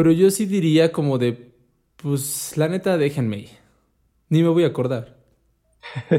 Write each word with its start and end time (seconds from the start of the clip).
Pero 0.00 0.12
yo 0.12 0.30
sí 0.30 0.46
diría 0.46 0.92
como 0.92 1.18
de, 1.18 1.52
pues 1.96 2.56
la 2.56 2.68
neta, 2.68 2.96
déjenme. 2.96 3.48
Ni 4.30 4.42
me 4.42 4.48
voy 4.48 4.64
a 4.64 4.68
acordar. 4.68 5.18
sí. 6.08 6.16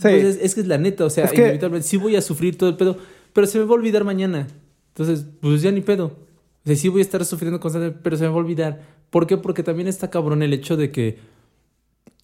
Pues 0.00 0.38
es, 0.40 0.54
que 0.54 0.60
es 0.60 0.66
la 0.68 0.78
neta, 0.78 1.04
o 1.04 1.10
sea, 1.10 1.28
inevitablemente 1.34 1.88
sí 1.88 1.96
voy 1.96 2.14
a 2.14 2.22
sufrir 2.22 2.56
todo 2.56 2.70
el 2.70 2.76
pedo, 2.76 2.96
pero 3.32 3.48
se 3.48 3.58
me 3.58 3.64
va 3.64 3.72
a 3.72 3.74
olvidar 3.74 4.04
mañana. 4.04 4.46
Entonces, 4.90 5.26
pues 5.40 5.60
ya 5.60 5.72
ni 5.72 5.80
pedo. 5.80 6.04
O 6.06 6.66
sea, 6.66 6.76
sí 6.76 6.86
voy 6.88 7.00
a 7.00 7.02
estar 7.02 7.24
sufriendo 7.24 7.58
constantemente, 7.58 8.00
pero 8.00 8.16
se 8.16 8.22
me 8.22 8.28
va 8.28 8.36
a 8.36 8.38
olvidar. 8.38 8.80
¿Por 9.10 9.26
qué? 9.26 9.36
Porque 9.38 9.64
también 9.64 9.88
está 9.88 10.08
cabrón 10.08 10.44
el 10.44 10.52
hecho 10.52 10.76
de 10.76 10.92
que 10.92 11.18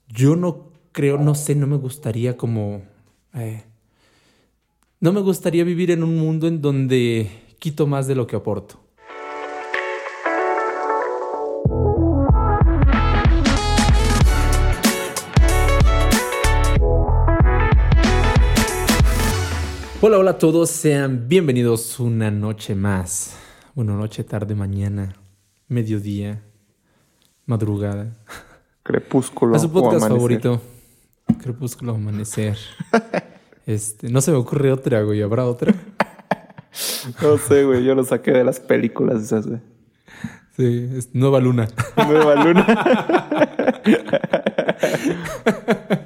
yo 0.07 0.37
no 0.37 0.71
creo, 0.93 1.19
no 1.19 1.35
sé, 1.35 1.57
no 1.57 1.67
me 1.67 1.79
gustaría 1.79 2.37
como... 2.37 2.85
Eh, 3.35 3.65
no 5.01 5.13
me 5.13 5.21
gustaría 5.21 5.65
vivir 5.65 5.91
en 5.91 6.05
un 6.05 6.17
mundo 6.17 6.47
en 6.47 6.63
donde 6.63 7.29
quito 7.59 7.89
más 7.89 8.07
de 8.07 8.15
lo 8.15 8.29
que 8.29 8.37
aporto. 8.37 8.84
Hola, 20.07 20.19
hola 20.19 20.33
a 20.33 20.39
todos, 20.39 20.69
sean 20.69 21.29
bienvenidos 21.29 21.99
una 21.99 22.31
noche 22.31 22.75
más. 22.75 23.39
Bueno, 23.75 23.97
noche, 23.97 24.23
tarde, 24.23 24.55
mañana, 24.55 25.17
mediodía, 25.67 26.43
madrugada. 27.47 28.15
Crepúsculo. 28.83 29.57
A 29.57 29.59
su 29.59 29.73
podcast 29.73 30.07
favorito. 30.07 30.61
Crepúsculo 31.43 31.95
amanecer. 31.95 32.59
este, 33.67 34.11
no 34.11 34.21
se 34.21 34.31
me 34.31 34.37
ocurre 34.37 34.73
otra, 34.73 35.01
güey. 35.01 35.23
¿Habrá 35.23 35.47
otra? 35.47 35.75
no 37.23 37.39
sé, 37.39 37.65
güey. 37.65 37.83
Yo 37.83 37.95
lo 37.95 38.05
saqué 38.05 38.33
de 38.33 38.45
las 38.45 38.61
películas 38.61 39.23
esas, 39.23 39.47
güey. 39.47 39.61
Sí, 40.55 40.87
es 40.99 41.15
Nueva 41.15 41.41
Luna. 41.41 41.67
Nueva 41.97 42.45
Luna. 42.45 42.67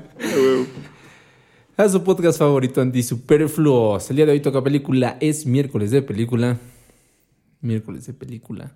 a 1.79 1.89
su 1.89 2.03
podcast 2.03 2.41
favorito 2.41 2.81
anti-superfluos. 2.81 4.11
El 4.11 4.17
día 4.17 4.27
de 4.27 4.33
hoy 4.33 4.41
toca 4.41 4.61
película. 4.65 5.17
Es 5.21 5.47
miércoles 5.47 5.93
de 5.93 6.03
película. 6.03 6.59
Miércoles 7.61 8.05
de 8.05 8.15
película. 8.15 8.73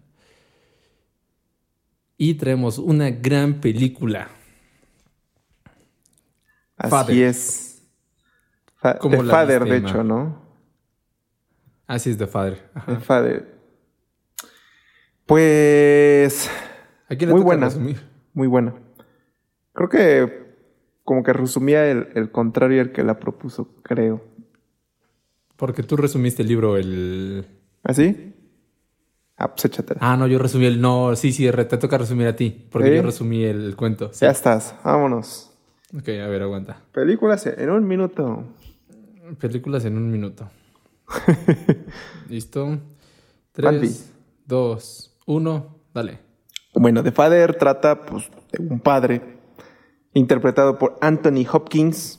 Y 2.17 2.35
traemos 2.35 2.79
una 2.79 3.11
gran 3.11 3.61
película. 3.61 4.29
Así 6.77 7.25
es. 7.25 7.83
Como 9.01 9.25
The 9.25 9.31
Father, 9.31 9.65
de 9.65 9.77
hecho, 9.79 10.05
¿no? 10.05 10.41
Así 11.89 12.11
es 12.11 12.19
The 12.19 12.29
Father. 12.29 12.71
The 12.87 12.97
Father. 13.01 13.59
Pues. 15.27 16.49
muy 17.11 17.41
buena. 17.41 17.69
Muy 18.33 18.47
buena. 18.47 18.75
Creo 19.73 19.89
que 19.89 20.42
como 21.05 21.23
que 21.23 21.33
resumía 21.33 21.91
el, 21.91 22.31
contrario 22.31 22.81
al 22.81 22.93
que 22.93 23.03
la 23.03 23.19
propuso, 23.19 23.75
creo. 23.83 24.23
Porque 25.57 25.83
tú 25.83 25.97
resumiste 25.97 26.43
el 26.43 26.49
libro, 26.49 26.77
el... 26.77 27.47
¿Ah, 27.83 27.95
sí? 27.95 28.35
Ah, 29.37 29.53
pues 29.53 29.65
échatela. 29.65 30.01
Ah, 30.03 30.17
no, 30.17 30.27
yo 30.27 30.39
resumí 30.39 30.67
el... 30.67 30.81
No, 30.81 31.15
sí, 31.17 31.33
sí, 31.33 31.49
te 31.51 31.77
toca 31.79 31.99
resumir 31.99 32.27
a 32.27 32.37
ti, 32.37 32.69
porque 32.71 32.95
yo 32.95 33.03
resumí 33.03 33.45
el, 33.45 33.77
cuento. 33.77 34.11
Ya 34.13 34.31
estás, 34.31 34.75
vámonos. 34.85 35.53
Ok, 35.97 36.09
a 36.09 36.27
ver, 36.27 36.43
aguanta. 36.43 36.83
Películas 36.93 37.47
en 37.47 37.71
un 37.71 37.87
minuto. 37.87 38.45
Películas 39.39 39.85
en 39.85 39.97
un 39.97 40.11
minuto. 40.11 40.51
¿Listo? 42.29 42.79
Tres, 43.53 44.13
dos, 44.47 45.17
uno, 45.27 45.77
dale. 45.93 46.19
Bueno, 46.75 47.03
The 47.03 47.13
Father 47.13 47.55
trata 47.55 48.01
pues, 48.07 48.31
de 48.51 48.63
un 48.63 48.81
padre 48.81 49.32
interpretado 50.15 50.79
por 50.79 50.99
Anthony 51.01 51.47
Hopkins, 51.51 52.19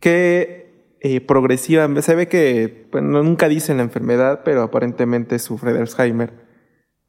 que 0.00 0.64
eh, 1.00 1.20
progresivamente, 1.20 2.00
se 2.02 2.14
ve 2.14 2.28
que 2.28 2.88
nunca 3.02 3.48
dicen 3.48 3.76
la 3.76 3.82
enfermedad, 3.82 4.40
pero 4.44 4.62
aparentemente 4.62 5.38
sufre 5.38 5.74
de 5.74 5.80
Alzheimer 5.80 6.32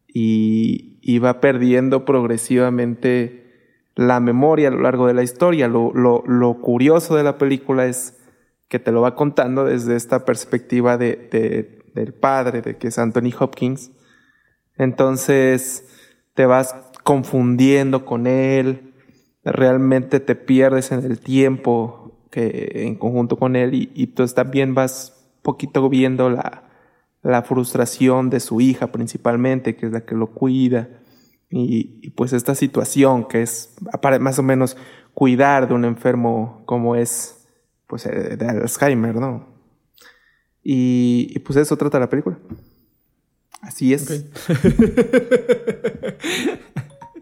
y, 0.08 1.20
va 1.20 1.40
perdiendo 1.40 2.06
progresivamente 2.06 3.54
la 3.96 4.20
memoria 4.20 4.70
a 4.70 4.72
lo 4.72 4.82
largo 4.82 5.08
de 5.08 5.14
la 5.14 5.24
historia. 5.24 5.68
Lo, 5.68 6.60
curioso 6.62 7.16
de 7.16 7.24
la 7.24 7.38
película 7.38 7.86
es 7.86 8.18
que 8.68 8.80
te 8.80 8.92
lo 8.92 9.02
va 9.02 9.16
contando 9.16 9.66
desde 9.66 9.96
esta 9.96 10.26
perspectiva 10.26 10.98
de, 10.98 11.82
del 11.94 12.14
padre, 12.14 12.62
de 12.62 12.78
que 12.78 12.88
es 12.88 12.98
Anthony 12.98 13.32
Hopkins. 13.38 13.92
Entonces 14.78 15.88
te 16.34 16.46
vas 16.46 16.76
confundiendo 17.04 18.06
con 18.06 18.28
él, 18.28 18.95
realmente 19.46 20.20
te 20.20 20.36
pierdes 20.36 20.92
en 20.92 21.04
el 21.04 21.20
tiempo 21.20 22.12
que 22.32 22.86
en 22.86 22.96
conjunto 22.96 23.38
con 23.38 23.56
él 23.56 23.74
y, 23.74 23.92
y 23.94 24.08
pues 24.08 24.34
también 24.34 24.74
vas 24.74 25.14
poquito 25.42 25.88
viendo 25.88 26.30
la, 26.30 26.64
la, 27.22 27.44
frustración 27.44 28.30
de 28.30 28.40
su 28.40 28.60
hija 28.60 28.92
principalmente, 28.92 29.76
que 29.76 29.86
es 29.86 29.92
la 29.92 30.02
que 30.02 30.16
lo 30.16 30.28
cuida. 30.28 30.90
Y, 31.50 32.10
pues 32.12 32.34
esta 32.34 32.56
situación 32.56 33.28
que 33.28 33.44
es 33.44 33.76
más 34.20 34.40
o 34.40 34.44
menos 34.44 34.76
cuidar 35.14 35.70
de 35.70 35.76
un 35.76 35.86
enfermo 35.86 36.64
como 36.66 36.96
es 36.96 37.48
pues 37.88 38.04
de 38.04 38.46
Alzheimer, 38.46 39.16
¿no? 39.16 39.48
Y, 40.64 41.28
y 41.30 41.40
pues 41.40 41.58
eso 41.58 41.78
trata 41.78 42.00
la 42.00 42.10
película. 42.10 42.40
Así 43.62 43.94
es. 43.94 44.10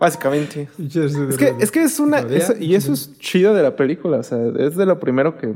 Básicamente. 0.03 0.67
es, 0.77 1.37
que, 1.37 1.55
es 1.61 1.71
que 1.71 1.83
es 1.83 1.97
una. 1.97 2.27
y 2.59 2.75
eso 2.75 2.91
es 2.91 3.17
chido 3.19 3.53
de 3.53 3.63
la 3.63 3.77
película. 3.77 4.17
O 4.17 4.23
sea, 4.23 4.37
es 4.59 4.75
de 4.75 4.85
lo 4.85 4.99
primero 4.99 5.37
que, 5.37 5.53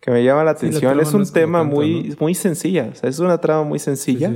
que 0.00 0.10
me 0.10 0.24
llama 0.24 0.42
la 0.42 0.50
atención. 0.50 0.98
es 0.98 1.14
un 1.14 1.30
tema 1.30 1.62
muy, 1.62 2.16
muy 2.18 2.34
sencilla. 2.34 2.88
O 2.90 2.94
sea, 2.96 3.08
es 3.08 3.20
una 3.20 3.38
trama 3.38 3.62
muy 3.62 3.78
sencilla. 3.78 4.34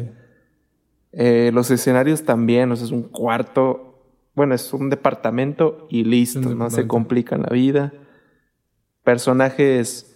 Eh, 1.10 1.50
los 1.52 1.72
escenarios 1.72 2.22
también. 2.22 2.70
O 2.70 2.76
sea, 2.76 2.86
es 2.86 2.92
un 2.92 3.02
cuarto. 3.02 3.98
Bueno, 4.36 4.54
es 4.54 4.72
un 4.72 4.90
departamento 4.90 5.88
y 5.90 6.04
listo. 6.04 6.54
no 6.54 6.70
se 6.70 6.86
complican 6.86 7.42
la 7.42 7.48
vida. 7.48 7.92
Personajes. 9.02 10.08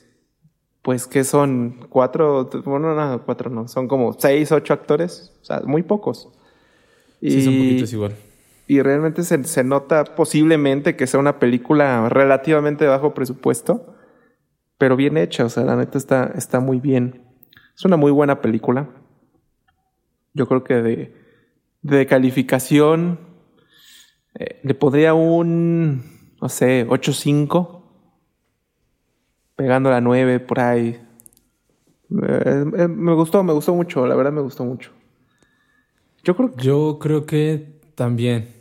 Pues 0.83 1.09
que 1.09 1.25
son 1.25 1.85
cuatro, 1.89 2.49
bueno, 2.65 2.95
no, 2.95 3.25
cuatro 3.25 3.51
no, 3.51 3.67
son 3.67 3.89
como 3.89 4.13
seis, 4.13 4.53
ocho 4.53 4.73
actores, 4.73 5.33
o 5.43 5.45
sea, 5.45 5.61
muy 5.67 5.83
pocos. 5.83 6.29
Sí, 7.21 7.43
son 7.43 7.55
poquitos 7.55 7.93
igual 7.93 8.15
y 8.67 8.83
realmente 8.83 9.23
se, 9.23 9.65
nota 9.65 10.05
posiblemente 10.05 10.97
que 10.97 11.07
sea 11.07 11.21
una 11.21 11.39
película 11.39 12.09
relativamente 12.09 12.87
bajo 12.87 13.15
presupuesto, 13.15 13.95
pero 14.79 14.97
bien 14.97 15.17
hecha, 15.17 15.45
o 15.45 15.49
sea, 15.49 15.65
la 15.65 15.77
neta 15.77 15.99
está, 15.99 16.33
está 16.35 16.61
muy 16.61 16.81
bien. 16.81 17.23
Es 17.77 17.85
una 17.85 17.97
muy 17.97 18.11
buena 18.11 18.41
película. 18.41 18.89
Yo 20.35 20.47
creo 20.47 20.65
que 20.65 20.75
de, 20.75 21.15
de 21.83 22.07
calificación 22.07 23.19
eh, 24.39 24.61
le 24.63 24.75
podría 24.75 25.15
un, 25.15 26.03
no 26.41 26.49
sé, 26.49 26.87
8.5, 26.87 27.83
pegando 29.55 29.91
la 29.91 30.01
9 30.01 30.41
por 30.41 30.61
ahí. 30.61 31.01
Eh, 32.11 32.65
eh, 32.77 32.89
me 32.89 33.15
gustó, 33.15 33.43
me 33.43 33.53
gustó 33.53 33.75
mucho, 33.75 34.07
la 34.07 34.15
verdad 34.15 34.33
me 34.33 34.43
gustó 34.43 34.65
mucho. 34.65 34.91
Yo 36.23 36.37
creo. 36.37 36.57
Yo 36.57 36.99
creo 37.01 37.25
que 37.25 37.81
también. 37.95 38.56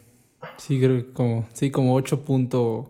Sí, 0.58 0.80
creo 0.80 0.98
que 0.98 1.14
como, 1.14 1.48
sí, 1.54 1.72
como 1.72 1.96
8 1.96 2.22
puntos. 2.22 2.88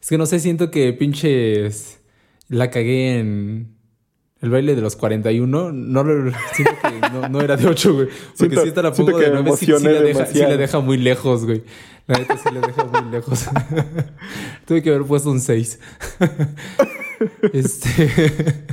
Es 0.00 0.08
que 0.08 0.18
no 0.18 0.26
sé, 0.26 0.40
siento 0.40 0.70
que 0.70 0.92
pinches 0.92 2.00
la 2.48 2.70
cagué 2.70 3.18
en 3.18 3.78
el 4.40 4.50
baile 4.50 4.74
de 4.74 4.80
los 4.80 4.96
41. 4.96 5.72
No, 5.72 6.04
siento 6.54 6.74
que 6.82 7.10
no, 7.12 7.28
no 7.28 7.40
era 7.40 7.56
de 7.56 7.66
8, 7.66 7.94
güey. 7.94 8.08
Porque 8.38 8.56
si 8.56 8.68
esta 8.68 8.82
la 8.82 8.92
pongo 8.92 9.18
de 9.18 9.30
9, 9.30 9.52
sí, 9.56 9.66
sí, 9.66 9.72
la 9.72 10.00
deja, 10.00 10.26
sí, 10.26 10.38
la 10.38 10.56
deja, 10.56 10.80
muy 10.80 10.96
lejos, 10.96 11.44
güey. 11.44 11.62
La 12.06 12.18
neta 12.18 12.36
sí 12.36 12.48
la 12.52 12.60
deja 12.60 12.84
muy 12.84 13.10
lejos. 13.10 13.46
Tuve 14.66 14.82
que 14.82 14.90
haber 14.90 15.04
puesto 15.04 15.30
un 15.30 15.40
6. 15.40 15.80
este. 17.52 18.66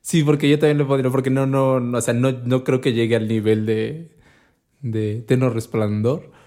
sí, 0.00 0.22
porque 0.22 0.48
yo 0.48 0.58
también 0.58 0.78
lo 0.78 0.86
pondría, 0.86 1.10
porque 1.10 1.30
no, 1.30 1.46
no, 1.46 1.80
no, 1.80 1.98
o 1.98 2.00
sea, 2.00 2.14
no, 2.14 2.32
no 2.32 2.64
creo 2.64 2.80
que 2.80 2.92
llegue 2.92 3.16
al 3.16 3.28
nivel 3.28 3.66
de, 3.66 4.16
de 4.80 5.22
Tenor 5.26 5.54
Resplandor. 5.54 6.37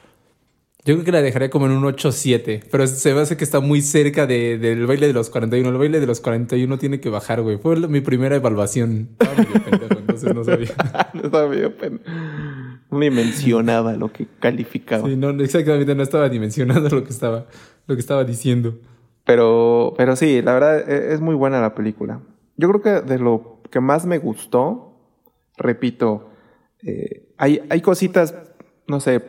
Yo 0.84 0.96
creo 0.96 1.06
que 1.06 1.12
la 1.12 1.22
dejaría 1.22 1.52
como 1.52 1.68
en 1.68 1.74
un 1.74 1.84
8-7, 1.84 2.64
pero 2.72 2.88
se 2.88 3.14
me 3.14 3.22
hace 3.22 3.38
que 3.38 3.44
está 3.44 3.60
muy 3.60 3.84
cerca 3.84 4.26
de, 4.26 4.58
del 4.58 4.88
baile 4.88 5.06
de 5.06 5.14
los 5.14 5.30
41. 5.30 5.70
El 5.70 5.78
baile 5.78 6.00
de 6.00 6.08
los 6.08 6.22
41 6.22 6.80
tiene 6.80 7.00
que 7.00 7.10
bajar, 7.10 7.44
güey. 7.44 7.60
Fue 7.60 7.76
mi 7.88 8.02
primera 8.02 8.36
evaluación. 8.36 9.10
Estaba 9.12 9.36
medio 9.38 9.64
pendejo, 9.64 10.00
entonces 10.00 10.34
no 10.34 10.44
sabía. 10.44 10.70
no 11.14 11.22
estaba 11.22 11.48
medio 11.48 11.78
pendejo. 11.78 12.10
Ni 12.90 13.12
mencionaba 13.12 13.94
lo 13.94 14.12
que 14.12 14.26
calificaba. 14.40 15.08
Sí, 15.08 15.16
no, 15.16 15.30
exactamente, 15.30 15.94
no 15.94 16.02
estaba 16.02 16.30
dimensionando 16.30 16.90
lo 16.90 17.04
que 17.04 17.12
estaba, 17.12 17.46
lo 17.86 17.96
que 17.96 18.02
estaba 18.02 18.24
diciendo. 18.24 18.80
Pero, 19.24 19.94
pero 19.98 20.16
sí, 20.16 20.42
la 20.42 20.54
verdad 20.54 20.90
e, 20.90 21.14
es 21.14 21.22
muy 21.22 21.36
buena 21.36 21.62
la 21.62 21.76
película. 21.76 22.22
Yo 22.58 22.68
creo 22.70 22.82
que 22.82 23.08
de 23.08 23.20
lo 23.20 23.62
que 23.70 23.82
más 23.82 24.08
me 24.08 24.18
gustó, 24.18 24.98
repito, 25.58 26.32
eh, 26.82 27.30
hay, 27.38 27.62
hay 27.70 27.82
cositas 27.82 28.34
no 28.92 29.00
sé, 29.00 29.22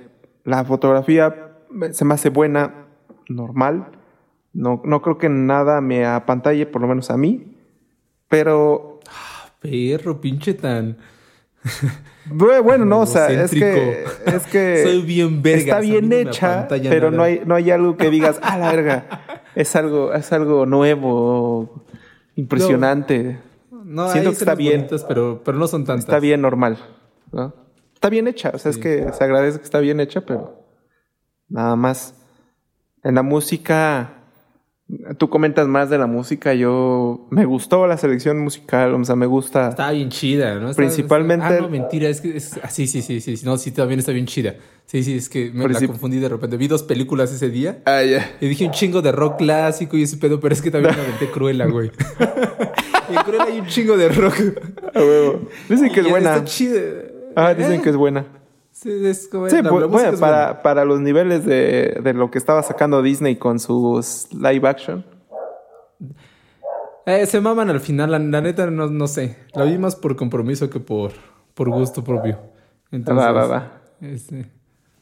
la 0.44 0.64
fotografía 0.64 1.52
se 1.92 2.04
me 2.04 2.14
hace 2.14 2.28
buena, 2.28 2.86
normal. 3.28 3.88
No, 4.52 4.82
no 4.84 5.00
creo 5.02 5.18
que 5.18 5.28
nada 5.28 5.80
me 5.80 6.04
apantalle, 6.04 6.66
por 6.66 6.82
lo 6.82 6.88
menos 6.88 7.10
a 7.10 7.16
mí. 7.16 7.56
Pero. 8.28 9.00
Ah, 9.08 9.50
perro, 9.60 10.20
pinche 10.20 10.54
tan. 10.54 10.98
Bueno, 12.24 12.84
no, 12.84 13.00
o 13.00 13.06
sea, 13.06 13.28
es 13.30 13.50
que, 13.50 14.04
es 14.26 14.46
que 14.46 14.82
Soy 14.84 15.02
bien 15.02 15.42
verga. 15.42 15.58
está 15.58 15.80
bien 15.80 16.12
hecha, 16.12 16.68
pero 16.68 17.10
no 17.10 17.24
hay, 17.24 17.42
no 17.44 17.56
hay 17.56 17.70
algo 17.70 17.96
que 17.96 18.10
digas, 18.10 18.38
ah, 18.42 18.56
la 18.58 18.70
verga, 18.70 19.42
es 19.56 19.74
algo, 19.74 20.14
es 20.14 20.32
algo 20.32 20.64
nuevo, 20.64 21.84
impresionante. 22.36 23.40
No, 23.70 24.08
Siento 24.10 24.30
que 24.30 24.36
está 24.36 24.54
bien, 24.54 24.86
pero, 25.08 25.42
pero 25.44 25.58
no 25.58 25.66
son 25.66 25.84
tantas. 25.84 26.04
Está 26.04 26.20
bien 26.20 26.40
normal, 26.40 26.78
¿no? 27.32 27.52
Está 28.02 28.10
bien 28.10 28.26
hecha, 28.26 28.50
o 28.52 28.58
sea, 28.58 28.72
es 28.72 28.78
que 28.78 29.12
se 29.12 29.22
agradece 29.22 29.58
que 29.58 29.64
está 29.64 29.78
bien 29.78 30.00
hecha, 30.00 30.22
pero 30.22 30.66
nada 31.48 31.76
más. 31.76 32.16
En 33.04 33.14
la 33.14 33.22
música, 33.22 34.22
Tú 35.16 35.30
comentas 35.30 35.66
más 35.68 35.88
de 35.88 35.96
la 35.96 36.06
música. 36.06 36.52
Yo 36.52 37.26
me 37.30 37.46
gustó 37.46 37.86
la 37.86 37.96
selección 37.96 38.38
musical, 38.40 38.92
o 38.92 39.04
sea, 39.04 39.16
me 39.16 39.24
gusta. 39.24 39.70
Está 39.70 39.90
bien 39.90 40.10
chida, 40.10 40.56
¿no? 40.56 40.72
principalmente. 40.74 41.46
Ah, 41.46 41.60
no, 41.60 41.68
mentira, 41.70 42.08
es 42.08 42.20
que 42.20 42.36
es... 42.36 42.58
Ah, 42.62 42.68
sí, 42.68 42.86
sí, 42.86 43.00
sí, 43.00 43.20
sí. 43.20 43.40
No, 43.44 43.56
sí, 43.56 43.70
también 43.70 44.00
está 44.00 44.12
bien 44.12 44.26
chida. 44.26 44.56
Sí, 44.84 45.02
sí, 45.02 45.16
es 45.16 45.30
que 45.30 45.50
me 45.50 45.66
la 45.66 45.86
confundí 45.86 46.18
de 46.18 46.28
repente. 46.28 46.58
Vi 46.58 46.68
dos 46.68 46.82
películas 46.82 47.32
ese 47.32 47.48
día. 47.48 47.82
Ah, 47.86 48.02
ya. 48.02 48.36
Y 48.40 48.48
dije 48.48 48.66
un 48.66 48.72
chingo 48.72 49.00
de 49.00 49.12
rock 49.12 49.38
clásico 49.38 49.96
y 49.96 50.02
ese 50.02 50.18
pedo, 50.18 50.40
pero 50.40 50.52
es 50.52 50.60
que 50.60 50.70
también 50.70 50.94
me 50.94 51.00
aventé 51.00 51.30
Cruella, 51.30 51.66
güey. 51.66 51.90
y 53.10 53.14
en 53.16 53.22
Cruella 53.22 53.44
hay 53.44 53.60
un 53.60 53.66
chingo 53.68 53.96
de 53.96 54.08
rock. 54.10 54.34
A 54.94 54.98
huevo. 54.98 55.48
Dicen 55.70 55.90
que 55.90 56.00
es 56.00 56.10
buena. 56.10 56.34
Está 56.34 56.44
chida. 56.44 56.80
Ah, 57.36 57.54
dicen 57.54 57.82
que 57.82 57.90
es 57.90 57.96
buena. 57.96 58.26
Sí, 58.70 58.90
es 59.06 59.28
como 59.28 59.48
sí 59.50 59.56
pues, 59.62 59.86
bueno, 59.86 60.18
para, 60.18 60.62
para, 60.62 60.84
los 60.84 61.00
niveles 61.00 61.44
de, 61.44 62.00
de, 62.02 62.14
lo 62.14 62.30
que 62.30 62.38
estaba 62.38 62.62
sacando 62.62 63.02
Disney 63.02 63.36
con 63.36 63.60
sus 63.60 64.32
live 64.32 64.66
action. 64.66 65.04
Eh, 67.04 67.26
se 67.26 67.40
maman 67.40 67.68
al 67.68 67.80
final, 67.80 68.10
la, 68.10 68.18
neta 68.18 68.70
no, 68.70 68.86
no, 68.88 69.06
sé. 69.06 69.36
La 69.54 69.64
vi 69.64 69.76
más 69.76 69.94
por 69.94 70.16
compromiso 70.16 70.70
que 70.70 70.80
por, 70.80 71.12
por 71.54 71.68
gusto 71.68 72.02
propio. 72.02 72.38
Entonces, 72.90 73.24
va, 73.24 73.32
va, 73.32 73.46
va. 73.46 73.82
Este... 74.00 74.50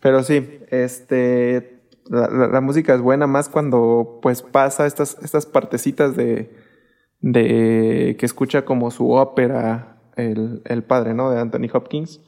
Pero 0.01 0.23
sí, 0.23 0.61
este 0.71 1.81
la, 2.11 2.49
la, 2.49 2.61
música 2.61 2.95
es 2.95 3.01
buena 3.01 3.27
más 3.27 3.49
cuando 3.49 4.19
pues 4.21 4.43
pasa 4.43 4.87
estas, 4.87 5.17
estas 5.23 5.47
partecitas 5.47 6.17
de, 6.17 6.51
de 7.21 8.17
que 8.19 8.27
escucha 8.27 8.65
como 8.65 8.91
su 8.91 9.13
ópera 9.13 10.00
el, 10.17 10.63
el 10.65 10.83
padre, 10.83 11.15
¿no? 11.15 11.31
De 11.31 11.41
Anthony 11.41 11.69
Hopkins 11.73 12.21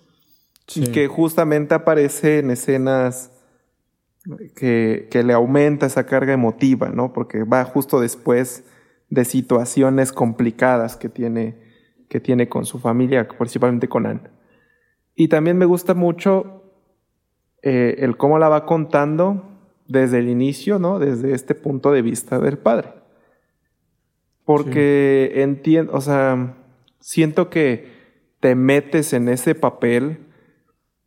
y 0.74 0.86
que 0.88 1.08
justamente 1.08 1.74
aparece 1.74 2.38
en 2.38 2.50
escenas 2.50 3.30
que, 4.56 5.08
que, 5.10 5.22
le 5.22 5.32
aumenta 5.32 5.86
esa 5.86 6.06
carga 6.06 6.32
emotiva, 6.32 6.90
¿no? 6.90 7.12
Porque 7.12 7.42
va 7.44 7.64
justo 7.64 8.00
después 8.00 8.64
de 9.10 9.24
situaciones 9.24 10.12
complicadas 10.12 10.96
que 10.96 11.08
tiene, 11.08 11.58
que 12.08 12.20
tiene 12.20 12.48
con 12.48 12.64
su 12.64 12.78
familia, 12.78 13.26
principalmente 13.26 13.88
con 13.88 14.06
Anne. 14.06 14.30
Y 15.14 15.28
también 15.28 15.58
me 15.58 15.66
gusta 15.66 15.94
mucho 15.94 16.62
eh, 17.62 17.96
el 17.98 18.16
cómo 18.16 18.38
la 18.38 18.48
va 18.48 18.64
contando 18.64 19.44
desde 19.88 20.20
el 20.20 20.28
inicio, 20.28 20.78
¿no? 20.78 20.98
Desde 20.98 21.34
este 21.34 21.54
punto 21.54 21.90
de 21.90 22.02
vista 22.02 22.38
del 22.38 22.58
padre. 22.58 22.90
Porque 24.44 25.32
entiendo, 25.42 25.92
o 25.94 26.00
sea, 26.00 26.56
siento 27.02 27.50
que 27.50 28.00
te 28.40 28.54
metes 28.54 29.12
en 29.12 29.28
ese 29.28 29.54
papel 29.54 30.20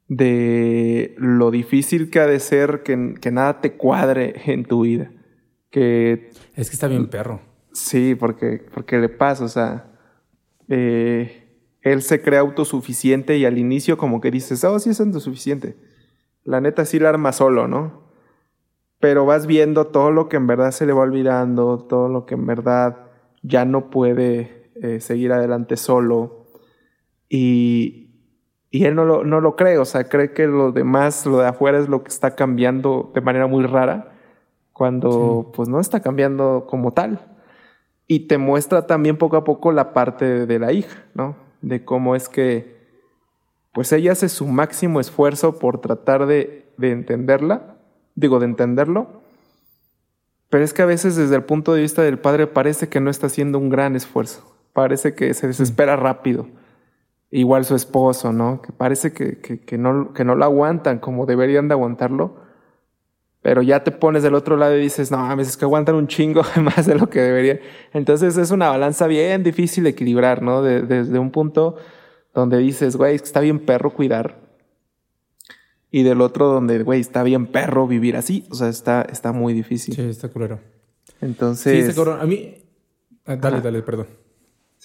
de 0.08 1.16
lo 1.18 1.50
difícil 1.50 2.12
que 2.12 2.20
ha 2.20 2.28
de 2.28 2.40
ser 2.40 2.84
que, 2.84 3.16
que, 3.20 3.32
nada 3.32 3.62
te 3.62 3.74
cuadre 3.74 4.36
en 4.46 4.66
tu 4.66 4.82
vida. 4.82 5.12
Que, 5.72 6.30
es 6.56 6.70
que 6.70 6.76
está 6.76 6.88
bien 6.88 7.08
perro. 7.08 7.42
Sí, 7.72 8.16
porque, 8.16 8.64
porque 8.74 9.00
le 9.00 9.10
pasa, 9.10 9.44
o 9.44 9.48
sea, 9.48 9.92
eh, 10.70 11.46
él 11.82 12.02
se 12.02 12.22
cree 12.22 12.40
autosuficiente 12.40 13.38
y 13.38 13.46
al 13.46 13.58
inicio 13.58 13.98
como 13.98 14.22
que 14.22 14.32
dices, 14.32 14.64
oh, 14.64 14.78
sí 14.80 14.92
es 14.92 15.02
autosuficiente. 15.02 15.76
La 16.44 16.62
neta 16.62 16.86
sí 16.86 17.00
la 17.00 17.10
arma 17.10 17.32
solo, 17.32 17.68
¿no? 17.68 18.06
Pero 19.00 19.26
vas 19.26 19.48
viendo 19.48 19.88
todo 19.88 20.12
lo 20.12 20.30
que 20.30 20.38
en 20.38 20.48
verdad 20.48 20.72
se 20.72 20.86
le 20.86 20.94
va 20.94 21.02
olvidando, 21.02 21.80
todo 21.80 22.08
lo 22.08 22.26
que 22.26 22.36
en 22.36 22.46
verdad 22.46 23.08
ya 23.42 23.66
no 23.66 23.90
puede 23.90 24.55
eh, 24.82 25.00
seguir 25.00 25.32
adelante 25.32 25.78
solo. 25.78 26.48
Y, 27.30 28.06
y 28.70 28.86
él 28.86 28.96
no 28.96 29.06
lo, 29.06 29.24
no 29.24 29.42
lo 29.42 29.56
cree, 29.56 29.78
o 29.78 29.86
sea, 29.86 30.10
cree 30.10 30.34
que 30.34 30.48
lo 30.48 30.72
demás, 30.72 31.26
lo 31.26 31.40
de 31.40 31.48
afuera 31.48 31.80
es 31.80 31.90
lo 31.90 32.04
que 32.04 32.10
está 32.10 32.36
cambiando 32.36 33.12
de 33.14 33.22
manera 33.22 33.48
muy 33.48 33.66
rara, 33.66 34.14
cuando 34.74 35.52
pues 35.56 35.70
no 35.70 35.80
está 35.80 36.02
cambiando 36.02 36.66
como 36.68 36.92
tal. 36.92 37.20
Y 38.08 38.28
te 38.28 38.38
muestra 38.38 38.86
también 38.86 39.18
poco 39.18 39.38
a 39.38 39.44
poco 39.44 39.72
la 39.72 39.94
parte 39.94 40.46
de 40.46 40.60
la 40.60 40.74
hija, 40.74 41.06
¿no? 41.14 41.38
De 41.62 41.84
cómo 41.84 42.16
es 42.16 42.30
que, 42.30 42.76
pues 43.74 43.92
ella 43.92 44.12
hace 44.12 44.30
su 44.30 44.46
máximo 44.46 45.00
esfuerzo 45.00 45.58
por 45.58 45.82
tratar 45.82 46.28
de, 46.28 46.72
de 46.78 46.92
entenderla, 46.92 47.78
digo, 48.16 48.40
de 48.40 48.46
entenderlo, 48.46 49.24
pero 50.50 50.64
es 50.64 50.74
que 50.74 50.82
a 50.82 50.86
veces 50.86 51.16
desde 51.16 51.36
el 51.36 51.44
punto 51.44 51.74
de 51.74 51.82
vista 51.82 52.02
del 52.02 52.20
padre 52.20 52.48
parece 52.48 52.88
que 52.88 53.02
no 53.02 53.10
está 53.10 53.28
haciendo 53.28 53.58
un 53.58 53.70
gran 53.70 53.96
esfuerzo, 53.96 54.55
parece 54.76 55.16
que 55.16 55.34
se 55.34 55.48
desespera 55.48 55.96
rápido 55.96 56.48
Igual 57.32 57.66
su 57.66 57.76
esposo, 57.76 58.32
¿no? 58.32 58.62
Que 58.62 58.72
parece 58.72 59.12
que, 59.12 59.40
que, 59.40 59.78
no, 59.78 60.14
que 60.14 60.24
no 60.24 60.36
lo 60.36 60.46
aguantan 60.46 61.00
como 61.00 61.26
deberían 61.26 61.68
de 61.68 61.74
aguantarlo. 61.74 62.38
Pero 63.42 63.62
ya 63.62 63.84
te 63.84 63.92
pones 63.92 64.24
del 64.24 64.36
otro 64.36 64.56
lado 64.56 64.78
y 64.78 64.82
dices, 64.82 65.12
no, 65.12 65.18
a 65.18 65.36
veces 65.36 65.58
que 65.58 65.66
aguantan 65.66 65.96
un 65.96 66.08
chingo 66.08 66.44
más 66.62 66.86
de 66.86 66.96
lo 66.96 67.10
que 67.10 67.20
deberían. 67.20 67.60
Entonces 67.92 68.38
es 68.38 68.52
una 68.52 68.70
balanza 68.70 69.08
bien 69.08 69.44
difícil 69.44 69.84
de 69.84 69.90
equilibrar, 69.90 70.42
¿no? 70.42 70.62
desde 70.62 71.20
un 71.20 71.32
punto 71.32 71.76
donde 72.34 72.58
dices, 72.58 72.96
güey, 72.96 73.16
está 73.16 73.42
bien 73.42 73.60
perro 73.60 73.94
cuidar. 73.94 74.40
Y 75.92 76.04
del 76.04 76.22
otro 76.22 76.48
donde, 76.48 76.84
güey, 76.84 77.02
está 77.02 77.22
bien 77.24 77.48
perro 77.48 77.86
vivir 77.86 78.16
así. 78.16 78.46
O 78.50 78.56
sea, 78.56 78.70
está, 78.70 79.02
está 79.02 79.34
muy 79.34 79.54
difícil. 79.54 79.94
Sí, 79.94 80.04
está 80.04 80.30
culero. 80.30 80.60
Entonces... 81.20 81.84
Sí, 81.84 81.90
está 81.90 82.02
culero. 82.02 82.22
A 82.22 82.26
mí... 82.26 82.64
Ah, 83.26 83.36
dale, 83.36 83.60
dale, 83.60 83.82
perdón. 83.82 84.08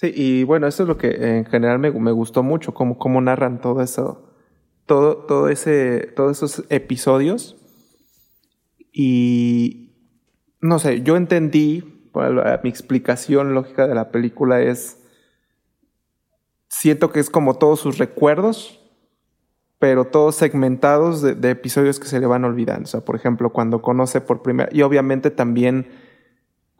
Sí, 0.01 0.11
y 0.15 0.43
bueno, 0.45 0.65
eso 0.65 0.81
es 0.81 0.89
lo 0.89 0.97
que 0.97 1.09
en 1.37 1.45
general 1.45 1.77
me, 1.77 1.91
me 1.91 2.11
gustó 2.11 2.41
mucho, 2.41 2.73
cómo, 2.73 2.97
cómo 2.97 3.21
narran 3.21 3.61
todo 3.61 3.83
eso, 3.83 4.33
todo, 4.87 5.17
todo 5.17 5.47
ese, 5.47 6.11
todos 6.15 6.37
esos 6.37 6.65
episodios. 6.69 7.55
Y 8.91 9.93
no 10.59 10.79
sé, 10.79 11.03
yo 11.03 11.17
entendí, 11.17 12.09
mi 12.63 12.69
explicación 12.71 13.53
lógica 13.53 13.85
de 13.85 13.93
la 13.93 14.09
película 14.09 14.59
es, 14.59 14.97
siento 16.67 17.11
que 17.11 17.19
es 17.19 17.29
como 17.29 17.59
todos 17.59 17.79
sus 17.79 17.99
recuerdos, 17.99 18.81
pero 19.77 20.05
todos 20.05 20.33
segmentados 20.33 21.21
de, 21.21 21.35
de 21.35 21.51
episodios 21.51 21.99
que 21.99 22.07
se 22.07 22.19
le 22.19 22.25
van 22.25 22.43
olvidando. 22.43 22.85
O 22.85 22.87
sea, 22.87 23.01
por 23.01 23.15
ejemplo, 23.15 23.51
cuando 23.51 23.83
conoce 23.83 24.19
por 24.19 24.41
primera, 24.41 24.69
y 24.71 24.81
obviamente 24.81 25.29
también 25.29 26.00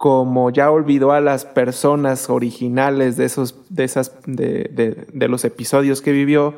como 0.01 0.49
ya 0.49 0.71
olvidó 0.71 1.11
a 1.11 1.21
las 1.21 1.45
personas 1.45 2.27
originales 2.31 3.17
de 3.17 3.25
esos, 3.25 3.63
de 3.69 3.83
esas, 3.83 4.19
de, 4.25 5.05
de, 5.13 5.27
los 5.27 5.45
episodios 5.45 6.01
que 6.01 6.11
vivió, 6.11 6.55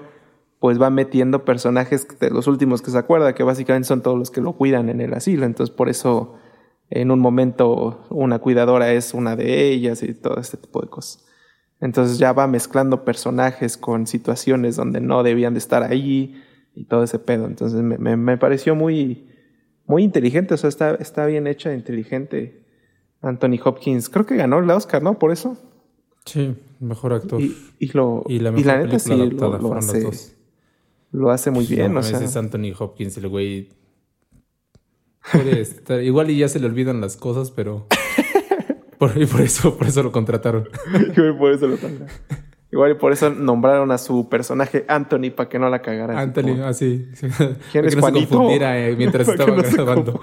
pues 0.60 0.82
va 0.82 0.90
metiendo 0.90 1.44
personajes 1.44 2.08
de 2.22 2.30
los 2.30 2.48
últimos 2.48 2.82
que 2.82 2.90
se 2.90 2.98
acuerda, 2.98 3.36
que 3.36 3.44
básicamente 3.44 3.90
son 3.90 4.02
todos 4.02 4.18
los 4.18 4.32
que 4.32 4.40
lo 4.40 4.54
cuidan 4.54 4.88
en 4.88 5.02
el 5.02 5.14
asilo. 5.14 5.46
Entonces, 5.46 5.76
por 5.76 5.90
eso 5.90 6.36
en 6.90 7.12
un 7.12 7.20
momento 7.20 8.06
una 8.10 8.40
cuidadora 8.40 8.94
es 8.94 9.14
una 9.14 9.36
de 9.36 9.72
ellas 9.72 10.04
y 10.04 10.14
todo 10.14 10.38
este 10.40 10.56
tipo 10.56 10.82
de 10.82 10.88
cosas. 10.88 11.26
Entonces 11.82 12.20
ya 12.20 12.32
va 12.32 12.48
mezclando 12.48 13.04
personajes 13.04 13.76
con 13.76 14.08
situaciones 14.08 14.78
donde 14.78 15.02
no 15.02 15.22
debían 15.22 15.54
de 15.54 15.60
estar 15.60 15.84
ahí 15.84 16.42
y 16.76 16.86
todo 16.86 17.04
ese 17.04 17.20
pedo. 17.20 17.48
Entonces 17.48 17.82
me, 17.82 18.16
me, 18.16 18.38
pareció 18.38 18.74
muy, 18.74 19.30
muy 19.86 20.02
inteligente, 20.02 20.54
o 20.54 20.58
sea, 20.58 20.70
está, 20.70 20.96
está 20.96 21.26
bien 21.26 21.46
hecha, 21.46 21.74
inteligente 21.74 22.63
Anthony 23.24 23.58
Hopkins, 23.64 24.10
creo 24.10 24.26
que 24.26 24.36
ganó 24.36 24.60
el 24.60 24.70
Oscar, 24.70 25.02
¿no? 25.02 25.18
Por 25.18 25.32
eso. 25.32 25.58
Sí, 26.26 26.56
mejor 26.80 27.14
actor. 27.14 27.42
Y, 27.42 27.56
y 27.80 27.88
lo, 27.94 28.24
y 28.28 28.40
la, 28.40 28.52
mejor 28.52 28.68
la 28.68 28.84
neta 28.84 29.00
sí 29.00 29.16
lo, 29.16 29.58
lo 29.58 29.74
hace, 29.74 30.10
lo 31.12 31.32
hace 31.32 31.50
muy 31.50 31.66
bien. 31.66 31.94
No, 31.94 32.02
o 32.02 32.04
sea. 32.04 32.20
es 32.20 32.36
Anthony 32.36 32.74
Hopkins, 32.78 33.18
el 33.18 33.30
güey. 33.30 33.70
Puede 35.32 35.62
estar, 35.62 36.04
igual 36.04 36.30
y 36.30 36.38
ya 36.38 36.50
se 36.50 36.60
le 36.60 36.68
olvidan 36.68 37.00
las 37.00 37.16
cosas, 37.16 37.50
pero. 37.52 37.88
por, 39.00 39.18
y 39.18 39.26
por 39.26 39.42
eso, 39.42 39.78
por 39.78 39.88
eso 39.88 40.04
lo 40.04 40.12
contrataron. 40.12 40.68
igual 41.16 41.38
por 41.38 41.52
eso 41.54 41.68
lo 41.68 41.78
contrataron. 41.78 42.44
Igual 42.74 42.92
y 42.92 42.96
por 42.96 43.14
eso 43.14 43.30
nombraron 43.30 43.92
a 43.92 44.00
su 44.00 44.28
personaje 44.28 44.84
Anthony 44.88 45.30
para 45.36 45.48
que 45.48 45.60
no 45.60 45.70
la 45.70 45.84
cagara. 45.84 46.20
Anthony, 46.20 46.60
así. 46.64 47.08
Ah, 47.40 47.52
¿Quién 47.72 47.86
es 47.86 47.96
que 47.96 48.02
no 48.02 48.08
se 48.08 48.14
confundiera 48.14 48.80
eh, 48.80 48.96
mientras 48.96 49.28
estaba 49.28 49.62
grabando. 49.62 50.20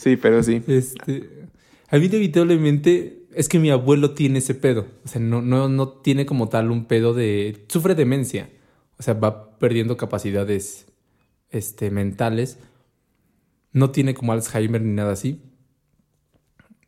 Sí, 0.00 0.16
pero 0.16 0.42
sí. 0.42 0.62
Este, 0.66 1.46
a 1.88 1.98
mí 1.98 2.06
inevitablemente 2.06 3.26
es 3.34 3.48
que 3.48 3.58
mi 3.58 3.70
abuelo 3.70 4.12
tiene 4.12 4.38
ese 4.38 4.54
pedo. 4.54 4.86
O 5.04 5.08
sea, 5.08 5.20
no, 5.20 5.42
no, 5.42 5.68
no 5.68 5.88
tiene 5.88 6.26
como 6.26 6.48
tal 6.48 6.70
un 6.70 6.86
pedo 6.86 7.14
de... 7.14 7.64
Sufre 7.68 7.94
demencia. 7.94 8.50
o 8.98 9.02
sea, 9.02 9.14
va 9.14 9.58
perdiendo 9.58 9.96
capacidades 9.96 10.86
este, 11.50 11.90
mentales. 11.90 12.58
No 13.72 13.90
tiene 13.90 14.14
como 14.14 14.32
Alzheimer 14.32 14.82
ni 14.82 14.92
nada 14.92 15.12
así, 15.12 15.40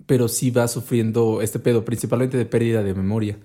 pero 0.07 0.29
sí 0.29 0.51
va 0.51 0.67
sufriendo 0.67 1.43
este 1.43 1.59
pedo, 1.59 1.85
principalmente 1.85 2.37
de 2.37 2.47
pérdida 2.47 2.83
de 2.83 2.95
memoria. 2.95 3.39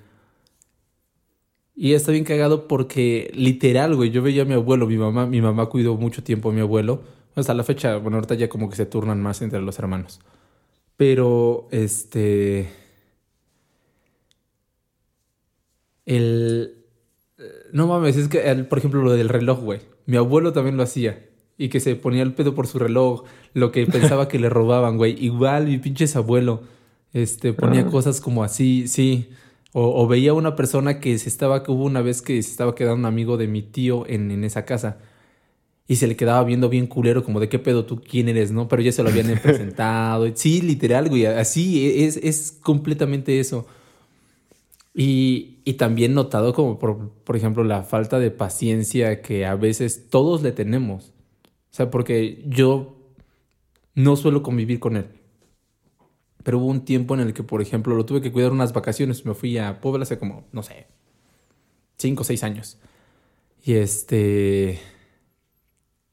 Y 1.76 1.94
está 1.94 2.12
bien 2.12 2.24
cagado 2.24 2.68
porque 2.68 3.32
literal, 3.36 3.96
güey, 3.96 4.10
yo 4.10 4.24
veía 4.24 4.42
a 4.42 4.46
mi 4.46 4.56
abuelo, 4.56 4.88
mi 4.88 4.98
mamá, 4.98 5.28
mi 5.28 5.42
mamá 5.42 5.68
cuidó 5.68 5.96
mucho 5.96 6.24
tiempo 6.24 6.50
a 6.50 6.54
mi 6.54 6.62
abuelo. 6.62 7.04
Hasta 7.38 7.54
la 7.54 7.64
fecha, 7.64 7.98
bueno, 7.98 8.18
ahorita 8.18 8.34
ya 8.34 8.50
como 8.50 8.70
que 8.70 8.76
se 8.76 8.88
turnan 8.88 9.22
más 9.22 9.42
entre 9.42 9.62
los 9.62 9.78
hermanos. 9.78 10.20
Pero, 10.98 11.68
este... 11.72 12.70
El... 16.06 16.74
No 17.72 17.86
mames, 17.86 18.18
es 18.18 18.28
que, 18.28 18.42
por 18.68 18.80
ejemplo, 18.80 19.04
lo 19.04 19.12
del 19.14 19.30
reloj, 19.30 19.62
güey. 19.62 19.82
Mi 20.08 20.18
abuelo 20.18 20.52
también 20.52 20.78
lo 20.78 20.84
hacía. 20.84 21.28
Y 21.60 21.70
que 21.70 21.80
se 21.80 21.96
ponía 21.96 22.24
el 22.24 22.34
pedo 22.34 22.56
por 22.56 22.66
su 22.66 22.80
reloj, 22.80 23.24
lo 23.54 23.72
que 23.72 23.86
pensaba 23.92 24.28
que 24.28 24.40
le 24.40 24.50
robaban, 24.50 24.98
güey. 24.98 25.24
Igual 25.24 25.68
mi 25.68 25.78
pinche 25.78 26.06
abuelo, 26.16 26.64
este, 27.14 27.54
ponía 27.54 27.82
ah. 27.82 27.92
cosas 27.92 28.20
como 28.20 28.44
así, 28.44 28.88
sí. 28.88 29.30
O, 29.74 30.08
veía 30.08 30.34
una 30.34 30.56
persona 30.56 31.00
que 31.00 31.20
se 31.20 31.30
estaba, 31.30 31.62
que 31.62 31.70
hubo 31.72 31.84
una 31.84 32.02
vez 32.02 32.24
que 32.24 32.42
se 32.42 32.50
estaba 32.50 32.74
quedando 32.74 32.96
un 32.96 33.06
amigo 33.06 33.38
de 33.38 33.48
mi 33.48 33.62
tío 33.62 34.08
en, 34.08 34.32
en, 34.32 34.44
esa 34.44 34.66
casa. 34.66 34.98
Y 35.88 35.96
se 35.96 36.08
le 36.08 36.16
quedaba 36.18 36.44
viendo 36.44 36.70
bien 36.70 36.88
culero, 36.88 37.24
como 37.24 37.40
de 37.40 37.48
qué 37.48 37.60
pedo 37.60 37.86
tú, 37.86 38.02
quién 38.02 38.28
eres, 38.28 38.52
¿no? 38.52 38.68
Pero 38.68 38.82
ya 38.82 38.92
se 38.92 39.04
lo 39.04 39.10
habían 39.10 39.40
presentado. 39.44 40.30
Sí, 40.36 40.62
literal, 40.62 41.10
güey. 41.10 41.26
Así 41.26 42.04
es, 42.04 42.18
es 42.18 42.58
completamente 42.62 43.40
eso. 43.40 43.68
Y, 44.94 45.60
y 45.64 45.74
también 45.74 46.14
notado 46.14 46.54
como, 46.54 46.80
por, 46.80 47.12
por 47.24 47.36
ejemplo, 47.38 47.64
la 47.64 47.84
falta 47.84 48.20
de 48.20 48.32
paciencia 48.32 49.22
que 49.22 49.46
a 49.46 49.56
veces 49.56 50.10
todos 50.10 50.42
le 50.42 50.52
tenemos. 50.52 51.14
O 51.72 51.76
sea, 51.78 51.92
porque 51.92 52.44
yo 52.48 52.98
no 53.94 54.16
suelo 54.16 54.44
convivir 54.44 54.80
con 54.80 54.98
él. 54.98 55.08
Pero 56.44 56.60
hubo 56.60 56.68
un 56.68 56.86
tiempo 56.86 57.14
en 57.14 57.20
el 57.20 57.34
que, 57.34 57.44
por 57.44 57.62
ejemplo, 57.62 57.96
lo 57.96 58.06
tuve 58.06 58.22
que 58.22 58.32
cuidar 58.32 58.52
unas 58.52 58.74
vacaciones. 58.74 59.26
Me 59.26 59.34
fui 59.34 59.58
a 59.58 59.82
Puebla 59.82 60.04
hace 60.04 60.18
como, 60.18 60.46
no 60.52 60.64
sé, 60.64 60.88
cinco 61.98 62.22
o 62.22 62.24
seis 62.24 62.44
años. 62.44 62.78
Y 63.64 63.74
este... 63.74 64.80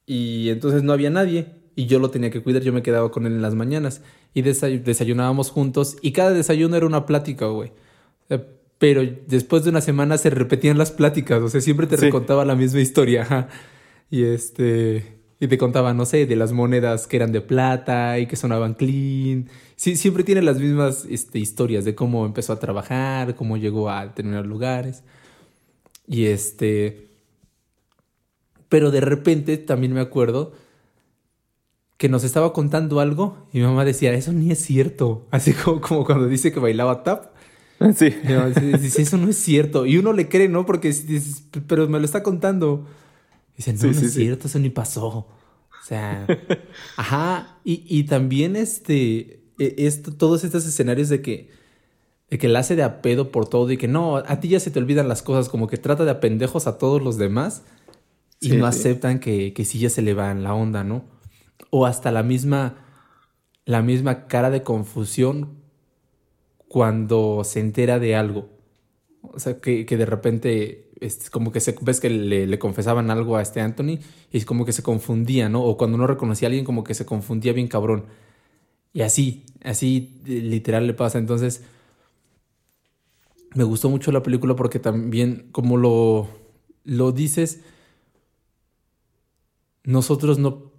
Y 0.06 0.48
entonces 0.50 0.82
no 0.82 0.92
había 0.92 1.10
nadie. 1.10 1.46
Y 1.76 1.86
yo 1.86 1.98
lo 1.98 2.10
tenía 2.10 2.30
que 2.30 2.42
cuidar. 2.42 2.62
Yo 2.62 2.72
me 2.72 2.82
quedaba 2.82 3.10
con 3.10 3.26
él 3.26 3.32
en 3.32 3.42
las 3.42 3.54
mañanas. 3.54 4.02
Y 4.32 4.42
desayunábamos 4.42 5.50
juntos. 5.50 5.96
Y 6.02 6.12
cada 6.12 6.30
desayuno 6.30 6.76
era 6.76 6.86
una 6.86 7.06
plática, 7.06 7.46
güey. 7.46 7.72
Pero 8.78 9.02
después 9.26 9.64
de 9.64 9.70
una 9.70 9.80
semana 9.80 10.18
se 10.18 10.30
repetían 10.30 10.78
las 10.78 10.90
pláticas. 10.90 11.40
O 11.42 11.48
sea, 11.48 11.60
siempre 11.60 11.86
te 11.86 11.96
recontaba 11.96 12.44
la 12.44 12.54
misma 12.54 12.80
historia. 12.80 13.48
Y 14.10 14.24
este... 14.24 15.14
Y 15.40 15.48
te 15.48 15.58
contaba, 15.58 15.92
no 15.92 16.06
sé, 16.06 16.26
de 16.26 16.36
las 16.36 16.52
monedas 16.52 17.06
que 17.06 17.16
eran 17.16 17.32
de 17.32 17.40
plata 17.40 18.18
y 18.18 18.26
que 18.26 18.36
sonaban 18.36 18.74
clean. 18.74 19.48
Sí, 19.76 19.96
siempre 19.96 20.22
tiene 20.22 20.40
las 20.42 20.58
mismas 20.58 21.06
este, 21.10 21.38
historias 21.38 21.84
de 21.84 21.94
cómo 21.94 22.24
empezó 22.24 22.52
a 22.52 22.60
trabajar, 22.60 23.34
cómo 23.34 23.56
llegó 23.56 23.90
a 23.90 24.06
determinados 24.06 24.46
lugares. 24.46 25.02
Y 26.06 26.26
este. 26.26 27.08
Pero 28.74 28.90
de 28.90 29.00
repente 29.00 29.56
también 29.56 29.92
me 29.92 30.00
acuerdo 30.00 30.50
que 31.96 32.08
nos 32.08 32.24
estaba 32.24 32.52
contando 32.52 32.98
algo 32.98 33.46
y 33.52 33.58
mi 33.58 33.64
mamá 33.66 33.84
decía, 33.84 34.12
eso 34.14 34.32
ni 34.32 34.50
es 34.50 34.58
cierto. 34.58 35.28
Así 35.30 35.52
como, 35.64 35.80
como 35.80 36.04
cuando 36.04 36.26
dice 36.26 36.50
que 36.50 36.58
bailaba 36.58 37.04
tap. 37.04 37.36
Sí. 37.94 38.12
Dice, 38.80 39.00
eso 39.00 39.16
no 39.16 39.28
es 39.28 39.36
cierto. 39.36 39.86
Y 39.86 39.96
uno 39.98 40.12
le 40.12 40.28
cree, 40.28 40.48
¿no? 40.48 40.66
Porque 40.66 40.88
dices, 40.88 41.44
pero 41.68 41.86
me 41.86 42.00
lo 42.00 42.04
está 42.04 42.24
contando. 42.24 42.84
Dice, 43.56 43.74
no, 43.74 43.84
no 43.84 43.90
es 43.90 44.12
cierto, 44.12 44.48
eso 44.48 44.58
ni 44.58 44.70
pasó. 44.70 45.06
O 45.06 45.86
sea, 45.86 46.26
ajá, 46.96 47.60
y, 47.62 47.84
y, 47.88 48.02
también 48.06 48.56
este, 48.56 49.44
e, 49.60 49.74
esto, 49.78 50.12
todos 50.12 50.42
estos 50.42 50.66
escenarios 50.66 51.08
de 51.10 51.22
que, 51.22 51.48
de 52.28 52.38
que 52.38 52.48
la 52.48 52.58
hace 52.58 52.74
de 52.74 52.82
apedo 52.82 53.30
por 53.30 53.48
todo 53.48 53.70
y 53.70 53.76
que 53.76 53.86
no, 53.86 54.16
a 54.16 54.40
ti 54.40 54.48
ya 54.48 54.58
se 54.58 54.72
te 54.72 54.80
olvidan 54.80 55.06
las 55.06 55.22
cosas, 55.22 55.48
como 55.48 55.68
que 55.68 55.76
trata 55.76 56.04
de 56.04 56.10
apendejos 56.10 56.66
a 56.66 56.76
todos 56.76 57.00
los 57.00 57.18
demás 57.18 57.62
y 58.44 58.56
no 58.56 58.66
aceptan 58.66 59.20
que, 59.20 59.52
que 59.52 59.64
sí 59.64 59.78
ya 59.78 59.90
se 59.90 60.02
le 60.02 60.14
va 60.14 60.30
en 60.30 60.42
la 60.42 60.54
onda, 60.54 60.84
¿no? 60.84 61.04
O 61.70 61.86
hasta 61.86 62.12
la 62.12 62.22
misma, 62.22 62.76
la 63.64 63.82
misma 63.82 64.26
cara 64.26 64.50
de 64.50 64.62
confusión 64.62 65.58
cuando 66.68 67.42
se 67.44 67.60
entera 67.60 67.98
de 67.98 68.16
algo. 68.16 68.48
O 69.22 69.38
sea, 69.38 69.60
que, 69.60 69.86
que 69.86 69.96
de 69.96 70.06
repente 70.06 70.90
es 71.00 71.30
como 71.30 71.52
que 71.52 71.60
se, 71.60 71.76
ves 71.80 72.00
que 72.00 72.10
le, 72.10 72.58
confesaban 72.58 73.10
algo 73.10 73.36
a 73.36 73.42
este 73.42 73.60
Anthony 73.60 73.98
y 74.32 74.38
es 74.38 74.44
como 74.44 74.64
que 74.64 74.72
se 74.72 74.82
confundía, 74.82 75.48
¿no? 75.48 75.62
O 75.62 75.76
cuando 75.76 75.96
uno 75.96 76.06
reconocía 76.06 76.46
a 76.46 76.48
alguien 76.48 76.64
como 76.64 76.84
que 76.84 76.94
se 76.94 77.06
confundía 77.06 77.52
bien 77.52 77.68
cabrón. 77.68 78.06
Y 78.92 79.02
así, 79.02 79.44
así 79.62 80.20
literal 80.24 80.86
le 80.86 80.94
pasa. 80.94 81.18
Entonces, 81.18 81.64
me 83.54 83.64
gustó 83.64 83.90
mucho 83.90 84.12
la 84.12 84.22
película 84.22 84.56
porque 84.56 84.78
también, 84.78 85.48
como 85.52 85.76
lo, 85.76 86.28
lo 86.84 87.12
dices, 87.12 87.60
nosotros 89.84 90.38
no... 90.38 90.72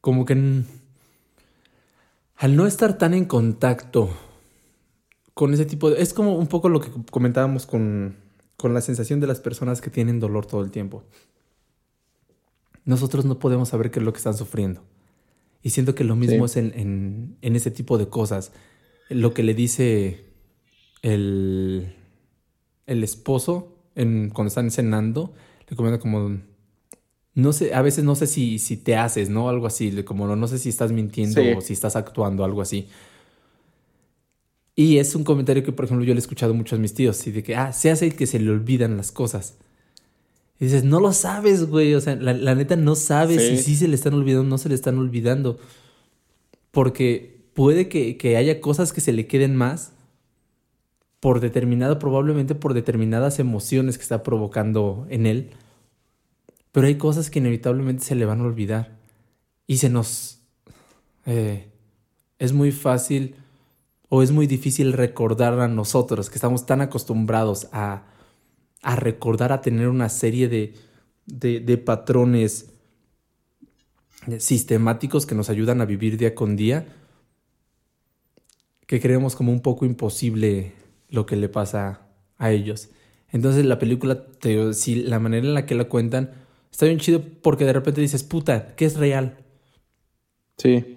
Como 0.00 0.24
que... 0.24 0.62
Al 2.36 2.56
no 2.56 2.66
estar 2.66 2.98
tan 2.98 3.14
en 3.14 3.24
contacto 3.24 4.10
con 5.34 5.52
ese 5.52 5.66
tipo 5.66 5.90
de... 5.90 6.00
Es 6.00 6.14
como 6.14 6.36
un 6.36 6.46
poco 6.46 6.68
lo 6.68 6.80
que 6.80 6.90
comentábamos 7.10 7.66
con, 7.66 8.16
con 8.56 8.72
la 8.74 8.80
sensación 8.80 9.20
de 9.20 9.26
las 9.26 9.40
personas 9.40 9.80
que 9.80 9.90
tienen 9.90 10.20
dolor 10.20 10.46
todo 10.46 10.62
el 10.62 10.70
tiempo. 10.70 11.04
Nosotros 12.84 13.24
no 13.24 13.38
podemos 13.38 13.70
saber 13.70 13.90
qué 13.90 13.98
es 13.98 14.04
lo 14.04 14.12
que 14.12 14.18
están 14.18 14.36
sufriendo. 14.36 14.82
Y 15.62 15.70
siento 15.70 15.94
que 15.94 16.04
lo 16.04 16.14
mismo 16.14 16.44
es 16.44 16.56
en, 16.56 17.36
en, 17.40 17.56
ese 17.56 17.72
tipo 17.72 17.98
de 17.98 18.08
cosas. 18.08 18.52
Lo 19.08 19.34
que 19.34 19.42
le 19.42 19.54
dice 19.54 20.24
el, 21.02 21.96
el 22.86 23.02
esposo 23.02 23.76
en, 23.96 24.30
cuando 24.30 24.48
están 24.48 24.70
cenando, 24.70 25.34
le 25.68 25.76
comenta 25.76 25.98
como, 25.98 26.38
no 27.34 27.52
sé, 27.52 27.74
a 27.74 27.82
veces 27.82 28.04
no 28.04 28.14
sé 28.14 28.26
si, 28.26 28.58
si 28.58 28.76
te 28.76 28.96
haces, 28.96 29.28
¿no? 29.28 29.48
Algo 29.48 29.66
así, 29.66 30.02
como 30.04 30.26
no, 30.26 30.36
no 30.36 30.48
sé 30.48 30.58
si 30.58 30.68
estás 30.68 30.92
mintiendo 30.92 31.42
o 31.56 31.60
si 31.60 31.72
estás 31.72 31.96
actuando, 31.96 32.44
algo 32.44 32.62
así. 32.62 32.88
Y 34.74 34.98
es 34.98 35.14
un 35.14 35.24
comentario 35.24 35.62
que, 35.64 35.72
por 35.72 35.86
ejemplo, 35.86 36.04
yo 36.04 36.14
le 36.14 36.18
he 36.18 36.20
escuchado 36.20 36.54
mucho 36.54 36.76
a 36.76 36.78
mis 36.78 36.94
tíos, 36.94 37.26
y 37.26 37.32
de 37.32 37.42
que, 37.42 37.56
ah, 37.56 37.72
se 37.72 37.90
hace 37.90 38.10
que 38.14 38.26
se 38.26 38.38
le 38.38 38.50
olvidan 38.50 38.96
las 38.96 39.10
cosas. 39.10 39.56
Y 40.60 40.66
dices, 40.66 40.84
no 40.84 41.00
lo 41.00 41.12
sabes, 41.12 41.68
güey, 41.68 41.94
o 41.94 42.00
sea, 42.00 42.16
la, 42.16 42.54
neta 42.54 42.76
no 42.76 42.94
sabes 42.94 43.42
si 43.42 43.58
sí 43.58 43.76
se 43.76 43.88
le 43.88 43.94
están 43.94 44.14
olvidando 44.14 44.46
o 44.46 44.50
no 44.50 44.58
se 44.58 44.68
le 44.68 44.74
están 44.74 44.98
olvidando. 44.98 45.58
Porque 46.70 47.44
puede 47.54 47.88
que, 47.88 48.16
que 48.16 48.36
haya 48.36 48.60
cosas 48.60 48.92
que 48.92 49.00
se 49.00 49.12
le 49.12 49.26
queden 49.26 49.56
más 49.56 49.92
por 51.26 51.40
determinado, 51.40 51.98
probablemente 51.98 52.54
por 52.54 52.72
determinadas 52.72 53.40
emociones 53.40 53.98
que 53.98 54.04
está 54.04 54.22
provocando 54.22 55.08
en 55.10 55.26
él. 55.26 55.50
Pero 56.70 56.86
hay 56.86 56.98
cosas 56.98 57.30
que 57.30 57.40
inevitablemente 57.40 58.04
se 58.04 58.14
le 58.14 58.26
van 58.26 58.40
a 58.40 58.44
olvidar. 58.44 58.96
Y 59.66 59.78
se 59.78 59.90
nos... 59.90 60.38
Eh, 61.24 61.68
es 62.38 62.52
muy 62.52 62.70
fácil 62.70 63.34
o 64.08 64.22
es 64.22 64.30
muy 64.30 64.46
difícil 64.46 64.92
recordar 64.92 65.58
a 65.58 65.66
nosotros 65.66 66.30
que 66.30 66.36
estamos 66.36 66.64
tan 66.64 66.80
acostumbrados 66.80 67.70
a, 67.72 68.04
a 68.82 68.94
recordar, 68.94 69.50
a 69.50 69.62
tener 69.62 69.88
una 69.88 70.08
serie 70.08 70.46
de, 70.46 70.74
de, 71.26 71.76
patrones 71.76 72.70
sistemáticos 74.38 75.26
que 75.26 75.34
nos 75.34 75.50
ayudan 75.50 75.80
a 75.80 75.86
vivir 75.86 76.18
día 76.18 76.36
con 76.36 76.54
día, 76.54 76.86
que 78.86 79.00
creemos 79.00 79.34
como 79.34 79.50
un 79.50 79.60
poco 79.60 79.86
imposible 79.86 80.85
lo 81.08 81.26
que 81.26 81.36
le 81.36 81.48
pasa 81.48 82.08
a 82.38 82.52
ellos. 82.52 82.90
Entonces 83.30 83.64
la 83.64 83.78
película, 83.78 84.26
te, 84.26 84.72
si 84.74 84.96
la 84.96 85.18
manera 85.18 85.46
en 85.46 85.54
la 85.54 85.66
que 85.66 85.74
la 85.74 85.84
cuentan, 85.84 86.30
está 86.70 86.86
bien 86.86 86.98
chido 86.98 87.22
porque 87.42 87.64
de 87.64 87.72
repente 87.72 88.00
dices, 88.00 88.22
puta, 88.22 88.74
¿qué 88.76 88.84
es 88.84 88.96
real? 88.96 89.38
Sí 90.58 90.96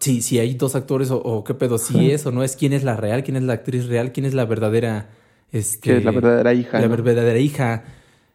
si, 0.00 0.22
si 0.22 0.38
hay 0.38 0.54
dos 0.54 0.74
actores 0.74 1.10
o, 1.12 1.44
qué 1.44 1.54
pedo, 1.54 1.76
si 1.76 2.10
es 2.10 2.24
o 2.24 2.32
no 2.32 2.42
es, 2.42 2.56
quién 2.56 2.72
es 2.72 2.82
la 2.82 2.96
real, 2.96 3.22
quién 3.22 3.36
es 3.36 3.42
la 3.42 3.52
actriz 3.52 3.86
real, 3.86 4.12
quién 4.12 4.26
es 4.26 4.34
la 4.34 4.46
verdadera... 4.46 5.10
Este, 5.52 5.98
es 5.98 6.04
la 6.04 6.10
verdadera 6.10 6.54
hija. 6.54 6.80
La 6.80 6.86
verdadera 6.86 7.38
hija. 7.38 7.84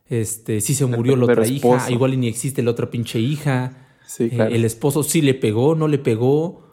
Este, 0.07 0.61
si 0.61 0.75
se 0.75 0.85
murió 0.85 1.15
la, 1.15 1.25
otra 1.25 1.47
hija, 1.47 1.89
igual 1.89 2.13
y 2.13 2.17
ni 2.17 2.27
existe 2.27 2.61
la 2.61 2.71
otra 2.71 2.91
pinche 2.91 3.19
hija. 3.19 3.87
Sí, 4.05 4.29
eh, 4.31 4.49
el 4.51 4.63
esposo 4.63 5.01
sí 5.01 5.21
le 5.21 5.33
pegó, 5.33 5.75
no 5.75 5.87
le 5.87 5.97
pegó. 5.97 6.63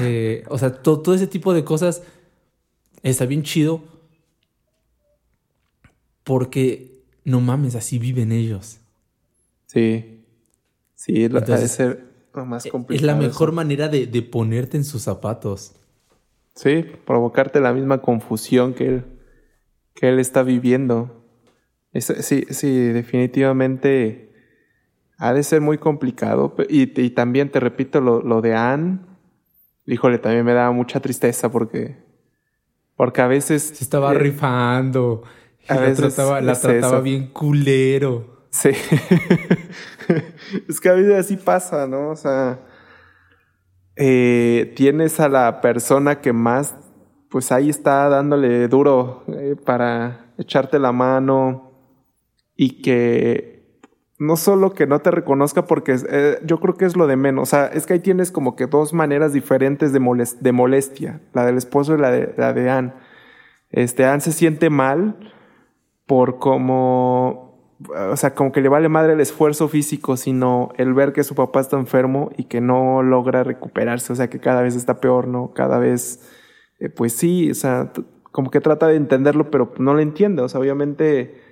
Eh, 0.00 0.42
o 0.48 0.58
sea, 0.58 0.72
todo 0.72 1.14
ese 1.14 1.28
tipo 1.28 1.54
de 1.54 1.62
cosas 1.62 2.02
está 3.02 3.26
bien 3.26 3.42
chido. 3.42 3.82
Porque 6.24 7.04
no 7.24 7.40
mames, 7.40 7.74
así 7.74 7.98
viven 7.98 8.32
ellos. 8.32 8.80
Sí. 9.66 10.24
Sí, 10.94 11.24
Entonces, 11.24 11.70
ser 11.70 12.08
más 12.34 12.66
e, 12.66 12.72
Es 12.90 13.02
la 13.02 13.14
mejor 13.14 13.52
manera 13.52 13.88
de, 13.88 14.06
ponerte 14.22 14.76
en 14.76 14.84
sus 14.84 15.02
zapatos. 15.02 15.74
Sí, 16.54 16.84
provocarte 17.06 17.60
la 17.60 17.72
misma 17.72 18.02
confusión 18.02 18.74
que 18.74 18.86
él, 18.86 19.04
que 19.94 20.08
él 20.08 20.18
está 20.18 20.42
viviendo. 20.42 21.24
sí, 21.94 22.46
sí, 22.50 22.78
definitivamente 22.88 24.28
ha 25.18 25.32
de 25.32 25.42
ser 25.42 25.60
muy 25.60 25.78
complicado. 25.78 26.54
Y, 26.68 27.00
y 27.00 27.10
también 27.10 27.50
te 27.50 27.60
repito 27.60 28.00
lo, 28.00 28.22
lo 28.22 28.40
de 28.40 28.54
Anne. 28.54 29.00
Híjole, 29.86 30.18
también 30.18 30.44
me 30.44 30.52
da 30.52 30.70
mucha 30.70 31.00
tristeza 31.00 31.50
porque. 31.50 32.07
Porque 32.98 33.22
a 33.22 33.28
veces. 33.28 33.62
Se 33.62 33.84
estaba 33.84 34.12
eh, 34.12 34.18
rifando. 34.18 35.22
A 35.68 35.76
la 35.76 35.80
veces 35.82 36.14
trataba, 36.14 36.40
la 36.40 36.60
trataba 36.60 37.00
bien 37.00 37.28
culero. 37.28 38.48
Sí. 38.50 38.70
es 40.68 40.80
que 40.80 40.88
a 40.88 40.94
veces 40.94 41.14
así 41.14 41.36
pasa, 41.36 41.86
¿no? 41.86 42.10
O 42.10 42.16
sea. 42.16 42.58
Eh, 43.94 44.72
tienes 44.74 45.20
a 45.20 45.28
la 45.28 45.60
persona 45.60 46.20
que 46.20 46.32
más. 46.32 46.74
Pues 47.28 47.52
ahí 47.52 47.70
está 47.70 48.08
dándole 48.08 48.66
duro 48.66 49.22
eh, 49.28 49.54
para 49.64 50.32
echarte 50.36 50.80
la 50.80 50.90
mano. 50.90 51.70
Y 52.56 52.82
que 52.82 53.57
no 54.18 54.36
solo 54.36 54.74
que 54.74 54.86
no 54.86 54.98
te 54.98 55.10
reconozca 55.12 55.66
porque 55.66 55.96
eh, 56.10 56.38
yo 56.44 56.58
creo 56.58 56.74
que 56.76 56.84
es 56.84 56.96
lo 56.96 57.06
de 57.06 57.16
menos. 57.16 57.42
O 57.44 57.46
sea, 57.46 57.66
es 57.66 57.86
que 57.86 57.94
ahí 57.94 58.00
tienes 58.00 58.30
como 58.32 58.56
que 58.56 58.66
dos 58.66 58.92
maneras 58.92 59.32
diferentes 59.32 59.92
de, 59.92 60.00
de 60.40 60.52
molestia, 60.52 61.20
la 61.32 61.46
del 61.46 61.56
esposo 61.56 61.94
y 61.94 61.98
la 61.98 62.10
de, 62.10 62.34
la 62.36 62.52
de 62.52 62.68
Anne. 62.68 62.92
Este, 63.70 64.04
Anne 64.04 64.20
se 64.20 64.32
siente 64.32 64.70
mal 64.70 65.16
por 66.06 66.38
como, 66.38 67.76
o 68.10 68.16
sea, 68.16 68.34
como 68.34 68.50
que 68.50 68.60
le 68.60 68.68
vale 68.68 68.88
madre 68.88 69.12
el 69.12 69.20
esfuerzo 69.20 69.68
físico, 69.68 70.16
sino 70.16 70.70
el 70.78 70.94
ver 70.94 71.12
que 71.12 71.22
su 71.22 71.34
papá 71.34 71.60
está 71.60 71.76
enfermo 71.76 72.30
y 72.36 72.44
que 72.44 72.60
no 72.60 73.02
logra 73.02 73.44
recuperarse, 73.44 74.12
o 74.12 74.16
sea, 74.16 74.30
que 74.30 74.40
cada 74.40 74.62
vez 74.62 74.74
está 74.74 75.00
peor, 75.00 75.28
¿no? 75.28 75.52
Cada 75.54 75.78
vez, 75.78 76.28
eh, 76.80 76.88
pues 76.88 77.12
sí, 77.12 77.50
o 77.50 77.54
sea, 77.54 77.92
como 78.32 78.50
que 78.50 78.60
trata 78.60 78.88
de 78.88 78.96
entenderlo, 78.96 79.50
pero 79.50 79.74
no 79.78 79.94
lo 79.94 80.00
entiende, 80.00 80.42
o 80.42 80.48
sea, 80.48 80.60
obviamente 80.60 81.47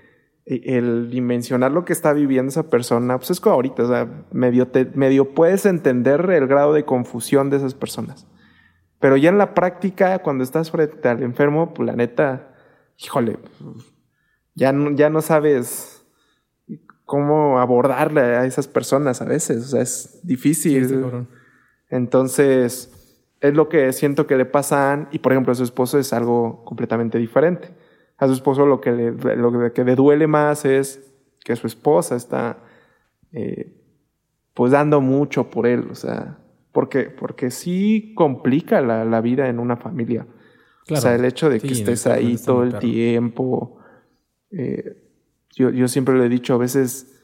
el 0.46 1.10
dimensionar 1.10 1.72
lo 1.72 1.84
que 1.84 1.92
está 1.92 2.12
viviendo 2.12 2.50
esa 2.50 2.70
persona, 2.70 3.18
pues 3.18 3.30
es 3.30 3.40
como 3.40 3.56
ahorita, 3.56 3.82
o 3.82 3.88
sea, 3.88 4.24
medio, 4.30 4.68
medio 4.94 5.34
puedes 5.34 5.66
entender 5.66 6.30
el 6.30 6.46
grado 6.46 6.72
de 6.72 6.84
confusión 6.84 7.50
de 7.50 7.56
esas 7.56 7.74
personas. 7.74 8.28
Pero 9.00 9.16
ya 9.16 9.28
en 9.28 9.38
la 9.38 9.54
práctica, 9.54 10.20
cuando 10.20 10.44
estás 10.44 10.70
frente 10.70 11.08
al 11.08 11.22
enfermo, 11.24 11.74
pues 11.74 11.86
la 11.88 11.96
neta, 11.96 12.54
híjole, 12.96 13.38
ya 14.54 14.72
no, 14.72 14.92
ya 14.92 15.10
no 15.10 15.20
sabes 15.20 16.06
cómo 17.04 17.58
abordarle 17.58 18.20
a 18.20 18.46
esas 18.46 18.68
personas 18.68 19.20
a 19.20 19.24
veces, 19.24 19.64
o 19.64 19.68
sea, 19.68 19.82
es 19.82 20.20
difícil. 20.22 21.26
Entonces, 21.88 22.92
es 23.40 23.54
lo 23.54 23.68
que 23.68 23.92
siento 23.92 24.28
que 24.28 24.36
le 24.36 24.46
pasa 24.46 24.90
a 24.90 24.92
Anne, 24.92 25.08
y 25.10 25.18
por 25.18 25.32
ejemplo 25.32 25.52
a 25.52 25.56
su 25.56 25.64
esposo 25.64 25.98
es 25.98 26.12
algo 26.12 26.64
completamente 26.64 27.18
diferente 27.18 27.74
a 28.18 28.26
su 28.26 28.32
esposo 28.32 28.66
lo 28.66 28.80
que 28.80 28.92
le, 28.92 29.36
lo 29.36 29.72
que 29.72 29.84
le 29.84 29.94
duele 29.94 30.26
más 30.26 30.64
es 30.64 31.12
que 31.44 31.54
su 31.56 31.66
esposa 31.66 32.16
está 32.16 32.58
eh, 33.32 33.72
pues 34.54 34.72
dando 34.72 35.00
mucho 35.00 35.50
por 35.50 35.66
él, 35.66 35.88
o 35.90 35.94
sea, 35.94 36.38
porque, 36.72 37.04
porque 37.04 37.50
sí 37.50 38.12
complica 38.14 38.80
la, 38.80 39.20
vida 39.20 39.48
en 39.48 39.58
una 39.58 39.76
familia. 39.76 40.26
o 40.90 40.96
sea, 40.96 41.14
el 41.14 41.24
hecho 41.24 41.50
de 41.50 41.60
que 41.60 41.68
estés 41.72 42.06
ahí 42.06 42.36
todo 42.36 42.62
el 42.62 42.78
tiempo. 42.78 43.78
Eh, 44.50 45.02
yo, 45.54 45.70
yo 45.70 45.88
siempre 45.88 46.16
le 46.18 46.26
he 46.26 46.28
dicho, 46.28 46.54
a 46.54 46.58
veces 46.58 47.16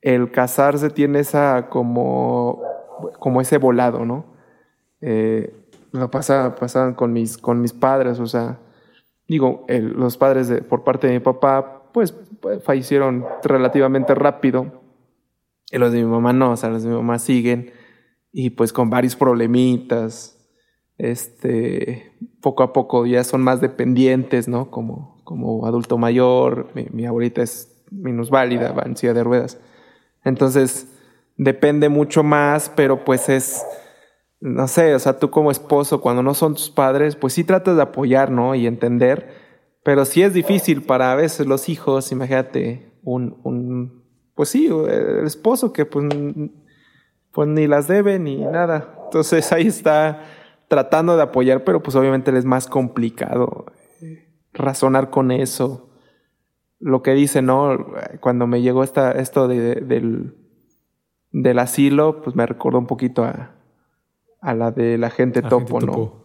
el 0.00 0.30
casarse 0.30 0.90
tiene 0.90 1.20
esa 1.20 1.68
como, 1.68 2.62
como 3.18 3.40
ese 3.40 3.58
volado, 3.58 4.04
¿no? 4.04 4.26
Eh, 5.00 5.54
lo 5.92 6.10
pasa, 6.10 6.54
pasaban 6.54 6.94
con 6.94 7.12
mis, 7.12 7.36
con 7.36 7.60
mis 7.60 7.72
padres, 7.72 8.20
o 8.20 8.26
sea, 8.26 8.58
digo, 9.30 9.64
los 9.68 10.16
padres 10.16 10.48
de, 10.48 10.60
por 10.60 10.82
parte 10.82 11.06
de 11.06 11.12
mi 11.12 11.20
papá, 11.20 11.84
pues, 11.92 12.10
pues, 12.40 12.64
fallecieron 12.64 13.24
relativamente 13.44 14.12
rápido. 14.12 14.82
Y 15.70 15.78
los 15.78 15.92
de 15.92 15.98
mi 16.02 16.10
mamá 16.10 16.32
no, 16.32 16.50
o 16.50 16.56
sea, 16.56 16.68
los 16.68 16.82
de 16.82 16.88
mi 16.88 16.96
mamá 16.96 17.20
siguen. 17.20 17.70
Y 18.32 18.50
pues 18.50 18.72
con 18.72 18.90
varios 18.90 19.14
problemitas. 19.14 20.36
Este, 20.98 22.12
poco 22.40 22.64
a 22.64 22.72
poco 22.72 23.06
ya 23.06 23.22
son 23.22 23.42
más 23.42 23.60
dependientes, 23.60 24.48
¿no? 24.48 24.68
Como, 24.68 25.22
como 25.22 25.64
adulto 25.64 25.96
mayor. 25.96 26.68
Mi, 26.74 26.88
mi 26.90 27.06
abuelita 27.06 27.40
es 27.40 27.84
minusválida, 27.92 28.72
va 28.72 28.82
en 28.82 28.96
silla 28.96 29.14
de 29.14 29.22
ruedas. 29.22 29.60
Entonces, 30.24 30.88
depende 31.36 31.88
mucho 31.88 32.24
más, 32.24 32.68
pero 32.74 33.04
pues 33.04 33.28
es 33.28 33.64
no 34.40 34.68
sé, 34.68 34.94
o 34.94 34.98
sea, 34.98 35.18
tú 35.18 35.30
como 35.30 35.50
esposo, 35.50 36.00
cuando 36.00 36.22
no 36.22 36.34
son 36.34 36.54
tus 36.54 36.70
padres, 36.70 37.14
pues 37.14 37.34
sí 37.34 37.44
tratas 37.44 37.76
de 37.76 37.82
apoyar, 37.82 38.30
¿no? 38.30 38.54
Y 38.54 38.66
entender, 38.66 39.34
pero 39.82 40.04
sí 40.04 40.22
es 40.22 40.32
difícil 40.32 40.82
para 40.82 41.12
a 41.12 41.14
veces 41.14 41.46
los 41.46 41.68
hijos, 41.68 42.10
imagínate, 42.10 42.94
un, 43.02 43.38
un 43.44 44.00
pues 44.34 44.48
sí, 44.48 44.66
el 44.66 45.26
esposo 45.26 45.72
que 45.72 45.84
pues, 45.84 46.06
pues 47.32 47.48
ni 47.48 47.66
las 47.66 47.88
debe 47.88 48.18
ni 48.18 48.38
nada. 48.38 48.94
Entonces 49.04 49.52
ahí 49.52 49.66
está 49.66 50.22
tratando 50.68 51.16
de 51.16 51.22
apoyar, 51.22 51.64
pero 51.64 51.82
pues 51.82 51.94
obviamente 51.94 52.36
es 52.36 52.46
más 52.46 52.66
complicado 52.66 53.66
eh, 54.00 54.32
razonar 54.54 55.10
con 55.10 55.30
eso. 55.30 55.90
Lo 56.78 57.02
que 57.02 57.12
dice, 57.12 57.42
¿no? 57.42 57.92
Cuando 58.20 58.46
me 58.46 58.62
llegó 58.62 58.82
esta, 58.82 59.12
esto 59.12 59.48
de, 59.48 59.74
del, 59.74 60.36
del 61.32 61.58
asilo, 61.58 62.22
pues 62.22 62.34
me 62.34 62.46
recordó 62.46 62.78
un 62.78 62.86
poquito 62.86 63.24
a, 63.24 63.59
a 64.40 64.54
la 64.54 64.70
de 64.70 64.98
la 64.98 65.10
gente 65.10 65.42
topo, 65.42 65.80
¿no? 65.80 66.24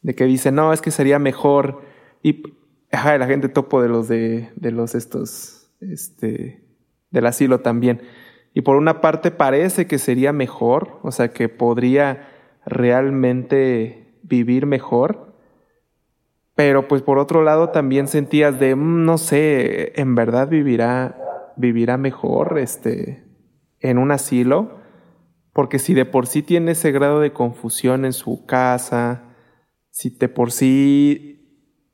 De 0.00 0.14
que 0.14 0.24
dice, 0.24 0.50
no, 0.50 0.72
es 0.72 0.80
que 0.80 0.90
sería 0.90 1.18
mejor. 1.18 1.82
Y, 2.22 2.42
ajá, 2.90 3.16
la 3.18 3.26
gente 3.26 3.48
topo 3.48 3.82
de 3.82 3.88
los 3.88 4.08
de, 4.08 4.50
de 4.56 4.70
los 4.72 4.94
estos, 4.94 5.70
este, 5.80 6.64
del 7.10 7.26
asilo 7.26 7.60
también. 7.60 8.02
Y 8.54 8.62
por 8.62 8.76
una 8.76 9.00
parte 9.00 9.30
parece 9.30 9.86
que 9.86 9.98
sería 9.98 10.32
mejor, 10.32 10.98
o 11.02 11.12
sea, 11.12 11.28
que 11.32 11.48
podría 11.48 12.28
realmente 12.66 14.18
vivir 14.22 14.66
mejor. 14.66 15.32
Pero 16.54 16.86
pues 16.86 17.00
por 17.02 17.18
otro 17.18 17.42
lado 17.42 17.70
también 17.70 18.08
sentías 18.08 18.58
de, 18.60 18.74
mm, 18.74 19.04
no 19.04 19.18
sé, 19.18 19.98
en 20.00 20.14
verdad 20.14 20.48
vivirá, 20.48 21.16
vivirá 21.56 21.96
mejor, 21.96 22.58
este, 22.58 23.24
en 23.80 23.98
un 23.98 24.10
asilo 24.10 24.81
porque 25.52 25.78
si 25.78 25.94
de 25.94 26.04
por 26.04 26.26
sí 26.26 26.42
tiene 26.42 26.72
ese 26.72 26.92
grado 26.92 27.20
de 27.20 27.32
confusión 27.32 28.04
en 28.04 28.12
su 28.12 28.46
casa, 28.46 29.34
si 29.90 30.10
de 30.10 30.28
por 30.28 30.50
sí 30.50 31.32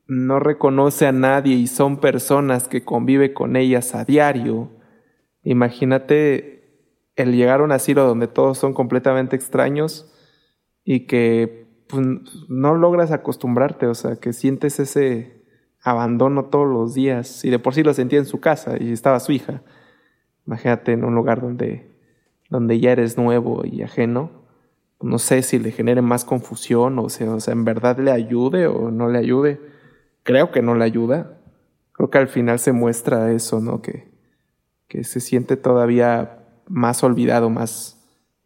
no 0.07 0.41
reconoce 0.41 1.07
a 1.07 1.13
nadie 1.13 1.55
y 1.55 1.67
son 1.67 1.99
personas 1.99 2.69
que 2.69 2.85
convive 2.85 3.35
con 3.35 3.57
ellas 3.57 3.95
a 3.95 4.05
diario, 4.05 4.71
imagínate 5.43 6.59
el 7.17 7.37
llegar 7.37 7.61
a 7.61 7.65
un 7.65 7.73
asilo 7.73 8.07
donde 8.07 8.29
todos 8.29 8.59
son 8.59 8.73
completamente 8.75 9.35
extraños 9.35 10.13
y 10.85 11.07
que 11.07 11.67
pues, 11.89 12.07
no 12.49 12.75
logras 12.75 13.11
acostumbrarte, 13.11 13.87
o 13.87 13.95
sea, 13.95 14.17
que 14.17 14.33
sientes 14.33 14.79
ese 14.79 15.45
abandono 15.83 16.47
todos 16.47 16.69
los 16.69 16.95
días. 16.95 17.45
Y 17.45 17.51
de 17.51 17.59
por 17.59 17.75
sí 17.75 17.83
lo 17.83 17.93
sentía 17.93 18.19
en 18.19 18.27
su 18.27 18.41
casa 18.41 18.77
y 18.81 18.93
estaba 18.93 19.21
su 19.21 19.33
hija. 19.33 19.63
Imagínate 20.47 20.93
en 20.93 21.05
un 21.05 21.15
lugar 21.15 21.41
donde 21.41 21.88
donde 22.49 22.81
ya 22.81 22.93
eres 22.93 23.19
nuevo 23.19 23.63
y 23.65 23.83
ajeno, 23.83 24.31
no 25.01 25.19
sé 25.19 25.43
si 25.43 25.59
le 25.59 25.71
genere 25.71 26.03
más 26.03 26.25
confusión 26.25 26.99
o 26.99 27.09
sea, 27.09 27.33
o 27.33 27.41
sea, 27.41 27.53
en 27.53 27.65
verdad 27.65 27.99
le 27.99 28.11
ayude 28.11 28.67
o 28.67 28.91
no 28.91 29.09
le 29.09 29.19
ayude. 29.19 29.61
Creo 30.23 30.51
que 30.51 30.63
no 30.63 30.75
le 30.75 30.85
ayuda. 30.85 31.39
Creo 31.93 32.11
que 32.11 32.19
al 32.19 32.29
final 32.29 32.59
se 32.59 32.73
muestra 32.73 33.33
eso, 33.33 33.61
¿no? 33.61 33.81
Que, 33.81 34.11
que 34.89 35.05
se 35.05 35.21
siente 35.21 35.57
todavía 35.57 36.45
más 36.69 37.03
olvidado, 37.03 37.51
más, 37.51 37.99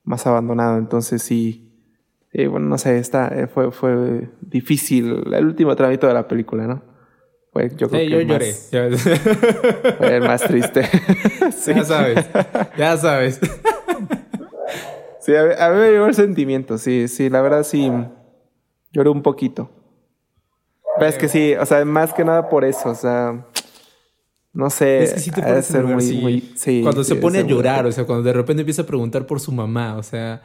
más 0.05 0.27
abandonado. 0.27 0.79
Entonces 0.79 1.23
sí, 1.23 1.73
eh, 2.33 2.47
bueno, 2.47 2.67
no 2.67 2.79
sé, 2.79 2.99
está, 2.99 3.29
eh, 3.29 3.47
fue, 3.47 3.71
fue 3.73 4.31
difícil 4.41 5.25
el 5.33 5.47
último 5.47 5.75
trámite 5.75 6.07
de 6.07 6.15
la 6.15 6.29
película, 6.29 6.67
¿no? 6.67 6.83
Fue, 7.53 7.69
yo 7.77 7.89
creo 7.91 8.01
que 8.01 8.09
yo 8.09 8.21
lloré. 8.23 8.53
fue 8.53 10.17
el 10.17 10.23
más 10.23 10.43
triste. 10.43 10.89
Ya 11.67 11.85
sabes, 11.85 12.27
ya 12.77 12.97
sabes. 12.97 13.41
Sí, 15.23 15.33
a, 15.37 15.71
mí 15.71 15.77
me 15.79 15.91
llegó 15.93 16.07
el 16.07 16.15
sentimiento, 16.15 16.79
sí, 16.79 17.07
sí, 17.07 17.31
la 17.31 17.41
verdad 17.43 17.63
sí. 17.63 17.89
Lloré 18.91 19.09
un 19.09 19.23
poquito. 19.23 19.71
Pero 20.99 21.09
es 21.09 21.17
que 21.17 21.29
sí, 21.29 21.55
o 21.55 21.65
sea, 21.65 21.85
más 21.85 22.13
que 22.13 22.25
nada 22.25 22.49
por 22.49 22.65
eso, 22.65 22.91
o 22.91 22.95
sea. 22.95 23.47
No 24.53 24.69
sé. 24.69 25.05
Es 25.05 25.15
que 25.15 25.21
sí 25.21 25.31
te 25.31 25.41
puede 25.41 25.63
ser 25.63 25.85
muy, 25.85 26.53
Cuando 26.83 27.05
se 27.05 27.15
pone 27.15 27.39
a 27.39 27.43
llorar, 27.43 27.87
o 27.87 27.93
sea, 27.93 28.05
cuando 28.05 28.25
de 28.25 28.33
repente 28.33 28.63
empieza 28.63 28.83
a 28.83 28.87
preguntar 28.87 29.25
por 29.27 29.39
su 29.39 29.53
mamá, 29.53 29.97
o 29.97 30.03
sea. 30.03 30.43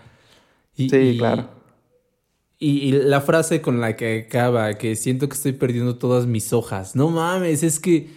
sí, 0.75 1.15
claro. 1.17 1.49
Y, 2.59 2.87
y, 2.87 2.91
la 2.91 3.21
frase 3.21 3.61
con 3.61 3.81
la 3.81 3.95
que 3.95 4.25
acaba, 4.27 4.75
que 4.75 4.95
siento 4.95 5.27
que 5.27 5.35
estoy 5.35 5.53
perdiendo 5.53 5.97
todas 5.97 6.27
mis 6.27 6.53
hojas. 6.53 6.95
No 6.95 7.09
mames, 7.09 7.63
es 7.63 7.79
que. 7.79 8.09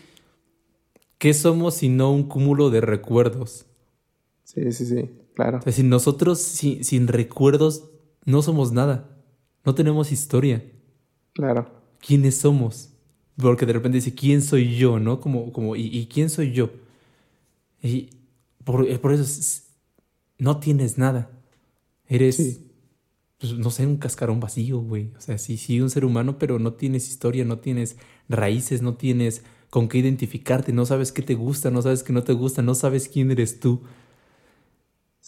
¿Qué 1.16 1.34
somos 1.34 1.74
si 1.74 1.88
no 1.88 2.12
un 2.12 2.22
cúmulo 2.22 2.70
de 2.70 2.82
recuerdos? 2.82 3.66
Sí, 4.44 4.72
sí, 4.72 4.86
sí. 4.86 5.19
Claro. 5.40 5.58
Es 5.60 5.64
decir, 5.64 5.86
nosotros 5.86 6.38
sin, 6.38 7.08
recuerdos 7.08 7.88
no 8.26 8.42
somos 8.42 8.72
nada. 8.72 9.08
No 9.64 9.74
tenemos 9.74 10.12
historia. 10.12 10.62
Claro. 11.32 11.70
¿Quiénes 11.98 12.36
somos? 12.36 12.90
Porque 13.36 13.64
de 13.64 13.72
repente 13.72 13.96
dice, 13.96 14.14
¿quién 14.14 14.42
soy 14.42 14.76
yo? 14.76 15.00
¿No? 15.00 15.18
Como, 15.18 15.50
como 15.50 15.76
¿y, 15.76 16.06
quién 16.12 16.28
soy 16.28 16.52
yo? 16.52 16.68
Y 17.82 18.10
por, 18.64 18.86
eh, 18.86 18.98
por 18.98 19.14
eso 19.14 19.24
no 20.36 20.60
tienes 20.60 20.98
nada. 20.98 21.30
Eres, 22.06 22.60
pues, 23.38 23.54
no 23.54 23.70
sé, 23.70 23.86
un 23.86 23.96
cascarón 23.96 24.40
vacío, 24.40 24.80
güey. 24.80 25.10
O 25.16 25.22
sea, 25.22 25.38
sí, 25.38 25.56
sí, 25.56 25.80
un 25.80 25.88
ser 25.88 26.04
humano, 26.04 26.38
pero 26.38 26.58
no 26.58 26.74
tienes 26.74 27.08
historia, 27.08 27.46
no 27.46 27.60
tienes 27.60 27.96
raíces, 28.28 28.82
no 28.82 28.92
tienes 28.92 29.42
con 29.70 29.88
qué 29.88 29.96
identificarte, 29.96 30.74
no 30.74 30.84
sabes 30.84 31.12
qué 31.12 31.22
te 31.22 31.34
gusta, 31.34 31.70
no 31.70 31.80
sabes 31.80 32.02
qué 32.02 32.12
no 32.12 32.24
te 32.24 32.34
gusta, 32.34 32.60
no 32.60 32.74
sabes 32.74 33.08
quién 33.08 33.30
eres 33.30 33.58
tú. 33.58 33.80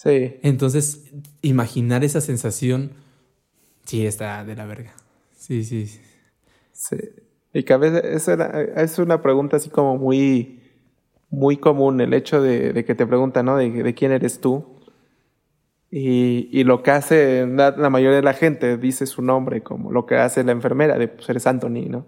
Sí. 0.02 0.36
Entonces, 0.42 1.12
imaginar 1.42 2.02
esa 2.02 2.20
sensación, 2.20 2.90
sí, 3.84 4.04
está 4.04 4.44
de 4.44 4.56
la 4.56 4.66
verga. 4.66 4.92
Sí, 5.36 5.62
sí. 5.62 5.86
Sí. 6.72 6.96
Y 7.52 7.62
que 7.62 7.72
a 7.72 7.76
veces 7.76 8.26
es 8.26 8.98
una, 8.98 9.22
pregunta 9.22 9.58
así 9.58 9.70
como 9.70 9.96
muy, 9.98 10.60
muy 11.30 11.56
común, 11.56 12.00
el 12.00 12.14
hecho 12.14 12.42
de, 12.42 12.84
que 12.84 12.96
te 12.96 13.06
preguntan, 13.06 13.46
¿no? 13.46 13.56
De, 13.56 13.94
quién 13.94 14.10
eres 14.10 14.40
tú. 14.40 14.64
Y, 15.88 16.64
lo 16.64 16.82
que 16.82 16.90
hace 16.90 17.46
la, 17.46 17.72
mayoría 17.90 18.16
de 18.16 18.22
la 18.22 18.34
gente 18.34 18.78
dice 18.78 19.06
su 19.06 19.22
nombre, 19.22 19.62
como 19.62 19.92
lo 19.92 20.06
que 20.06 20.16
hace 20.16 20.42
la 20.42 20.52
enfermera, 20.52 20.98
de 20.98 21.06
pues 21.06 21.28
eres 21.28 21.46
Anthony, 21.46 21.86
¿no? 21.88 22.06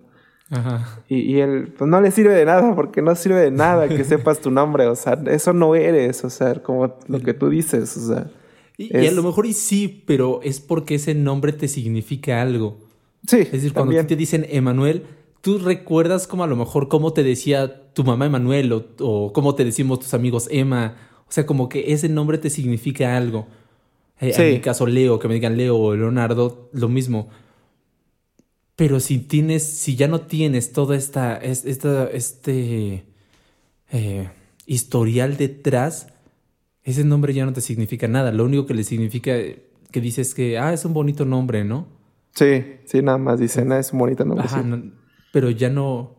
Ajá. 0.51 1.01
Y, 1.09 1.21
y, 1.21 1.41
él, 1.41 1.73
pues 1.77 1.89
no 1.89 2.01
le 2.01 2.11
sirve 2.11 2.35
de 2.35 2.45
nada, 2.45 2.75
porque 2.75 3.03
no 3.03 3.15
sirve 3.15 3.41
de 3.41 3.51
nada 3.51 3.89
que 3.89 4.05
sepas 4.05 4.41
tu 4.41 4.51
nombre, 4.51 4.87
o 4.87 4.95
sea, 4.95 5.19
eso 5.27 5.53
no 5.53 5.75
eres, 5.75 6.25
o 6.25 6.31
sea, 6.31 6.55
como 6.63 6.97
lo 7.09 7.21
que 7.21 7.35
tú 7.35 7.49
dices, 7.49 7.97
o 7.97 8.15
sea. 8.15 8.31
Y, 8.77 9.07
a 9.07 9.13
lo 9.13 9.23
mejor 9.23 9.47
y 9.47 9.53
sí, 9.53 10.03
pero 10.07 10.41
es 10.43 10.61
porque 10.61 10.97
ese 10.97 11.15
nombre 11.15 11.53
te 11.53 11.69
significa 11.69 12.43
algo. 12.43 12.79
Sí. 13.27 13.39
Es 13.39 13.53
decir, 13.53 13.73
cuando 13.73 14.05
te 14.05 14.17
dicen 14.17 14.47
Emanuel, 14.51 15.05
tú 15.41 15.59
recuerdas 15.59 16.27
como 16.27 16.43
a 16.45 16.49
lo 16.49 16.57
mejor 16.57 16.89
cómo 16.89 17.13
te 17.13 17.23
decía 17.23 17.93
tu 17.93 18.03
mamá 18.03 18.27
Emanuel 18.27 18.73
o, 18.73 18.87
o 18.99 19.33
cómo 19.33 19.55
te 19.55 19.65
decimos 19.65 20.01
tus 20.01 20.13
amigos 20.13 20.49
Emma. 20.51 20.97
O 21.29 21.33
sea, 21.33 21.47
como 21.47 21.69
que 21.69 21.93
ese 21.93 22.09
nombre 22.09 22.39
te 22.39 22.51
significa 22.51 23.17
algo. 23.17 23.47
Eh, 24.21 24.33
en 24.37 24.55
mi 24.55 24.61
caso, 24.61 24.87
Leo, 24.87 25.19
que 25.19 25.29
me 25.29 25.35
digan 25.35 25.57
Leo 25.57 25.77
o 25.77 25.95
Leonardo, 25.95 26.69
lo 26.73 26.89
mismo. 26.89 27.29
Pero 28.77 28.99
si 28.99 29.19
tienes, 29.19 29.63
si 29.63 29.95
ya 29.95 30.09
no 30.09 30.23
tienes 30.23 30.73
toda 30.73 30.97
esta, 30.97 31.37
esta 31.37 32.07
este 32.07 33.05
eh, 33.93 34.31
historial 34.67 35.37
detrás, 35.37 36.09
ese 36.83 37.05
nombre 37.05 37.33
ya 37.35 37.47
no 37.47 37.53
te 37.53 37.61
significa 37.61 38.09
nada. 38.09 38.33
Lo 38.33 38.45
único 38.45 38.67
que 38.67 38.75
le 38.75 38.83
significa 38.83 39.33
que 39.91 40.01
dices 40.01 40.35
que, 40.35 40.59
ah, 40.59 40.73
es 40.73 40.85
un 40.85 40.93
bonito 40.93 41.25
nombre, 41.25 41.65
¿no? 41.65 41.87
Sí, 42.33 42.65
sí, 42.85 43.01
nada 43.01 43.17
más 43.17 43.39
dicen, 43.39 43.71
ah, 43.71 43.79
es 43.79 43.93
un 43.93 44.01
bonito 44.01 44.25
nombre. 44.25 44.49
pero 45.33 45.51
ya 45.51 45.71
no, 45.71 46.17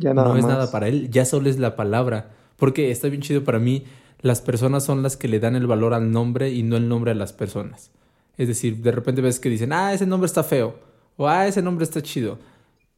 ya 0.00 0.14
no 0.14 0.34
es 0.36 0.46
nada 0.46 0.70
para 0.70 0.88
él, 0.88 1.10
ya 1.10 1.26
solo 1.26 1.50
es 1.50 1.58
la 1.58 1.76
palabra. 1.76 2.30
Porque 2.56 2.90
está 2.90 3.08
bien 3.08 3.20
chido 3.20 3.44
para 3.44 3.58
mí, 3.58 3.84
las 4.20 4.40
personas 4.40 4.82
son 4.82 5.02
las 5.02 5.18
que 5.18 5.28
le 5.28 5.40
dan 5.40 5.56
el 5.56 5.66
valor 5.66 5.92
al 5.92 6.10
nombre 6.10 6.52
y 6.52 6.62
no 6.62 6.78
el 6.78 6.88
nombre 6.88 7.10
a 7.10 7.14
las 7.14 7.34
personas. 7.34 7.90
Es 8.38 8.48
decir, 8.48 8.78
de 8.78 8.92
repente 8.92 9.20
ves 9.20 9.40
que 9.40 9.50
dicen, 9.50 9.74
ah, 9.74 9.92
ese 9.92 10.06
nombre 10.06 10.26
está 10.26 10.42
feo 10.42 10.91
o 11.16 11.28
ah, 11.28 11.46
ese 11.46 11.62
nombre 11.62 11.84
está 11.84 12.02
chido. 12.02 12.38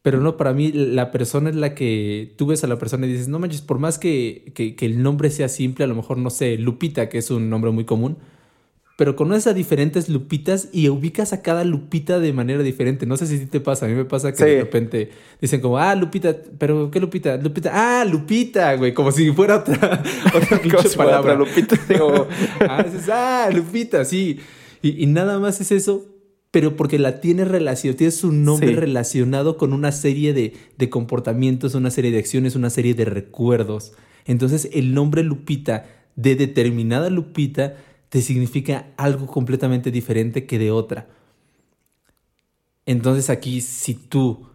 Pero 0.05 0.21
no, 0.21 0.37
para 0.37 0.53
mí 0.53 0.71
la 0.71 1.11
persona 1.11 1.49
es 1.49 1.55
la 1.55 1.73
que 1.73 2.31
tú 2.37 2.45
ves 2.45 2.63
a 2.63 2.67
la 2.67 2.77
persona 2.77 3.07
y 3.07 3.11
dices, 3.11 3.27
no 3.27 3.39
manches, 3.39 3.61
por 3.61 3.79
más 3.79 3.97
que, 3.97 4.51
que, 4.53 4.85
el 4.85 5.01
nombre 5.01 5.31
sea 5.31 5.49
simple, 5.49 5.83
a 5.83 5.87
lo 5.87 5.95
mejor, 5.95 6.19
no 6.19 6.29
sé, 6.29 6.59
Lupita, 6.59 7.09
que 7.09 7.17
es 7.17 7.31
un 7.31 7.49
nombre 7.49 7.71
muy 7.71 7.85
común, 7.85 8.17
pero 8.97 9.15
conoces 9.15 9.47
a 9.47 9.55
diferentes 9.55 10.07
Lupitas 10.07 10.69
y 10.71 10.89
ubicas 10.89 11.33
a 11.33 11.41
cada 11.41 11.63
Lupita 11.63 12.19
de 12.19 12.33
manera 12.33 12.61
diferente. 12.61 13.07
No 13.07 13.17
sé 13.17 13.25
si 13.25 13.47
te 13.47 13.59
pasa, 13.59 13.87
a 13.87 13.89
mí 13.89 13.95
me 13.95 14.05
pasa 14.05 14.31
que 14.31 14.45
de 14.45 14.59
repente 14.61 15.09
dicen 15.41 15.59
como, 15.59 15.79
ah, 15.79 15.95
Lupita, 15.95 16.35
pero 16.59 16.91
¿qué 16.91 16.99
Lupita? 16.99 17.37
Lupita, 17.37 17.71
ah, 17.73 18.05
Lupita, 18.05 18.75
güey, 18.75 18.93
como 18.93 19.11
si 19.11 19.31
fuera 19.31 19.55
otra, 19.55 20.03
otra 20.35 20.61
palabra. 20.95 21.33
Lupita. 21.33 21.77
ah, 22.69 22.83
dices, 22.83 23.09
ah, 23.09 23.49
Lupita, 23.51 24.05
sí. 24.05 24.39
Y, 24.83 25.01
y 25.03 25.07
nada 25.07 25.39
más 25.39 25.59
es 25.59 25.71
eso, 25.71 26.05
pero 26.55 26.77
porque 26.77 26.99
la 26.99 27.19
tiene 27.19 27.43
relacionado, 27.43 27.97
tiene 27.97 28.11
su 28.11 28.31
nombre 28.31 28.73
relacionado 28.77 29.57
con 29.57 29.73
una 29.73 29.91
serie 29.91 30.31
de, 30.31 30.53
de, 30.77 30.89
comportamientos, 30.89 31.75
una 31.75 31.91
serie 31.91 32.11
de 32.11 32.19
acciones, 32.19 32.55
una 32.55 32.69
serie 32.69 32.93
de 32.93 33.03
recuerdos. 33.03 33.91
Entonces 34.23 34.69
el 34.71 34.93
nombre 34.93 35.21
Lupita 35.21 35.85
de 36.15 36.37
determinada 36.37 37.09
Lupita 37.09 37.75
te 38.07 38.21
significa 38.21 38.87
algo 38.95 39.27
completamente 39.27 39.91
diferente 39.91 40.45
que 40.45 40.57
de 40.57 40.71
otra. 40.71 41.09
Entonces 42.85 43.29
aquí 43.29 43.59
si 43.59 43.93
tú, 43.93 44.47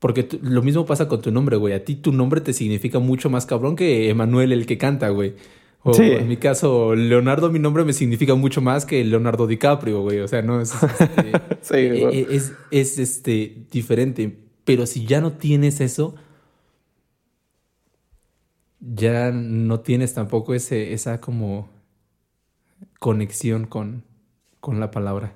porque 0.00 0.28
lo 0.42 0.60
mismo 0.60 0.84
pasa 0.84 1.08
con 1.08 1.22
tu 1.22 1.30
nombre, 1.30 1.56
güey, 1.56 1.72
a 1.72 1.82
ti 1.82 1.94
tu 1.94 2.12
nombre 2.12 2.42
te 2.42 2.52
significa 2.52 2.98
mucho 2.98 3.30
más 3.30 3.46
cabrón 3.46 3.74
que 3.74 4.10
Emanuel 4.10 4.52
el 4.52 4.66
que 4.66 4.76
canta, 4.76 5.08
güey. 5.08 5.32
O 5.84 5.94
en 6.00 6.28
mi 6.28 6.36
caso, 6.36 6.94
Leonardo, 6.94 7.50
mi 7.50 7.58
nombre 7.58 7.84
me 7.84 7.92
significa 7.92 8.36
mucho 8.36 8.60
más 8.60 8.86
que 8.86 9.04
Leonardo 9.04 9.48
DiCaprio, 9.48 10.02
güey. 10.02 10.20
O 10.20 10.28
sea, 10.28 10.42
no 10.42 10.60
es. 10.60 10.72
Este, 11.62 12.04
e, 12.04 12.20
e, 12.20 12.36
es, 12.36 12.52
es, 12.70 12.98
este, 12.98 13.66
diferente. 13.70 14.36
Pero 14.64 14.86
si 14.86 15.06
ya 15.06 15.20
no 15.20 15.32
tienes 15.32 15.80
eso, 15.80 16.14
ya 18.80 19.30
no 19.32 19.80
tienes 19.80 20.14
tampoco 20.14 20.54
ese, 20.54 20.92
esa 20.92 21.20
como 21.20 21.68
conexión 22.98 23.66
con, 23.66 24.04
con 24.60 24.80
la 24.80 24.90
palabra. 24.90 25.32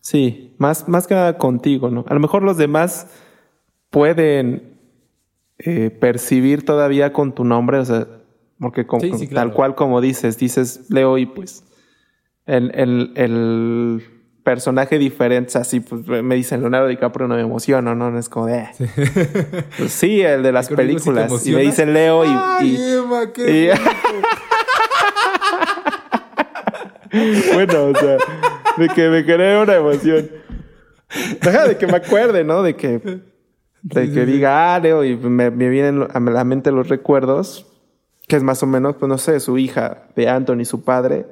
Sí, 0.00 0.54
más, 0.58 0.88
más 0.88 1.06
que 1.06 1.14
nada 1.14 1.38
contigo, 1.38 1.90
¿no? 1.90 2.04
A 2.08 2.14
lo 2.14 2.20
mejor 2.20 2.42
los 2.42 2.56
demás 2.56 3.08
pueden 3.90 4.74
eh, 5.58 5.90
percibir 5.90 6.64
todavía 6.64 7.12
con 7.12 7.34
tu 7.34 7.44
nombre, 7.44 7.78
o 7.78 7.84
sea, 7.84 8.06
porque 8.60 8.84
tal 9.32 9.52
cual 9.52 9.74
como 9.74 10.00
dices, 10.00 10.38
dices 10.38 10.86
Leo 10.90 11.18
y 11.18 11.26
pues 11.26 11.64
el, 12.46 12.72
el, 12.74 13.12
el 13.14 14.02
personaje 14.42 14.98
diferente, 14.98 15.58
así 15.58 15.80
pues 15.80 16.06
me 16.06 16.34
dicen 16.34 16.60
Leonardo 16.60 16.88
DiCaprio 16.88 17.28
no 17.28 17.34
me 17.34 17.42
emociono, 17.42 17.94
¿no? 17.94 18.10
No 18.10 18.18
es 18.18 18.30
como 18.30 18.46
de... 18.46 18.66
Sí, 18.72 18.86
pues, 19.76 19.92
sí 19.92 20.22
el 20.22 20.42
de 20.42 20.52
las 20.52 20.68
películas. 20.70 21.46
y 21.46 21.52
me 21.52 21.60
dicen 21.60 21.92
Leo 21.92 22.24
y... 22.24 22.30
y, 22.64 22.76
bueno, 27.54 27.84
o 27.84 27.94
sea, 27.94 28.16
de 28.76 28.88
que 28.88 29.08
me 29.08 29.24
crea 29.24 29.62
una 29.62 29.76
emoción. 29.76 30.30
Deja 31.42 31.68
de 31.68 31.76
que 31.76 31.86
me 31.86 31.96
acuerde, 31.96 32.44
¿no? 32.44 32.62
De 32.62 32.74
que, 32.76 33.20
de 33.82 34.12
que 34.12 34.26
diga, 34.26 34.74
ah, 34.74 34.78
Leo, 34.78 35.04
y 35.04 35.16
me, 35.16 35.50
me 35.50 35.68
vienen 35.68 36.08
a 36.12 36.20
la 36.20 36.44
mente 36.44 36.72
los 36.72 36.88
recuerdos 36.88 37.67
que 38.28 38.36
es 38.36 38.42
más 38.42 38.62
o 38.62 38.66
menos, 38.66 38.96
pues 38.96 39.08
no 39.08 39.18
sé, 39.18 39.40
su 39.40 39.58
hija 39.58 40.08
de 40.14 40.28
Anthony, 40.28 40.64
su 40.64 40.84
padre, 40.84 41.26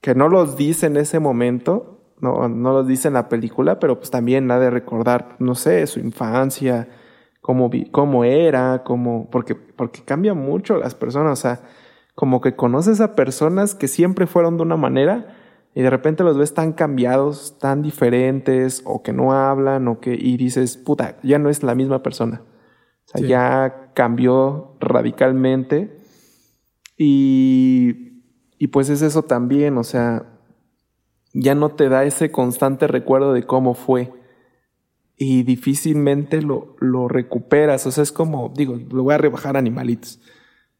que 0.00 0.14
no 0.14 0.28
los 0.28 0.56
dice 0.56 0.86
en 0.86 0.96
ese 0.96 1.20
momento, 1.20 2.00
no, 2.20 2.48
no 2.48 2.72
los 2.72 2.86
dice 2.86 3.08
en 3.08 3.14
la 3.14 3.28
película, 3.28 3.78
pero 3.78 3.98
pues 3.98 4.10
también 4.10 4.50
ha 4.50 4.58
de 4.58 4.70
recordar, 4.70 5.36
no 5.38 5.54
sé, 5.54 5.86
su 5.86 6.00
infancia, 6.00 6.88
cómo, 7.40 7.70
cómo 7.92 8.24
era, 8.24 8.82
cómo, 8.84 9.30
porque, 9.30 9.54
porque 9.54 10.02
cambia 10.02 10.34
mucho 10.34 10.76
las 10.78 10.96
personas, 10.96 11.38
o 11.38 11.42
sea, 11.42 11.60
como 12.16 12.40
que 12.40 12.56
conoces 12.56 13.00
a 13.00 13.14
personas 13.14 13.74
que 13.74 13.86
siempre 13.86 14.26
fueron 14.26 14.56
de 14.56 14.64
una 14.64 14.76
manera 14.76 15.36
y 15.74 15.82
de 15.82 15.90
repente 15.90 16.24
los 16.24 16.38
ves 16.38 16.54
tan 16.54 16.72
cambiados, 16.72 17.58
tan 17.60 17.82
diferentes, 17.82 18.82
o 18.84 19.02
que 19.02 19.12
no 19.12 19.32
hablan, 19.32 19.86
o 19.88 20.00
que, 20.00 20.14
y 20.14 20.38
dices, 20.38 20.76
puta, 20.76 21.18
ya 21.22 21.38
no 21.38 21.50
es 21.50 21.62
la 21.62 21.74
misma 21.74 22.02
persona. 22.02 22.40
O 23.04 23.18
sea, 23.18 23.28
ya 23.28 23.92
cambió 23.94 24.74
radicalmente 24.80 25.95
y, 26.96 28.22
y 28.58 28.66
pues 28.68 28.88
es 28.88 29.02
eso 29.02 29.22
también, 29.22 29.78
o 29.78 29.84
sea, 29.84 30.40
ya 31.32 31.54
no 31.54 31.70
te 31.70 31.88
da 31.88 32.04
ese 32.04 32.30
constante 32.30 32.86
recuerdo 32.86 33.32
de 33.32 33.44
cómo 33.44 33.74
fue 33.74 34.12
y 35.16 35.42
difícilmente 35.42 36.42
lo, 36.42 36.76
lo 36.80 37.08
recuperas. 37.08 37.86
O 37.86 37.90
sea, 37.90 38.02
es 38.02 38.12
como, 38.12 38.52
digo, 38.54 38.78
lo 38.90 39.02
voy 39.02 39.14
a 39.14 39.18
rebajar 39.18 39.56
animalitos, 39.56 40.20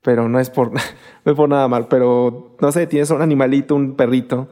pero 0.02 0.28
no 0.28 0.38
es 0.38 0.50
por, 0.50 0.72
no 1.24 1.32
es 1.32 1.34
por 1.34 1.48
nada 1.48 1.68
mal, 1.68 1.88
pero 1.88 2.56
no 2.60 2.72
sé, 2.72 2.86
tienes 2.86 3.10
un 3.10 3.22
animalito, 3.22 3.74
un 3.74 3.96
perrito, 3.96 4.48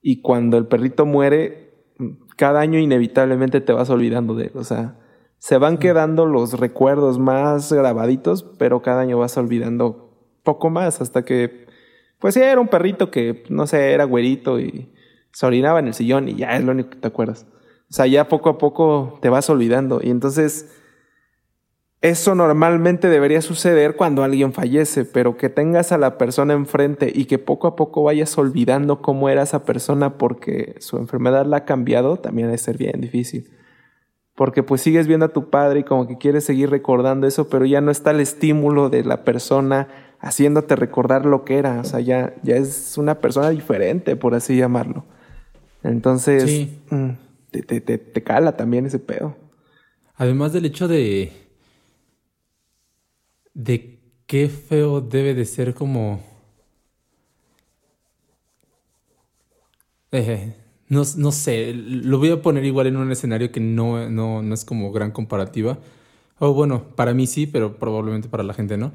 y 0.00 0.22
cuando 0.22 0.56
el 0.58 0.66
perrito 0.66 1.06
muere, 1.06 1.84
cada 2.36 2.60
año 2.60 2.78
inevitablemente 2.78 3.60
te 3.60 3.72
vas 3.72 3.90
olvidando 3.90 4.34
de 4.34 4.46
él. 4.46 4.52
O 4.54 4.64
sea, 4.64 4.98
se 5.38 5.58
van 5.58 5.78
quedando 5.78 6.26
los 6.26 6.58
recuerdos 6.58 7.18
más 7.18 7.72
grabaditos, 7.72 8.44
pero 8.58 8.82
cada 8.82 9.00
año 9.00 9.18
vas 9.18 9.36
olvidando 9.36 10.07
poco 10.48 10.70
más, 10.70 11.02
hasta 11.02 11.26
que, 11.26 11.66
pues 12.18 12.32
sí, 12.32 12.40
era 12.40 12.58
un 12.58 12.68
perrito 12.68 13.10
que, 13.10 13.44
no 13.50 13.66
sé, 13.66 13.92
era 13.92 14.04
güerito 14.04 14.58
y 14.58 14.90
se 15.30 15.44
orinaba 15.44 15.78
en 15.78 15.88
el 15.88 15.92
sillón 15.92 16.26
y 16.26 16.36
ya 16.36 16.56
es 16.56 16.64
lo 16.64 16.72
único 16.72 16.88
que 16.88 16.96
te 16.96 17.06
acuerdas. 17.06 17.44
O 17.90 17.92
sea, 17.92 18.06
ya 18.06 18.28
poco 18.28 18.48
a 18.48 18.56
poco 18.56 19.18
te 19.20 19.28
vas 19.28 19.50
olvidando. 19.50 20.00
Y 20.02 20.08
entonces, 20.08 20.74
eso 22.00 22.34
normalmente 22.34 23.10
debería 23.10 23.42
suceder 23.42 23.94
cuando 23.94 24.22
alguien 24.22 24.54
fallece, 24.54 25.04
pero 25.04 25.36
que 25.36 25.50
tengas 25.50 25.92
a 25.92 25.98
la 25.98 26.16
persona 26.16 26.54
enfrente 26.54 27.12
y 27.14 27.26
que 27.26 27.38
poco 27.38 27.66
a 27.66 27.76
poco 27.76 28.02
vayas 28.04 28.38
olvidando 28.38 29.02
cómo 29.02 29.28
era 29.28 29.42
esa 29.42 29.64
persona 29.66 30.16
porque 30.16 30.76
su 30.78 30.96
enfermedad 30.96 31.44
la 31.44 31.58
ha 31.58 31.64
cambiado, 31.66 32.16
también 32.16 32.48
debe 32.48 32.56
ser 32.56 32.78
bien 32.78 33.02
difícil. 33.02 33.50
Porque 34.34 34.62
pues 34.62 34.80
sigues 34.80 35.06
viendo 35.06 35.26
a 35.26 35.34
tu 35.34 35.50
padre 35.50 35.80
y 35.80 35.84
como 35.84 36.08
que 36.08 36.16
quieres 36.16 36.44
seguir 36.44 36.70
recordando 36.70 37.26
eso, 37.26 37.50
pero 37.50 37.66
ya 37.66 37.82
no 37.82 37.90
está 37.90 38.12
el 38.12 38.20
estímulo 38.20 38.88
de 38.88 39.04
la 39.04 39.24
persona 39.24 40.07
haciéndote 40.20 40.76
recordar 40.76 41.26
lo 41.26 41.44
que 41.44 41.58
era. 41.58 41.80
O 41.80 41.84
sea, 41.84 42.00
ya, 42.00 42.34
ya 42.42 42.56
es 42.56 42.98
una 42.98 43.20
persona 43.20 43.50
diferente, 43.50 44.16
por 44.16 44.34
así 44.34 44.56
llamarlo. 44.56 45.04
Entonces, 45.82 46.68
mm, 46.90 47.10
te, 47.50 47.62
te, 47.62 47.98
te, 47.98 48.22
cala 48.22 48.56
también 48.56 48.86
ese 48.86 48.98
pedo. 48.98 49.36
Además 50.16 50.52
del 50.52 50.66
hecho 50.66 50.88
de. 50.88 51.32
de 53.54 53.98
qué 54.26 54.48
feo 54.48 55.00
debe 55.00 55.34
de 55.34 55.44
ser 55.44 55.74
como. 55.74 56.20
Eh, 60.10 60.54
no, 60.88 61.02
no, 61.16 61.32
sé, 61.32 61.74
lo 61.74 62.18
voy 62.18 62.30
a 62.30 62.40
poner 62.40 62.64
igual 62.64 62.86
en 62.86 62.96
un 62.96 63.12
escenario 63.12 63.52
que 63.52 63.60
no, 63.60 64.08
no, 64.08 64.42
no 64.42 64.54
es 64.54 64.64
como 64.64 64.90
gran 64.90 65.10
comparativa. 65.12 65.78
O 66.38 66.54
bueno, 66.54 66.84
para 66.96 67.14
mí 67.14 67.26
sí, 67.26 67.46
pero 67.46 67.78
probablemente 67.78 68.28
para 68.28 68.42
la 68.42 68.54
gente 68.54 68.76
no. 68.76 68.92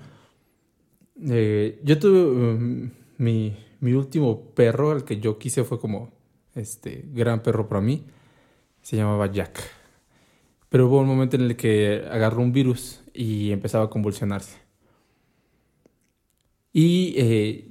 Eh, 1.29 1.79
yo 1.83 1.99
tuve 1.99 2.21
um, 2.21 2.89
mi, 3.17 3.55
mi, 3.79 3.93
último 3.93 4.41
perro, 4.53 4.91
el 4.93 5.03
que 5.03 5.19
yo 5.19 5.37
quise 5.37 5.63
fue 5.63 5.79
como 5.79 6.11
este 6.55 7.05
gran 7.13 7.41
perro 7.41 7.67
para 7.67 7.81
mí. 7.81 8.03
Se 8.81 8.97
llamaba 8.97 9.31
Jack. 9.31 9.59
Pero 10.69 10.87
hubo 10.87 10.99
un 10.99 11.07
momento 11.07 11.35
en 11.35 11.43
el 11.43 11.55
que 11.55 12.03
agarró 12.11 12.41
un 12.41 12.51
virus 12.51 13.01
y 13.13 13.51
empezaba 13.51 13.85
a 13.85 13.89
convulsionarse. 13.89 14.57
Y 16.73 17.13
eh, 17.17 17.67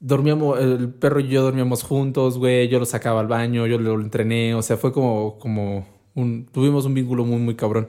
dormíamos, 0.00 0.60
el 0.60 0.90
perro 0.90 1.20
y 1.20 1.28
yo 1.28 1.42
dormíamos 1.42 1.82
juntos, 1.82 2.38
güey. 2.38 2.68
Yo 2.68 2.78
lo 2.78 2.86
sacaba 2.86 3.20
al 3.20 3.26
baño, 3.26 3.66
yo 3.66 3.78
lo 3.78 4.00
entrené. 4.00 4.54
O 4.54 4.62
sea, 4.62 4.76
fue 4.76 4.92
como, 4.92 5.38
como 5.38 5.86
un. 6.14 6.46
Tuvimos 6.46 6.86
un 6.86 6.94
vínculo 6.94 7.24
muy, 7.24 7.38
muy 7.40 7.56
cabrón. 7.56 7.88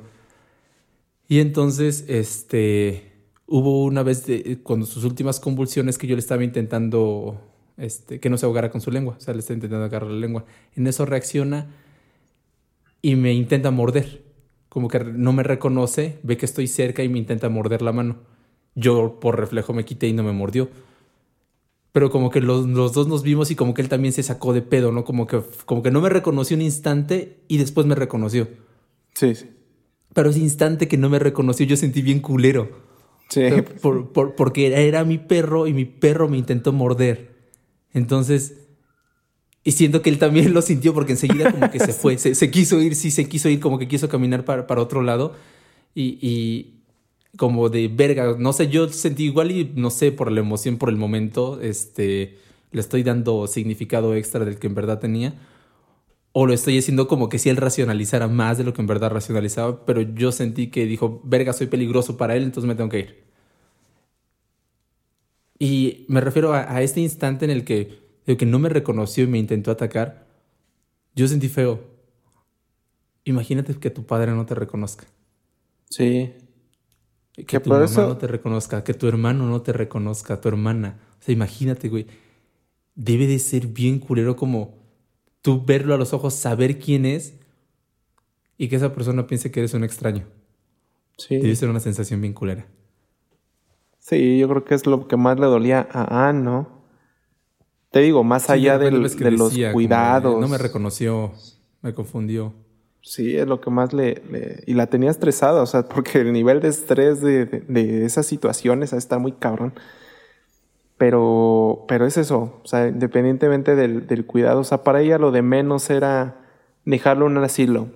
Y 1.28 1.40
entonces, 1.40 2.06
este 2.08 3.15
Hubo 3.48 3.84
una 3.84 4.04
vez 4.04 4.26
de, 4.26 4.60
cuando 4.64 4.86
sus 4.86 5.04
últimas 5.04 5.40
convulsiones 5.40 5.98
que 5.98 6.08
yo 6.08 6.16
le 6.16 6.20
estaba 6.20 6.44
intentando 6.44 7.40
este, 7.78 8.20
que 8.20 8.30
no 8.30 8.38
se 8.38 8.46
ahogara 8.46 8.72
con 8.72 8.82
su 8.82 8.90
lengua, 8.90 9.16
o 9.18 9.22
sea, 9.22 9.34
le 9.34 9.42
estaba 9.42 9.56
intentando 9.56 9.86
agarrar 9.86 10.10
la 10.10 10.20
lengua. 10.20 10.46
En 10.76 10.88
eso 10.88 11.06
reacciona 11.06 11.68
y 13.02 13.16
me 13.16 13.34
intenta 13.34 13.72
morder. 13.72 14.24
Como 14.70 14.88
que 14.88 15.00
no 15.00 15.34
me 15.34 15.44
reconoce, 15.44 16.20
ve 16.24 16.38
que 16.38 16.46
estoy 16.46 16.68
cerca 16.68 17.04
y 17.04 17.10
me 17.10 17.20
intenta 17.20 17.50
morder 17.50 17.82
la 17.82 17.92
mano. 17.92 18.18
Yo 18.76 19.20
por 19.20 19.40
reflejo 19.40 19.74
me 19.74 19.86
quité 19.86 20.08
y 20.08 20.14
no 20.14 20.24
me 20.24 20.32
mordió. 20.32 20.70
Pero 21.92 22.10
como 22.10 22.30
que 22.30 22.42
los, 22.42 22.66
los 22.66 22.92
dos 22.92 23.08
nos 23.08 23.24
vimos 23.24 23.52
y 23.52 23.56
como 23.56 23.74
que 23.74 23.82
él 23.82 23.90
también 23.90 24.14
se 24.14 24.24
sacó 24.24 24.54
de 24.54 24.62
pedo, 24.62 24.92
¿no? 24.92 25.06
Como 25.06 25.28
que, 25.28 25.42
como 25.66 25.82
que 25.82 25.92
no 25.92 26.02
me 26.02 26.10
reconoció 26.10 26.58
un 26.58 26.62
instante 26.62 27.40
y 27.48 27.58
después 27.58 27.88
me 27.88 27.96
reconoció. 27.96 28.50
Sí, 29.14 29.36
sí. 29.36 29.50
Pero 30.14 30.30
ese 30.30 30.40
instante 30.40 30.90
que 30.90 30.98
no 30.98 31.10
me 31.10 31.20
reconoció, 31.20 31.66
yo 31.66 31.78
sentí 31.78 32.02
bien 32.02 32.20
culero. 32.20 32.70
Sí. 33.30 33.42
Por, 33.82 34.36
porque 34.36 34.88
era 34.88 35.04
mi 35.04 35.18
perro 35.18 35.68
y 35.68 35.74
mi 35.74 35.86
perro 35.86 36.30
me 36.30 36.38
intentó 36.38 36.74
morder. 36.74 37.36
Entonces, 37.94 38.68
y 39.64 39.72
siento 39.72 40.02
que 40.02 40.10
él 40.10 40.20
también 40.20 40.54
lo 40.54 40.62
sintió 40.62 40.94
porque 40.94 41.14
enseguida 41.14 41.52
como 41.52 41.72
que 41.72 41.80
se 41.80 41.94
fue, 41.94 42.18
se, 42.18 42.52
quiso 42.52 42.82
ir, 42.82 42.96
sí, 42.96 43.12
se 43.12 43.28
quiso 43.28 43.50
ir, 43.50 43.60
como 43.60 43.80
que 43.80 43.88
quiso 43.88 44.08
caminar 44.10 44.46
para, 44.46 44.68
para 44.68 44.82
otro 44.82 45.02
lado. 45.02 45.34
Y, 45.96 46.20
y, 46.22 46.76
como 47.38 47.70
de 47.70 47.88
verga, 47.88 48.36
no 48.38 48.54
sé, 48.54 48.68
yo 48.70 48.88
sentí 48.90 49.26
igual 49.26 49.52
y 49.52 49.72
no 49.76 49.90
sé, 49.90 50.12
por 50.12 50.32
la 50.32 50.40
emoción, 50.40 50.78
por 50.78 50.90
el 50.90 50.98
momento, 50.98 51.60
este, 51.62 52.38
le 52.72 52.82
estoy 52.82 53.04
dando 53.04 53.48
significado 53.48 54.16
extra 54.16 54.46
del 54.46 54.58
que 54.58 54.68
en 54.68 54.76
verdad 54.76 55.00
tenía 55.00 55.34
o 56.38 56.46
lo 56.46 56.54
estoy 56.54 56.78
haciendo 56.78 57.08
como 57.08 57.30
que 57.30 57.40
si 57.40 57.48
él 57.48 57.56
racionalizara 57.56 58.28
más 58.28 58.58
de 58.58 58.66
lo 58.66 58.74
que 58.74 58.82
en 58.82 58.88
verdad 58.88 59.10
racionalizaba, 59.10 59.86
pero 59.86 60.02
yo 60.02 60.34
sentí 60.34 60.68
que 60.68 60.86
dijo, 60.86 61.22
verga, 61.24 61.54
soy 61.54 61.68
peligroso 61.68 62.18
para 62.18 62.36
él, 62.36 62.44
entonces 62.44 62.68
me 62.68 62.76
tengo 62.76 62.90
que 62.90 63.00
ir. 63.00 63.24
Y 65.58 66.06
me 66.10 66.20
refiero 66.20 66.54
a, 66.54 66.82
este 66.82 67.00
instante 67.00 67.46
en 67.46 67.52
el 67.52 67.64
que, 67.64 68.02
que 68.26 68.46
no 68.46 68.60
me 68.60 68.68
reconoció 68.68 69.24
y 69.24 69.28
me 69.28 69.38
intentó 69.38 69.72
atacar, 69.72 70.28
yo 71.16 71.26
sentí 71.30 71.48
feo. 71.48 71.80
Imagínate 73.24 73.74
que 73.76 73.90
tu 73.90 74.06
padre 74.06 74.34
no 74.34 74.46
te 74.46 74.56
reconozca. 74.56 75.06
Sí. 75.90 76.34
Que, 77.32 77.62
tu 77.62 77.70
mamá 77.70 77.86
no 77.96 78.18
te 78.18 78.28
reconozca, 78.28 78.84
que 78.84 78.94
tu 78.94 79.08
hermano 79.08 79.48
no 79.48 79.62
te 79.62 79.72
reconozca, 79.72 80.42
tu 80.42 80.50
hermana. 80.50 81.00
O 81.18 81.24
sea, 81.24 81.32
imagínate, 81.32 81.88
güey. 81.88 82.08
Debe 82.94 83.26
de 83.26 83.40
ser 83.40 83.68
bien 83.68 84.00
culero 84.00 84.36
como 84.36 84.85
tú 85.46 85.64
verlo 85.64 85.94
a 85.94 85.98
los 85.98 86.12
ojos, 86.12 86.34
saber 86.34 86.80
quién 86.80 87.06
es 87.06 87.36
y 88.58 88.68
que 88.68 88.78
esa 88.78 88.94
persona 88.94 89.28
piense 89.28 89.52
que 89.52 89.60
eres 89.60 89.76
un 89.76 89.84
extraño. 89.84 90.26
Sí. 91.20 91.38
Debe 91.38 91.56
ser 91.56 91.70
una 91.70 91.80
sensación 91.80 92.20
bien 92.20 92.34
culera. 92.34 92.66
Sí, 94.00 94.40
yo 94.40 94.50
creo 94.50 94.66
que 94.66 94.74
es 94.74 94.88
lo 94.88 95.08
que 95.08 95.18
más 95.18 95.40
le 95.40 95.46
dolía 95.46 95.88
a 95.92 96.28
Anne, 96.28 96.42
¿no? 96.42 96.82
Te 97.92 98.00
digo, 98.00 98.24
más 98.24 98.50
allá 98.50 98.80
de, 98.80 98.90
los 98.90 99.16
cuidados. 99.72 100.42
no 100.42 100.48
me 100.48 100.58
reconoció, 100.58 101.32
me 101.84 101.94
confundió. 101.94 102.52
Sí, 103.04 103.38
es 103.38 103.46
lo 103.46 103.62
que 103.62 103.70
más 103.70 103.94
le, 103.94 104.64
Y 104.66 104.74
la 104.74 104.88
tenía 104.88 105.12
estresada, 105.12 105.62
o 105.62 105.68
sea, 105.68 105.84
porque 105.88 106.22
el 106.22 106.34
nivel 106.34 106.60
de 106.60 106.70
estrés 106.70 107.22
de, 107.22 107.46
de 107.46 108.04
esas 108.04 108.26
situaciones 108.26 108.94
está 108.94 109.20
muy 109.20 109.34
cabrón. 109.34 109.76
Pero, 110.98 111.86
pero 111.88 112.06
es 112.06 112.18
eso, 112.18 112.62
o 112.64 112.68
sea, 112.68 112.88
independientemente 112.88 113.76
del, 113.76 114.26
cuidado, 114.26 114.62
o 114.62 114.64
sea, 114.64 114.84
para 114.84 115.02
ella 115.02 115.18
lo 115.18 115.32
de 115.32 115.42
menos 115.42 115.90
era 115.90 116.38
dejarlo 116.86 117.28
en 117.28 117.38
un 117.38 117.44
asilo, 117.44 117.90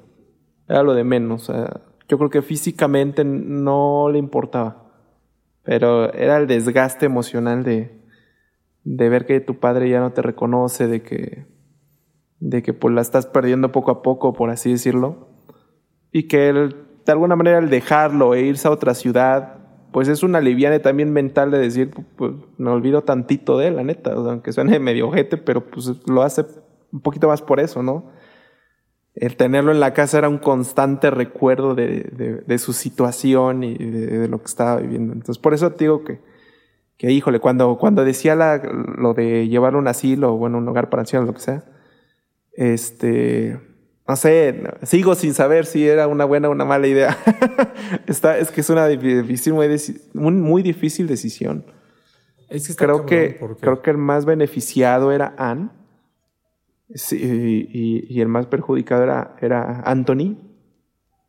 era 0.68 0.84
lo 0.84 0.94
de 0.94 1.06
menos, 1.06 1.50
yo 2.10 2.18
creo 2.18 2.30
que 2.30 2.42
físicamente 2.42 3.24
no 3.24 4.10
le 4.12 4.20
importaba, 4.20 4.92
pero 5.64 6.12
era 6.14 6.38
el 6.38 6.48
desgaste 6.48 7.06
emocional 7.06 7.64
de, 7.64 8.00
de 8.84 9.10
ver 9.10 9.26
que 9.26 9.40
tu 9.40 9.60
padre 9.60 9.90
ya 9.90 10.02
no 10.02 10.12
te 10.12 10.22
reconoce, 10.22 10.88
de 10.88 11.02
que, 11.02 11.46
de 12.40 12.64
que 12.64 12.74
pues 12.74 12.94
la 12.94 13.02
estás 13.02 13.28
perdiendo 13.28 13.72
poco 13.72 13.92
a 13.92 14.02
poco, 14.02 14.34
por 14.34 14.50
así 14.50 14.72
decirlo, 14.72 15.30
y 16.12 16.28
que 16.28 16.50
él, 16.50 16.76
de 17.06 17.12
alguna 17.12 17.38
manera 17.38 17.60
el 17.60 17.70
dejarlo 17.70 18.34
e 18.34 18.42
irse 18.42 18.68
a 18.68 18.72
otra 18.72 18.94
ciudad, 18.94 19.59
pues 19.92 20.08
es 20.08 20.24
una 20.24 20.42
liviana 20.42 20.80
también 20.80 21.12
mental 21.12 21.52
de 21.52 21.60
decir, 21.60 21.92
pues 22.16 22.34
me 22.58 22.70
olvido 22.70 23.04
tantito 23.04 23.58
de 23.58 23.68
él, 23.68 23.76
la 23.76 23.84
neta, 23.84 24.14
aunque 24.14 24.52
suene 24.52 24.80
medio 24.80 25.08
ojete, 25.08 25.38
pero 25.38 25.66
pues 25.70 25.92
lo 26.08 26.22
hace 26.22 26.46
un 26.92 27.02
poquito 27.02 27.28
más 27.28 27.42
por 27.42 27.60
eso, 27.60 27.84
¿no? 27.84 28.12
El 29.16 29.36
tenerlo 29.36 29.72
en 29.72 29.80
la 29.80 29.94
casa 29.94 30.20
era 30.20 30.30
un 30.30 30.38
constante 30.38 31.10
recuerdo 31.10 31.76
de, 31.76 32.44
de, 32.46 32.58
su 32.58 32.74
situación 32.74 33.64
y 33.64 33.76
de, 33.76 34.28
lo 34.28 34.40
que 34.40 34.46
estaba 34.46 34.78
viviendo. 34.78 35.14
Entonces, 35.14 35.42
por 35.42 35.54
eso 35.54 35.72
te 35.72 35.86
digo 35.86 36.04
que, 36.04 36.22
que 36.96 37.12
híjole, 37.12 37.40
cuando, 37.40 37.78
cuando 37.78 38.06
decía 38.06 38.36
la, 38.36 38.58
lo 38.58 39.14
de 39.14 39.48
llevarlo 39.50 39.80
a 39.80 39.82
un 39.82 39.88
asilo 39.88 40.34
o 40.34 40.38
bueno, 40.38 40.60
un 40.60 40.68
hogar 40.70 40.90
para 40.90 41.02
ancianos, 41.02 41.28
lo 41.28 41.34
que 41.34 41.42
sea, 41.42 41.66
este, 42.54 43.60
no 44.10 44.16
sé, 44.16 44.64
sigo 44.82 45.14
sin 45.14 45.36
saber 45.36 45.68
si 45.68 45.88
era 45.88 46.08
una 46.08 46.26
buena 46.26 46.50
o 46.50 46.52
una 46.52 46.66
mala 46.66 46.88
idea. 46.88 47.16
Está, 48.08 48.40
es 48.40 48.50
que 48.50 48.62
es 48.62 48.70
una 48.72 48.88
difícil, 48.88 49.54
muy, 49.54 50.32
muy 50.32 50.64
difícil 50.64 51.06
decisión. 51.06 51.64
creo, 52.76 53.06
que, 53.06 53.40
creo 53.62 53.84
que 53.84 53.92
el 53.92 54.00
más 54.00 54.26
beneficiado 54.26 55.12
era 55.12 55.36
Anne 55.38 55.70
y, 57.12 58.20
el 58.20 58.28
más 58.28 58.48
perjudicado 58.48 59.04
era, 59.04 59.36
era 59.42 59.82
Anthony. 59.82 60.38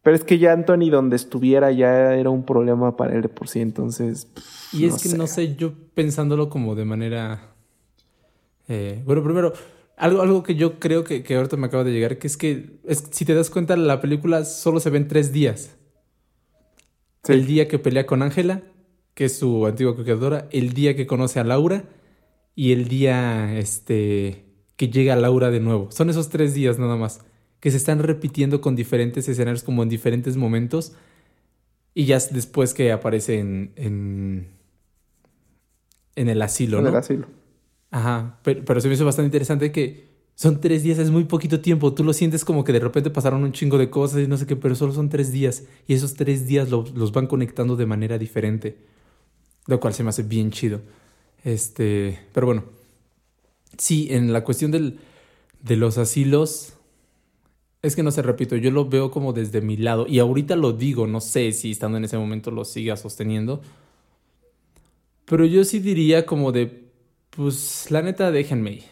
Pero 0.00 0.16
es 0.16 0.24
que 0.24 0.38
ya 0.38 0.54
Anthony 0.54 0.88
donde 0.90 1.16
estuviera 1.16 1.70
ya 1.72 2.14
era 2.14 2.30
un 2.30 2.46
problema 2.46 2.96
para 2.96 3.14
él 3.14 3.20
de 3.20 3.28
por 3.28 3.48
sí, 3.48 3.60
entonces... 3.60 4.26
y 4.72 4.86
es 4.86 5.02
que 5.02 5.18
no 5.18 5.26
sé, 5.26 5.54
yo 5.54 5.74
pensándolo 5.92 6.48
como 6.48 6.74
de 6.74 6.86
manera... 6.86 7.52
Eh, 8.68 9.02
bueno, 9.04 9.22
primero, 9.22 9.52
algo, 10.00 10.22
algo 10.22 10.42
que 10.42 10.54
yo 10.54 10.80
creo 10.80 11.04
que, 11.04 11.22
que, 11.22 11.36
ahorita 11.36 11.58
me 11.58 11.66
acaba 11.66 11.84
de 11.84 11.92
llegar, 11.92 12.18
que 12.18 12.26
es 12.26 12.38
que 12.38 12.80
es, 12.84 13.04
si 13.10 13.26
te 13.26 13.34
das 13.34 13.50
cuenta, 13.50 13.76
la 13.76 14.00
película 14.00 14.46
solo 14.46 14.80
se 14.80 14.88
ven 14.88 15.08
tres 15.08 15.30
días. 15.30 15.76
El 17.28 17.46
día 17.46 17.68
que 17.68 17.78
pelea 17.78 18.06
con 18.06 18.22
Ángela, 18.22 18.62
que 19.12 19.26
es 19.26 19.38
su 19.38 19.66
antigua 19.66 19.94
coquetadora, 19.94 20.48
el 20.52 20.72
día 20.72 20.96
que 20.96 21.06
conoce 21.06 21.38
a 21.38 21.44
Laura 21.44 21.84
y 22.54 22.72
el 22.72 22.88
día 22.88 23.58
este, 23.58 24.46
que 24.76 24.88
llega 24.88 25.12
a 25.12 25.16
Laura 25.16 25.50
de 25.50 25.60
nuevo. 25.60 25.90
Son 25.90 26.08
esos 26.08 26.30
tres 26.30 26.54
días 26.54 26.78
nada 26.78 26.96
más, 26.96 27.20
que 27.60 27.70
se 27.70 27.76
están 27.76 27.98
repitiendo 27.98 28.62
con 28.62 28.76
diferentes 28.76 29.28
escenarios 29.28 29.62
como 29.62 29.82
en 29.82 29.90
diferentes 29.90 30.38
momentos 30.38 30.94
y 31.92 32.06
ya 32.06 32.18
después 32.30 32.72
que 32.72 32.90
aparece 32.90 33.38
en, 33.38 33.72
en, 33.76 34.48
en 36.16 36.28
el 36.30 36.40
asilo, 36.40 36.78
en 36.78 36.84
¿no? 36.84 36.88
el 36.88 36.96
asilo. 36.96 37.39
Ajá, 37.90 38.38
pero, 38.42 38.64
pero 38.64 38.80
se 38.80 38.88
me 38.88 38.94
hizo 38.94 39.04
bastante 39.04 39.26
interesante 39.26 39.72
que 39.72 40.08
son 40.34 40.60
tres 40.60 40.82
días, 40.82 40.98
es 40.98 41.10
muy 41.10 41.24
poquito 41.24 41.60
tiempo. 41.60 41.92
Tú 41.92 42.04
lo 42.04 42.12
sientes 42.12 42.44
como 42.44 42.64
que 42.64 42.72
de 42.72 42.80
repente 42.80 43.10
pasaron 43.10 43.44
un 43.44 43.52
chingo 43.52 43.76
de 43.78 43.90
cosas 43.90 44.22
y 44.22 44.26
no 44.26 44.36
sé 44.38 44.46
qué, 44.46 44.56
pero 44.56 44.74
solo 44.74 44.92
son 44.92 45.08
tres 45.10 45.32
días. 45.32 45.64
Y 45.86 45.94
esos 45.94 46.14
tres 46.14 46.46
días 46.46 46.70
los 46.70 47.12
van 47.12 47.26
conectando 47.26 47.76
de 47.76 47.86
manera 47.86 48.16
diferente. 48.18 48.78
Lo 49.66 49.80
cual 49.80 49.94
se 49.94 50.02
me 50.02 50.10
hace 50.10 50.22
bien 50.22 50.50
chido. 50.50 50.80
Este, 51.44 52.20
pero 52.32 52.46
bueno. 52.46 52.64
Sí, 53.78 54.08
en 54.10 54.32
la 54.32 54.44
cuestión 54.44 54.70
del, 54.70 54.98
de 55.62 55.76
los 55.76 55.98
asilos, 55.98 56.74
es 57.82 57.96
que 57.96 58.02
no 58.02 58.10
sé, 58.10 58.22
repito, 58.22 58.56
yo 58.56 58.70
lo 58.70 58.86
veo 58.88 59.10
como 59.10 59.32
desde 59.32 59.60
mi 59.60 59.76
lado. 59.76 60.06
Y 60.08 60.18
ahorita 60.18 60.56
lo 60.56 60.72
digo, 60.72 61.06
no 61.06 61.20
sé 61.20 61.52
si 61.52 61.70
estando 61.70 61.98
en 61.98 62.04
ese 62.04 62.18
momento 62.18 62.50
lo 62.50 62.64
siga 62.64 62.96
sosteniendo 62.96 63.62
Pero 65.24 65.44
yo 65.44 65.64
sí 65.64 65.78
diría 65.78 66.26
como 66.26 66.52
de, 66.52 66.89
pues 67.30 67.90
la 67.90 68.02
neta, 68.02 68.30
déjenme. 68.30 68.82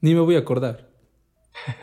Ni 0.00 0.14
me 0.14 0.20
voy 0.20 0.36
a 0.36 0.40
acordar. 0.40 0.88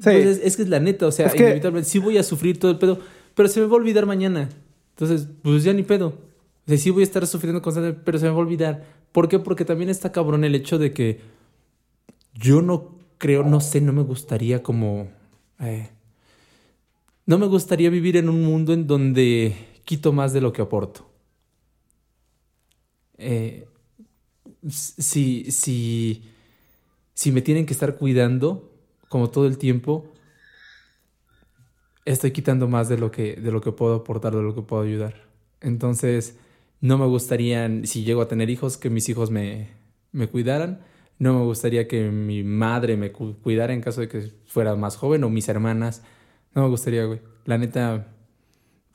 sí. 0.00 0.10
es, 0.10 0.56
que 0.56 0.62
es 0.62 0.68
la 0.68 0.80
neta, 0.80 1.06
o 1.06 1.12
sea, 1.12 1.32
inevitablemente 1.34 1.88
sí 1.88 1.98
voy 1.98 2.18
a 2.18 2.22
sufrir 2.22 2.58
todo 2.58 2.70
el 2.70 2.78
pedo, 2.78 2.98
pero 3.34 3.48
se 3.48 3.60
me 3.60 3.66
va 3.66 3.72
a 3.72 3.76
olvidar 3.76 4.06
mañana. 4.06 4.48
Entonces, 4.90 5.28
pues 5.42 5.62
ya 5.64 5.72
ni 5.72 5.82
pedo. 5.82 6.08
O 6.08 6.68
sea, 6.68 6.78
sí 6.78 6.90
voy 6.90 7.02
a 7.02 7.04
estar 7.04 7.26
sufriendo 7.26 7.62
constantemente, 7.62 8.02
pero 8.04 8.18
se 8.18 8.24
me 8.24 8.30
va 8.30 8.36
a 8.36 8.40
olvidar. 8.40 8.84
¿Por 9.12 9.28
qué? 9.28 9.38
Porque 9.38 9.64
también 9.64 9.88
está 9.88 10.12
cabrón 10.12 10.44
el 10.44 10.54
hecho 10.54 10.78
de 10.78 10.92
que 10.92 11.20
yo 12.34 12.60
no 12.60 12.96
creo, 13.18 13.44
no 13.44 13.60
sé, 13.60 13.80
no 13.80 13.92
me 13.92 14.02
gustaría 14.02 14.62
como... 14.62 15.08
Eh, 15.60 15.90
no 17.24 17.38
me 17.38 17.46
gustaría 17.46 17.90
vivir 17.90 18.16
en 18.16 18.28
un 18.28 18.42
mundo 18.44 18.72
en 18.72 18.86
donde 18.86 19.56
quito 19.84 20.12
más 20.12 20.32
de 20.32 20.40
lo 20.40 20.52
que 20.52 20.62
aporto. 20.62 21.08
Eh, 23.18 23.66
si, 24.68 25.50
si, 25.50 26.22
si 27.14 27.32
me 27.32 27.42
tienen 27.42 27.66
que 27.66 27.72
estar 27.72 27.96
cuidando 27.96 28.72
como 29.08 29.30
todo 29.30 29.46
el 29.46 29.58
tiempo, 29.58 30.12
estoy 32.04 32.30
quitando 32.30 32.68
más 32.68 32.88
de 32.88 32.98
lo 32.98 33.10
que, 33.10 33.36
de 33.36 33.52
lo 33.52 33.60
que 33.60 33.72
puedo 33.72 33.96
aportar, 33.96 34.34
de 34.34 34.42
lo 34.42 34.54
que 34.54 34.62
puedo 34.62 34.82
ayudar. 34.82 35.26
Entonces, 35.60 36.38
no 36.80 36.98
me 36.98 37.06
gustaría, 37.06 37.68
si 37.84 38.04
llego 38.04 38.22
a 38.22 38.28
tener 38.28 38.50
hijos, 38.50 38.76
que 38.76 38.90
mis 38.90 39.08
hijos 39.08 39.30
me, 39.30 39.70
me 40.12 40.28
cuidaran. 40.28 40.80
No 41.18 41.34
me 41.38 41.44
gustaría 41.44 41.88
que 41.88 42.10
mi 42.10 42.44
madre 42.44 42.96
me 42.96 43.10
cuidara 43.12 43.72
en 43.72 43.80
caso 43.80 44.02
de 44.02 44.08
que 44.08 44.32
fuera 44.46 44.76
más 44.76 44.96
joven 44.96 45.24
o 45.24 45.30
mis 45.30 45.48
hermanas. 45.48 46.02
No 46.54 46.62
me 46.62 46.68
gustaría, 46.68 47.04
güey. 47.04 47.20
La 47.44 47.58
neta, 47.58 48.15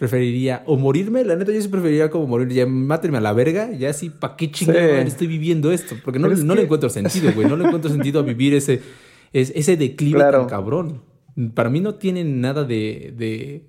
preferiría 0.02 0.64
o 0.66 0.78
morirme. 0.78 1.24
La 1.24 1.36
neta, 1.36 1.52
yo 1.52 1.62
sí 1.62 1.68
preferiría 1.68 2.10
como 2.10 2.26
morir. 2.26 2.48
Ya 2.48 2.66
mátenme 2.66 3.20
a 3.20 3.22
la 3.22 3.34
verga. 3.34 3.72
Ya 3.72 3.92
así, 3.92 4.10
¿para 4.10 4.36
qué 4.36 4.50
chingada 4.50 5.00
estoy 5.04 5.28
viviendo 5.28 5.72
esto? 5.72 5.96
Porque 6.04 6.18
no, 6.18 6.28
no 6.28 6.56
le 6.56 6.64
encuentro 6.64 6.90
sentido, 6.90 7.32
güey. 7.36 7.48
No 7.48 7.56
le 7.56 7.66
encuentro 7.66 7.92
sentido 7.92 8.20
a 8.20 8.24
vivir 8.24 8.56
ese, 8.56 8.82
ese 9.32 9.78
declive 9.78 10.20
tan 10.20 10.48
cabrón. 10.48 11.04
Para 11.54 11.70
mí 11.70 11.82
no 11.82 11.94
tiene 11.94 12.24
nada 12.24 12.64
de, 12.64 13.14
de... 13.16 13.68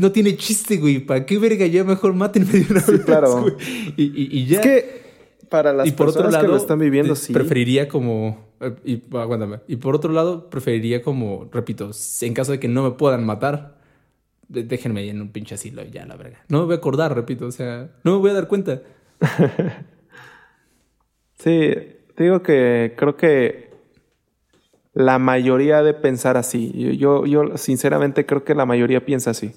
No 0.00 0.10
tiene 0.10 0.36
chiste, 0.36 0.78
güey. 0.78 0.98
¿Para 0.98 1.24
qué 1.24 1.38
verga? 1.38 1.64
Ya 1.64 1.84
mejor 1.84 2.12
mátenme 2.12 2.50
de 2.50 2.66
una 2.68 2.84
vez, 2.84 3.00
claro. 3.04 3.46
Y, 3.96 4.36
y, 4.36 4.46
ya. 4.46 4.58
Es 4.58 4.66
que 4.66 5.02
para 5.48 5.72
las 5.72 5.92
por 5.92 6.06
personas 6.06 6.26
otro 6.26 6.32
lado, 6.32 6.44
que 6.44 6.50
lo 6.50 6.56
están 6.56 6.80
viviendo, 6.80 7.14
sí. 7.14 7.32
Preferiría 7.32 7.86
como 7.86 8.50
y, 8.84 9.00
aguántame. 9.16 9.60
Y 9.68 9.76
por 9.76 9.94
otro 9.94 10.12
lado, 10.12 10.50
preferiría 10.50 11.02
como, 11.02 11.48
repito, 11.52 11.92
en 12.20 12.34
caso 12.34 12.50
de 12.50 12.58
que 12.58 12.66
no 12.66 12.82
me 12.82 12.90
puedan 12.90 13.24
matar, 13.24 13.79
déjenme 14.50 15.00
ahí 15.00 15.10
en 15.10 15.22
un 15.22 15.32
pinche 15.32 15.54
asilo 15.54 15.82
y 15.82 15.90
ya, 15.90 16.04
la 16.06 16.16
verga. 16.16 16.44
No 16.48 16.58
me 16.58 16.64
voy 16.66 16.74
a 16.74 16.78
acordar, 16.78 17.14
repito, 17.14 17.46
o 17.46 17.52
sea, 17.52 17.90
no 18.04 18.12
me 18.12 18.18
voy 18.18 18.30
a 18.30 18.34
dar 18.34 18.48
cuenta. 18.48 18.82
sí, 21.38 21.72
digo 22.16 22.42
que 22.42 22.94
creo 22.96 23.16
que 23.16 23.70
la 24.92 25.18
mayoría 25.18 25.82
de 25.82 25.94
pensar 25.94 26.36
así. 26.36 26.96
Yo, 26.98 27.26
yo, 27.26 27.56
sinceramente 27.56 28.26
creo 28.26 28.44
que 28.44 28.54
la 28.54 28.66
mayoría 28.66 29.04
piensa 29.04 29.30
así. 29.30 29.52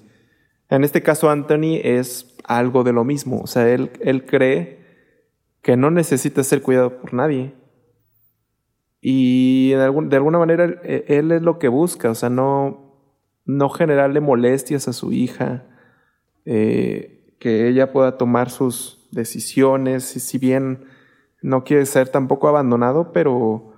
En 0.69 0.83
este 0.83 1.01
caso, 1.01 1.29
Anthony 1.29 1.79
es 1.83 2.35
algo 2.43 2.83
de 2.83 2.93
lo 2.93 3.03
mismo. 3.03 3.41
O 3.41 3.47
sea, 3.47 3.69
él, 3.69 3.91
él 3.99 4.25
cree 4.25 4.79
que 5.61 5.77
no 5.77 5.89
necesita 5.91 6.43
ser 6.43 6.61
cuidado 6.61 6.99
por 6.99 7.13
nadie. 7.13 7.53
Y 9.05 9.71
de, 9.71 9.83
alguna 9.83 10.37
manera 10.37 10.79
e, 10.83 11.03
él, 11.07 11.31
es 11.33 11.41
lo 11.41 11.59
que 11.59 11.67
busca, 11.67 12.11
o 12.11 12.15
sea, 12.15 12.29
no, 12.29 12.82
no 13.45 13.69
generarle 13.69 14.21
molestias 14.21 14.87
a 14.87 14.93
su 14.93 15.11
hija, 15.11 15.65
eh, 16.45 17.35
que 17.39 17.67
ella 17.67 17.91
pueda 17.91 18.17
tomar 18.17 18.49
sus 18.49 19.07
decisiones, 19.11 20.15
y 20.15 20.19
si 20.19 20.37
bien 20.37 20.85
no 21.41 21.63
quiere 21.63 21.85
ser 21.85 22.09
tampoco 22.09 22.47
abandonado, 22.47 23.11
pero 23.11 23.73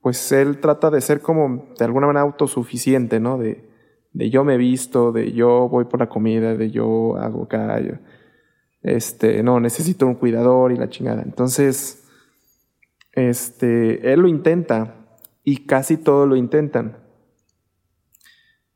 pues 0.00 0.30
él 0.32 0.60
trata 0.60 0.90
de 0.90 1.00
ser 1.00 1.20
como 1.20 1.66
de 1.78 1.84
alguna 1.84 2.06
manera 2.06 2.22
autosuficiente, 2.22 3.20
¿no? 3.20 3.38
De, 3.38 3.68
de 4.12 4.30
yo 4.30 4.44
me 4.44 4.56
visto, 4.56 5.12
de 5.12 5.32
yo 5.32 5.68
voy 5.68 5.84
por 5.84 6.00
la 6.00 6.08
comida, 6.08 6.56
de 6.56 6.70
yo 6.70 7.16
hago 7.16 7.48
callo. 7.48 7.98
Este, 8.82 9.42
no, 9.42 9.60
necesito 9.60 10.06
un 10.06 10.14
cuidador 10.14 10.72
y 10.72 10.76
la 10.76 10.88
chingada. 10.88 11.22
Entonces, 11.22 12.08
este, 13.12 14.12
él 14.12 14.20
lo 14.20 14.28
intenta 14.28 15.18
y 15.44 15.66
casi 15.66 15.96
todos 15.96 16.28
lo 16.28 16.36
intentan. 16.36 17.07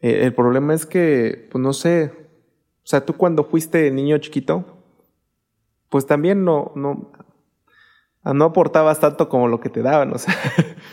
Eh, 0.02 0.24
el 0.24 0.34
problema 0.34 0.74
es 0.74 0.84
que, 0.84 1.48
pues 1.50 1.62
no 1.62 1.72
sé, 1.72 2.12
o 2.84 2.86
sea, 2.86 3.04
tú 3.04 3.14
cuando 3.16 3.44
fuiste 3.44 3.90
niño 3.90 4.18
chiquito, 4.18 4.64
pues 5.88 6.06
también 6.06 6.44
no, 6.44 6.72
no, 6.74 7.12
no 8.24 8.44
aportabas 8.44 9.00
tanto 9.00 9.28
como 9.28 9.48
lo 9.48 9.60
que 9.60 9.68
te 9.68 9.82
daban, 9.82 10.12
o 10.12 10.18
sea. 10.18 10.34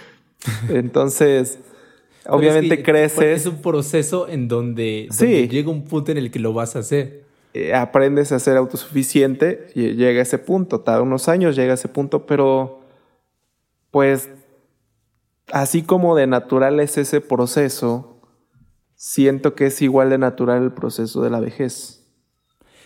Entonces, 0.70 1.60
obviamente 2.28 2.84
creces. 2.84 3.42
Es 3.42 3.46
un 3.48 3.62
proceso 3.62 4.28
en 4.28 4.48
donde, 4.48 5.08
llega 5.50 5.70
un 5.70 5.86
punto 5.86 6.12
en 6.12 6.18
el 6.18 6.32
que 6.32 6.40
lo 6.40 6.54
vas 6.54 6.76
a 6.76 6.80
hacer. 6.80 7.24
Eh, 7.56 7.74
aprendes 7.74 8.32
a 8.32 8.38
ser 8.38 8.58
autosuficiente 8.58 9.68
y 9.74 9.94
llega 9.96 10.20
a 10.20 10.24
ese 10.24 10.38
punto. 10.38 10.82
Tarda 10.82 11.02
unos 11.02 11.28
años, 11.28 11.56
llega 11.56 11.72
a 11.72 11.76
ese 11.76 11.88
punto, 11.88 12.28
pero 12.28 12.82
pues 13.90 14.30
así 15.52 15.82
como 15.82 16.16
de 16.16 16.28
natural 16.28 16.80
es 16.80 16.98
ese 16.98 17.22
proceso, 17.22 18.09
siento 19.00 19.56
que 19.56 19.68
es 19.68 19.82
igual 19.82 20.10
de 20.10 20.18
natural 20.18 20.62
el 20.62 20.74
proceso 20.74 21.24
de 21.24 21.30
la 21.30 21.40
vejez. 21.40 22.06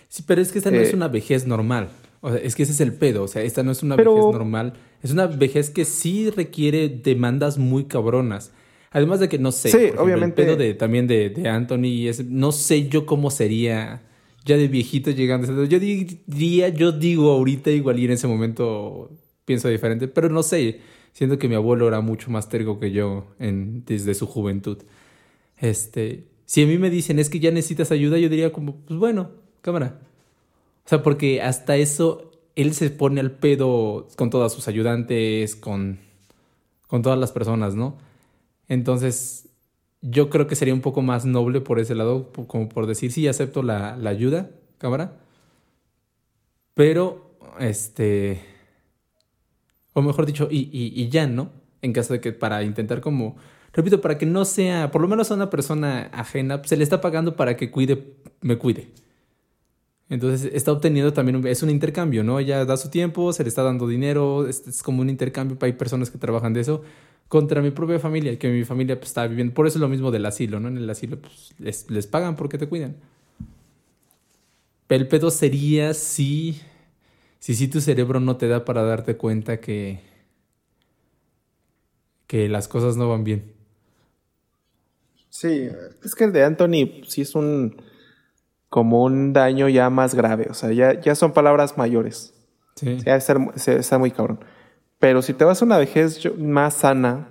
Sí, 0.06 0.22
pero 0.24 0.40
es 0.40 0.52
que 0.52 0.58
esta 0.58 0.70
no 0.70 0.78
es 0.78 0.92
eh, 0.92 0.96
una 0.96 1.08
vejez 1.08 1.44
normal. 1.44 1.88
O 2.20 2.30
sea, 2.30 2.38
es 2.38 2.54
que 2.54 2.62
ese 2.62 2.70
es 2.70 2.80
el 2.80 2.92
pedo. 2.92 3.24
O 3.24 3.28
sea, 3.28 3.42
esta 3.42 3.64
no 3.64 3.72
es 3.72 3.82
una 3.82 3.96
vejez 3.96 4.14
normal. 4.14 4.74
Es 5.02 5.10
una 5.10 5.26
vejez 5.26 5.70
que 5.70 5.84
sí 5.84 6.30
requiere 6.30 6.88
demandas 6.88 7.58
muy 7.58 7.86
cabronas. 7.86 8.52
Además 8.92 9.18
de 9.18 9.28
que 9.28 9.40
no 9.40 9.50
sé. 9.50 9.70
Sí, 9.70 9.96
obviamente. 9.98 10.42
El 10.42 10.46
pedo 10.46 10.56
de, 10.56 10.74
también 10.74 11.08
de, 11.08 11.30
de 11.30 11.48
Anthony. 11.48 12.06
Es, 12.06 12.24
no 12.24 12.52
sé 12.52 12.88
yo 12.88 13.06
cómo 13.06 13.32
sería 13.32 14.02
ya 14.44 14.56
de 14.56 14.68
viejito 14.68 15.10
llegando. 15.10 15.64
Yo 15.64 15.80
diría, 15.80 16.68
yo 16.68 16.92
digo 16.92 17.32
ahorita 17.32 17.72
igual 17.72 17.98
y 17.98 18.04
en 18.04 18.12
ese 18.12 18.28
momento 18.28 19.10
pienso 19.44 19.68
diferente, 19.68 20.06
pero 20.06 20.28
no 20.28 20.44
sé. 20.44 20.80
Siento 21.12 21.38
que 21.38 21.48
mi 21.48 21.56
abuelo 21.56 21.88
era 21.88 22.00
mucho 22.00 22.30
más 22.30 22.48
tergo 22.48 22.78
que 22.78 22.92
yo 22.92 23.26
en, 23.40 23.84
desde 23.84 24.14
su 24.14 24.26
juventud. 24.26 24.78
Este, 25.64 26.28
si 26.44 26.62
a 26.62 26.66
mí 26.66 26.76
me 26.76 26.90
dicen 26.90 27.18
es 27.18 27.30
que 27.30 27.40
ya 27.40 27.50
necesitas 27.50 27.90
ayuda, 27.90 28.18
yo 28.18 28.28
diría 28.28 28.52
como, 28.52 28.76
pues 28.76 29.00
bueno, 29.00 29.30
cámara. 29.62 29.98
O 30.84 30.88
sea, 30.88 31.02
porque 31.02 31.40
hasta 31.40 31.76
eso 31.76 32.32
él 32.54 32.74
se 32.74 32.90
pone 32.90 33.20
al 33.20 33.30
pedo 33.30 34.06
con 34.16 34.28
todas 34.28 34.52
sus 34.52 34.68
ayudantes, 34.68 35.56
con, 35.56 36.00
con 36.86 37.00
todas 37.00 37.18
las 37.18 37.32
personas, 37.32 37.74
¿no? 37.74 37.96
Entonces, 38.68 39.48
yo 40.02 40.28
creo 40.28 40.46
que 40.46 40.54
sería 40.54 40.74
un 40.74 40.82
poco 40.82 41.00
más 41.00 41.24
noble 41.24 41.62
por 41.62 41.78
ese 41.78 41.94
lado, 41.94 42.30
como 42.46 42.68
por 42.68 42.86
decir, 42.86 43.10
sí, 43.10 43.26
acepto 43.26 43.62
la, 43.62 43.96
la 43.96 44.10
ayuda, 44.10 44.50
cámara. 44.76 45.16
Pero, 46.74 47.38
este, 47.58 48.42
o 49.94 50.02
mejor 50.02 50.26
dicho, 50.26 50.48
y, 50.50 50.68
y, 50.70 51.08
ya, 51.08 51.26
¿no? 51.26 51.52
En 51.80 51.94
caso 51.94 52.12
de 52.12 52.20
que 52.20 52.32
para 52.32 52.62
intentar 52.64 53.00
como, 53.00 53.36
repito, 53.74 54.00
para 54.00 54.18
que 54.18 54.26
no 54.26 54.44
sea, 54.44 54.90
por 54.90 55.02
lo 55.02 55.08
menos 55.08 55.30
a 55.30 55.34
una 55.34 55.50
persona 55.50 56.10
ajena, 56.12 56.62
se 56.64 56.76
le 56.76 56.84
está 56.84 57.00
pagando 57.00 57.36
para 57.36 57.56
que 57.56 57.70
cuide, 57.70 58.14
me 58.40 58.56
cuide. 58.56 58.88
Entonces 60.08 60.50
está 60.54 60.72
obteniendo 60.72 61.12
también, 61.12 61.46
es 61.46 61.62
un 61.62 61.70
intercambio, 61.70 62.24
¿no? 62.24 62.38
Ella 62.38 62.64
da 62.64 62.76
su 62.76 62.90
tiempo, 62.90 63.32
se 63.32 63.42
le 63.42 63.48
está 63.48 63.62
dando 63.62 63.88
dinero, 63.88 64.46
es, 64.46 64.82
como 64.82 65.02
un 65.02 65.10
intercambio, 65.10 65.56
hay 65.60 65.72
personas 65.72 66.10
que 66.10 66.18
trabajan 66.18 66.52
de 66.52 66.60
eso, 66.60 66.82
contra 67.28 67.62
mi 67.62 67.70
propia 67.70 67.98
familia, 67.98 68.38
que 68.38 68.50
mi 68.50 68.64
familia 68.64 68.96
pues, 68.96 69.08
está 69.08 69.26
viviendo. 69.26 69.54
Por 69.54 69.66
eso 69.66 69.78
es 69.78 69.80
lo 69.80 69.88
mismo 69.88 70.10
del 70.10 70.26
asilo, 70.26 70.60
¿no? 70.60 70.68
En 70.68 70.76
el 70.76 70.88
asilo 70.88 71.18
pues, 71.20 71.54
les, 71.58 71.90
les 71.90 72.06
pagan 72.06 72.36
porque 72.36 72.58
te 72.58 72.68
cuidan. 72.68 72.96
El 74.88 75.08
pedo 75.08 75.30
sería 75.30 75.92
si 75.94 76.60
si 77.44 77.54
sí 77.54 77.68
tu 77.68 77.82
cerebro 77.82 78.20
no 78.20 78.38
te 78.38 78.48
da 78.48 78.64
para 78.64 78.84
darte 78.84 79.18
cuenta 79.18 79.60
que, 79.60 80.00
que 82.26 82.48
las 82.48 82.68
cosas 82.68 82.96
no 82.96 83.10
van 83.10 83.22
bien. 83.22 83.53
Sí, 85.34 85.68
es 86.04 86.14
que 86.14 86.22
el 86.22 86.32
de 86.32 86.44
Anthony 86.44 87.02
sí 87.08 87.22
es 87.22 87.34
un 87.34 87.82
como 88.68 89.02
un 89.02 89.32
daño 89.32 89.68
ya 89.68 89.90
más 89.90 90.14
grave, 90.14 90.46
o 90.48 90.54
sea, 90.54 90.70
ya, 90.72 91.00
ya 91.00 91.16
son 91.16 91.32
palabras 91.32 91.76
mayores. 91.76 92.32
Sí. 92.76 92.98
Ya 93.04 93.16
está 93.16 93.98
muy 93.98 94.12
cabrón. 94.12 94.38
Pero 95.00 95.22
si 95.22 95.34
te 95.34 95.44
vas 95.44 95.60
a 95.60 95.64
una 95.64 95.76
vejez 95.76 96.20
más 96.38 96.74
sana. 96.74 97.30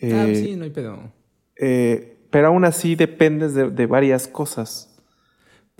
ah, 0.00 0.28
eh, 0.28 0.36
sí, 0.36 0.54
no 0.54 0.62
hay 0.62 0.70
pedo. 0.70 1.12
Eh, 1.56 2.18
pero 2.30 2.46
aún 2.46 2.64
así 2.64 2.94
dependes 2.94 3.52
de, 3.54 3.70
de 3.70 3.86
varias 3.86 4.28
cosas. 4.28 4.89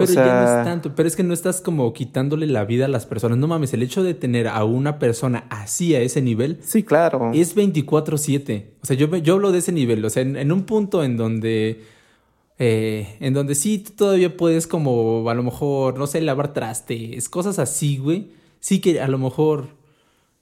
Pero 0.06 0.12
ya 0.12 0.40
no 0.40 0.60
es 0.60 0.64
tanto, 0.64 0.94
pero 0.94 1.06
es 1.06 1.16
que 1.16 1.22
no 1.22 1.34
estás 1.34 1.60
como 1.60 1.92
quitándole 1.92 2.46
la 2.46 2.64
vida 2.64 2.86
a 2.86 2.88
las 2.88 3.06
personas. 3.06 3.38
No 3.38 3.46
mames, 3.46 3.72
el 3.74 3.82
hecho 3.82 4.02
de 4.02 4.14
tener 4.14 4.48
a 4.48 4.64
una 4.64 4.98
persona 4.98 5.44
así 5.50 5.94
a 5.94 6.00
ese 6.00 6.22
nivel. 6.22 6.58
Sí, 6.62 6.82
claro. 6.82 7.30
Es 7.34 7.54
24-7. 7.56 8.64
O 8.82 8.86
sea, 8.86 8.96
yo, 8.96 9.14
yo 9.16 9.34
hablo 9.34 9.52
de 9.52 9.58
ese 9.58 9.72
nivel. 9.72 10.04
O 10.04 10.10
sea, 10.10 10.22
en, 10.22 10.52
un 10.52 10.64
punto 10.64 11.02
en 11.04 11.16
donde 11.16 11.82
Eh, 12.58 13.16
en 13.20 13.32
donde 13.32 13.54
sí 13.54 13.78
tú 13.78 13.92
todavía 13.96 14.36
puedes 14.36 14.66
como 14.66 15.28
a 15.30 15.34
lo 15.34 15.42
mejor, 15.42 15.98
no 15.98 16.06
sé, 16.06 16.20
lavar 16.20 16.52
trastes, 16.52 17.28
cosas 17.30 17.58
así, 17.58 17.96
güey. 17.96 18.32
Sí 18.60 18.80
que 18.80 19.00
a 19.00 19.08
lo 19.08 19.16
mejor, 19.18 19.68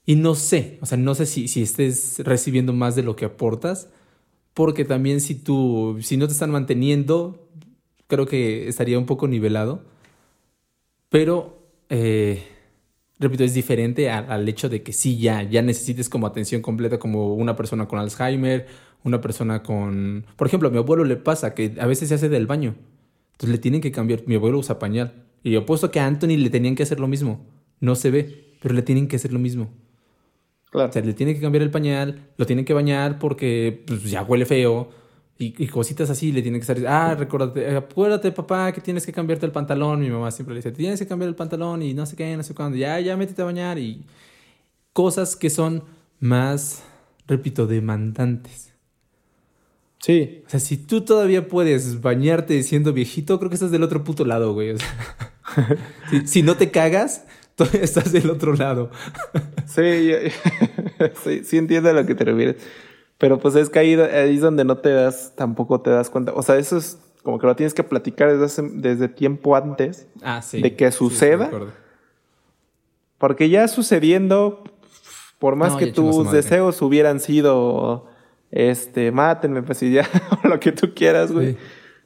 y 0.05 0.15
no 0.15 0.35
sé, 0.35 0.79
o 0.81 0.85
sea, 0.85 0.97
no 0.97 1.15
sé 1.15 1.25
si, 1.25 1.47
si 1.47 1.61
estés 1.61 2.19
recibiendo 2.25 2.73
más 2.73 2.95
de 2.95 3.03
lo 3.03 3.15
que 3.15 3.25
aportas, 3.25 3.87
porque 4.53 4.83
también 4.83 5.21
si 5.21 5.35
tú, 5.35 5.99
si 6.01 6.17
no 6.17 6.27
te 6.27 6.33
están 6.33 6.51
manteniendo, 6.51 7.47
creo 8.09 8.25
que 8.25 8.67
estaría 8.67 8.99
un 8.99 9.05
poco 9.05 9.27
nivelado. 9.27 9.81
Pero, 11.09 11.59
eh, 11.89 12.43
repito, 13.19 13.43
es 13.43 13.53
diferente 13.53 14.09
al, 14.09 14.49
hecho 14.49 14.67
de 14.67 14.83
que 14.83 14.91
sí, 14.91 15.17
ya, 15.19 15.43
ya 15.43 15.61
necesites 15.61 16.09
como 16.09 16.27
atención 16.27 16.61
completa 16.61 16.99
como 16.99 17.35
una 17.35 17.55
persona 17.55 17.87
con 17.87 17.99
Alzheimer, 17.99 18.67
una 19.03 19.21
persona 19.21 19.63
con... 19.63 20.25
Por 20.35 20.47
ejemplo, 20.47 20.67
a 20.67 20.71
mi 20.71 20.79
abuelo 20.79 21.05
le 21.05 21.15
pasa 21.15 21.53
que 21.53 21.75
a 21.79 21.85
veces 21.85 22.09
se 22.09 22.15
hace 22.15 22.29
del 22.29 22.47
baño. 22.47 22.75
Entonces 23.33 23.51
le 23.51 23.57
tienen 23.59 23.79
que 23.79 23.91
cambiar. 23.91 24.23
Mi 24.25 24.35
abuelo 24.35 24.57
usa 24.57 24.79
pañal. 24.79 25.13
Y 25.43 25.51
yo 25.51 25.59
apuesto 25.59 25.91
que 25.91 25.99
a 25.99 26.07
Anthony 26.07 26.37
le 26.37 26.49
tenían 26.49 26.75
que 26.75 26.83
hacer 26.83 26.99
lo 26.99 27.07
mismo. 27.07 27.45
No 27.79 27.95
se 27.95 28.11
ve, 28.11 28.55
pero 28.61 28.73
le 28.73 28.81
tienen 28.81 29.07
que 29.07 29.15
hacer 29.15 29.31
lo 29.31 29.39
mismo. 29.39 29.69
Claro. 30.71 30.89
O 30.89 30.91
sea, 30.91 31.01
le 31.03 31.13
tienen 31.13 31.35
que 31.35 31.41
cambiar 31.41 31.61
el 31.61 31.71
pañal, 31.71 32.27
lo 32.37 32.45
tienen 32.45 32.65
que 32.65 32.73
bañar 32.73 33.19
porque 33.19 33.83
pues, 33.87 34.03
ya 34.09 34.23
huele 34.23 34.45
feo. 34.45 34.89
Y, 35.41 35.67
cositas 35.67 36.09
así 36.09 36.33
le 36.33 36.41
tienen 36.41 36.59
que 36.59 36.69
estar. 36.69 36.85
Ah, 36.85 37.15
recuérdate, 37.15 37.73
acuérdate, 37.73 38.29
papá, 38.33 38.73
que 38.73 38.81
tienes 38.81 39.05
que 39.05 39.13
cambiarte 39.13 39.45
el 39.45 39.53
pantalón. 39.53 40.01
Mi 40.01 40.09
mamá 40.09 40.31
siempre 40.31 40.53
le 40.53 40.59
dice: 40.59 40.73
Tienes 40.73 40.99
que 40.99 41.07
cambiar 41.07 41.29
el 41.29 41.35
pantalón 41.35 41.81
y 41.81 41.93
no 41.93 42.05
sé 42.05 42.17
qué, 42.17 42.35
no 42.35 42.43
sé 42.43 42.53
cuándo. 42.53 42.77
Ya, 42.77 42.99
ya 42.99 43.15
métete 43.15 43.41
a 43.41 43.45
bañar. 43.45 43.79
Y 43.79 44.03
cosas 44.91 45.37
que 45.37 45.49
son 45.49 45.85
más, 46.19 46.83
repito, 47.25 47.67
demandantes. 47.67 48.73
Sí. 49.99 50.43
O 50.45 50.49
sea, 50.49 50.59
si 50.59 50.75
tú 50.75 51.05
todavía 51.05 51.47
puedes 51.47 52.01
bañarte 52.01 52.61
siendo 52.63 52.91
viejito, 52.91 53.39
creo 53.39 53.49
que 53.49 53.55
estás 53.55 53.71
del 53.71 53.83
otro 53.83 54.03
puto 54.03 54.25
lado, 54.25 54.53
güey. 54.53 54.75
si, 56.09 56.27
si, 56.27 56.43
no 56.43 56.57
te 56.57 56.69
cagas, 56.69 57.23
todavía 57.55 57.83
estás 57.83 58.11
del 58.11 58.29
otro 58.29 58.55
lado. 58.55 58.91
sí, 59.65 60.11
sí, 61.23 61.43
sí 61.45 61.57
entiendo 61.57 61.91
a 61.91 61.93
lo 61.93 62.05
que 62.05 62.15
te 62.15 62.25
refieres. 62.25 62.57
Pero 63.19 63.37
pues 63.37 63.53
es 63.55 63.69
que 63.69 63.79
ahí, 63.79 63.93
es 63.93 64.41
donde 64.41 64.63
no 64.63 64.77
te 64.77 64.91
das, 64.91 65.33
tampoco 65.35 65.81
te 65.81 65.89
das 65.89 66.09
cuenta. 66.09 66.31
O 66.33 66.41
sea, 66.41 66.57
eso 66.57 66.77
es 66.77 66.97
como 67.21 67.37
que 67.37 67.45
lo 67.45 67.55
tienes 67.55 67.73
que 67.73 67.83
platicar 67.83 68.35
desde, 68.35 68.69
desde 68.73 69.09
tiempo 69.09 69.57
antes 69.57 70.07
ah, 70.23 70.41
de 70.51 70.75
que 70.75 70.89
suceda. 70.91 71.51
porque 73.17 73.49
ya 73.49 73.67
sucediendo, 73.67 74.63
por 75.37 75.57
más 75.57 75.75
que 75.75 75.87
tus 75.87 76.31
deseos 76.31 76.81
hubieran 76.81 77.19
sido, 77.19 78.07
este, 78.51 79.11
mátenme, 79.11 79.63
pues 79.63 79.83
y 79.83 79.91
ya, 79.91 80.07
lo 80.45 80.57
que 80.61 80.71
tú 80.71 80.93
quieras, 80.95 81.31
güey. 81.31 81.57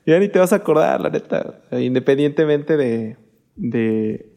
Ya 0.08 0.20
ni 0.20 0.28
te 0.30 0.40
vas 0.40 0.52
a 0.52 0.58
acordar, 0.58 1.00
la 1.00 1.12
neta. 1.12 1.62
Independientemente 1.72 2.76
de, 2.76 3.18
de, 3.56 4.34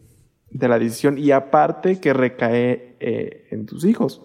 de 0.51 0.69
la 0.69 0.79
decisión. 0.79 1.17
Y 1.17 1.33
aparte 1.33 2.01
que 2.01 2.13
recae 2.13 2.97
eh, 3.01 3.49
en 3.51 3.65
tus 3.65 3.85
hijos. 3.85 4.23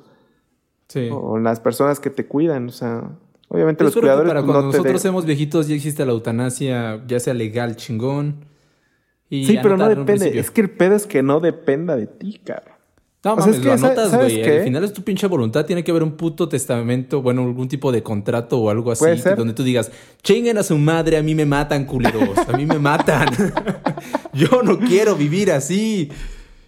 O 1.12 1.40
las 1.40 1.60
personas 1.60 2.00
que 2.00 2.10
te 2.10 2.26
cuidan, 2.26 2.68
o 2.68 2.72
sea, 2.72 3.10
obviamente 3.48 3.84
los 3.84 3.94
cuidadores. 3.96 4.30
para 4.30 4.42
pues, 4.42 4.52
cuando 4.52 4.72
nosotros 4.72 5.02
seamos 5.02 5.26
viejitos 5.26 5.68
ya 5.68 5.76
existe 5.76 6.06
la 6.06 6.12
eutanasia, 6.12 7.04
ya 7.08 7.20
sea 7.20 7.34
legal, 7.34 7.76
chingón. 7.76 8.46
sí, 9.30 9.58
pero 9.62 9.78
no 9.78 9.88
depende. 9.88 10.38
Es 10.40 10.52
que 10.52 10.62
el 10.62 10.70
pedo 10.70 10.96
es 10.96 11.08
que 11.08 11.24
no 11.24 11.40
dependa 11.40 11.96
de 11.96 12.08
ti, 12.08 12.40
cabrón. 12.44 12.82
No, 13.24 13.36
mames, 13.36 13.56
es 13.56 13.62
que, 13.62 13.68
lo 13.68 13.74
anotas, 13.74 14.16
güey. 14.16 14.42
Al 14.42 14.64
final 14.64 14.84
es 14.84 14.94
tu 14.94 15.04
pinche 15.04 15.28
voluntad. 15.28 15.64
Tiene 15.66 15.84
que 15.84 15.92
haber 15.92 16.02
un 16.02 16.14
puto 16.14 16.50
testamento, 16.50 17.22
bueno, 17.22 17.44
algún 17.44 17.68
tipo 17.68 17.92
de 17.92 18.02
contrato 18.02 18.58
o 18.58 18.70
algo 18.72 18.92
así, 18.92 19.06
donde 19.38 19.54
tú 19.54 19.64
digas, 19.64 19.92
chinguen 20.24 20.58
a 20.58 20.64
su 20.64 20.76
madre, 20.78 21.18
a 21.18 21.24
mí 21.24 21.36
me 21.36 21.46
matan, 21.46 21.86
culeros. 21.86 22.36
A 22.48 22.58
mí 22.58 22.66
me 22.66 22.80
matan. 22.80 23.28
yo 24.34 24.64
no 24.64 24.80
quiero 24.80 25.16
vivir 25.16 25.52
así. 25.52 26.10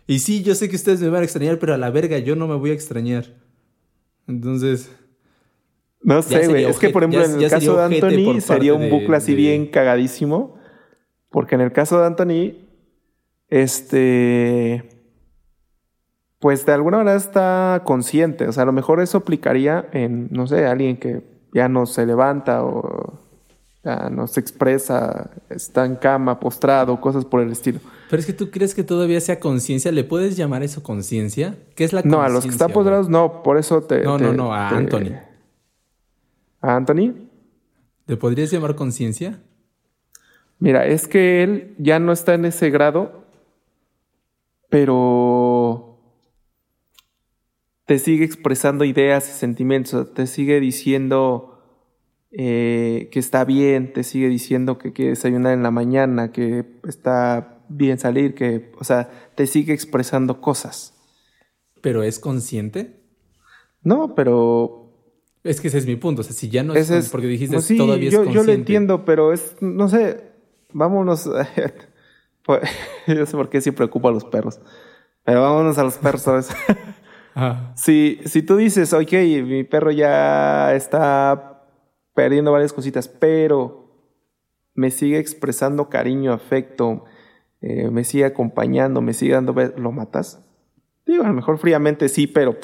Y 0.05 0.19
sí, 0.19 0.43
yo 0.43 0.53
sé 0.53 0.69
que 0.69 0.75
ustedes 0.75 1.01
me 1.01 1.09
van 1.09 1.21
a 1.21 1.23
extrañar, 1.23 1.57
pero 1.57 1.73
a 1.73 1.77
la 1.77 1.89
verga, 1.89 2.19
yo 2.19 2.35
no 2.35 2.47
me 2.47 2.55
voy 2.55 2.69
a 2.69 2.73
extrañar. 2.73 3.33
Entonces. 4.27 4.91
No 6.01 6.21
sé, 6.21 6.47
güey. 6.47 6.65
Es 6.65 6.79
que, 6.79 6.89
por 6.89 7.03
ejemplo, 7.03 7.23
en 7.23 7.41
el 7.41 7.49
caso 7.49 7.77
de 7.77 7.83
Anthony 7.83 8.41
sería 8.41 8.73
un 8.73 8.89
bucle 8.89 9.15
así 9.15 9.35
bien 9.35 9.67
cagadísimo. 9.67 10.55
Porque 11.29 11.55
en 11.55 11.61
el 11.61 11.71
caso 11.71 11.99
de 11.99 12.05
Anthony, 12.05 12.53
este. 13.49 14.89
Pues 16.39 16.65
de 16.65 16.73
alguna 16.73 16.97
manera 16.97 17.15
está 17.15 17.83
consciente. 17.85 18.47
O 18.47 18.51
sea, 18.51 18.63
a 18.63 18.65
lo 18.65 18.73
mejor 18.73 18.99
eso 18.99 19.19
aplicaría 19.19 19.87
en, 19.93 20.27
no 20.31 20.45
sé, 20.45 20.65
alguien 20.65 20.97
que 20.97 21.21
ya 21.53 21.69
no 21.69 21.85
se 21.85 22.05
levanta 22.05 22.63
o 22.63 23.19
ya 23.83 24.09
no 24.09 24.27
se 24.27 24.39
expresa, 24.39 25.29
está 25.49 25.85
en 25.85 25.95
cama, 25.95 26.39
postrado, 26.39 26.99
cosas 26.99 27.25
por 27.25 27.41
el 27.41 27.51
estilo. 27.51 27.79
Pero 28.13 28.21
es 28.21 28.27
que 28.27 28.33
tú 28.33 28.51
crees 28.51 28.75
que 28.75 28.83
todavía 28.83 29.19
sea 29.21 29.39
conciencia, 29.39 29.91
¿le 29.91 30.03
puedes 30.03 30.37
llamar 30.37 30.61
eso 30.61 30.83
conciencia? 30.83 31.57
¿Qué 31.73 31.83
es 31.83 31.93
la? 31.93 32.03
No, 32.03 32.21
a 32.21 32.29
los 32.29 32.43
que 32.43 32.51
están 32.51 32.71
postrados 32.71 33.09
no, 33.09 33.41
por 33.41 33.57
eso 33.57 33.81
te... 33.81 34.03
No, 34.03 34.19
no, 34.19 34.31
no, 34.33 34.53
a 34.53 34.69
Anthony. 34.69 35.15
¿A 36.61 36.75
Anthony? 36.75 37.15
¿Le 38.05 38.15
podrías 38.15 38.51
llamar 38.51 38.75
conciencia? 38.75 39.41
Mira, 40.59 40.85
es 40.85 41.07
que 41.07 41.41
él 41.41 41.73
ya 41.79 41.97
no 41.97 42.11
está 42.11 42.35
en 42.35 42.45
ese 42.45 42.69
grado, 42.69 43.25
pero 44.69 45.97
te 47.85 47.97
sigue 47.97 48.25
expresando 48.25 48.85
ideas 48.85 49.27
y 49.27 49.31
sentimientos, 49.31 50.13
te 50.13 50.27
sigue 50.27 50.59
diciendo 50.59 51.63
eh, 52.29 53.09
que 53.11 53.17
está 53.17 53.43
bien, 53.43 53.91
te 53.91 54.03
sigue 54.03 54.29
diciendo 54.29 54.77
que 54.77 54.93
quiere 54.93 55.09
desayunar 55.09 55.53
en 55.53 55.63
la 55.63 55.71
mañana, 55.71 56.31
que 56.31 56.63
está 56.87 57.52
bien 57.77 57.99
salir, 57.99 58.35
que, 58.35 58.71
o 58.79 58.83
sea, 58.83 59.09
te 59.35 59.47
sigue 59.47 59.73
expresando 59.73 60.41
cosas. 60.41 60.93
¿Pero 61.81 62.03
es 62.03 62.19
consciente? 62.19 63.01
No, 63.81 64.15
pero... 64.15 64.79
Es 65.43 65.59
que 65.59 65.67
ese 65.67 65.79
es 65.79 65.85
mi 65.85 65.97
punto, 65.97 66.21
o 66.21 66.23
sea, 66.23 66.33
si 66.33 66.49
ya 66.49 66.63
no 66.63 66.73
es, 66.73 67.09
porque 67.09 67.27
dijiste 67.27 67.57
pues 67.57 67.67
todavía 67.67 68.09
yo, 68.09 68.21
es 68.21 68.25
consciente. 68.25 68.33
Yo 68.33 68.43
lo 68.43 68.53
entiendo, 68.53 69.03
pero 69.03 69.33
es, 69.33 69.57
no 69.59 69.89
sé, 69.89 70.31
vámonos, 70.71 71.29
pues, 72.45 72.61
yo 73.07 73.25
sé 73.25 73.35
por 73.35 73.49
qué 73.49 73.59
se 73.59 73.73
preocupa 73.73 74.07
a 74.07 74.13
los 74.13 74.23
perros, 74.23 74.61
pero 75.25 75.41
vámonos 75.41 75.77
a 75.77 75.83
los 75.83 75.97
perros, 75.97 76.21
¿sabes? 76.21 76.49
si, 77.75 78.19
si 78.25 78.41
tú 78.41 78.55
dices, 78.55 78.93
ok, 78.93 79.11
mi 79.45 79.65
perro 79.65 79.91
ya 79.91 80.73
está 80.73 81.65
perdiendo 82.13 82.53
varias 82.53 82.71
cositas, 82.71 83.09
pero 83.09 83.83
me 84.75 84.91
sigue 84.91 85.19
expresando 85.19 85.89
cariño, 85.89 86.33
afecto, 86.33 87.05
eh, 87.65 87.89
me 87.89 88.03
sigue 88.03 88.25
acompañando, 88.25 89.01
me 89.01 89.13
sigue 89.13 89.35
dando, 89.35 89.55
¿lo 89.77 89.93
matas? 89.93 90.41
Digo, 91.05 91.23
a 91.23 91.27
lo 91.27 91.33
mejor 91.33 91.57
fríamente 91.57 92.09
sí, 92.09 92.27
pero 92.27 92.57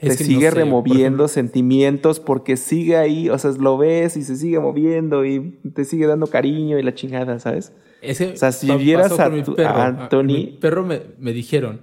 te 0.00 0.16
sigue 0.16 0.50
removiendo 0.50 1.28
sentimientos 1.28 2.18
porque 2.18 2.56
sigue 2.56 2.96
ahí, 2.96 3.28
o 3.28 3.38
sea, 3.38 3.50
lo 3.52 3.76
ves 3.76 4.16
y 4.16 4.22
se 4.24 4.36
sigue 4.36 4.58
moviendo 4.58 5.26
y 5.26 5.58
te 5.74 5.84
sigue 5.84 6.06
dando 6.06 6.28
cariño 6.28 6.78
y 6.78 6.82
la 6.82 6.94
chingada, 6.94 7.38
¿sabes? 7.40 7.74
o 8.02 8.36
sea, 8.36 8.52
si 8.52 8.74
vieras 8.76 9.18
a, 9.20 9.26
Anthony... 9.26 10.22
mi 10.24 10.46
perro 10.58 10.82
me, 10.82 11.02
me, 11.18 11.34
dijeron, 11.34 11.82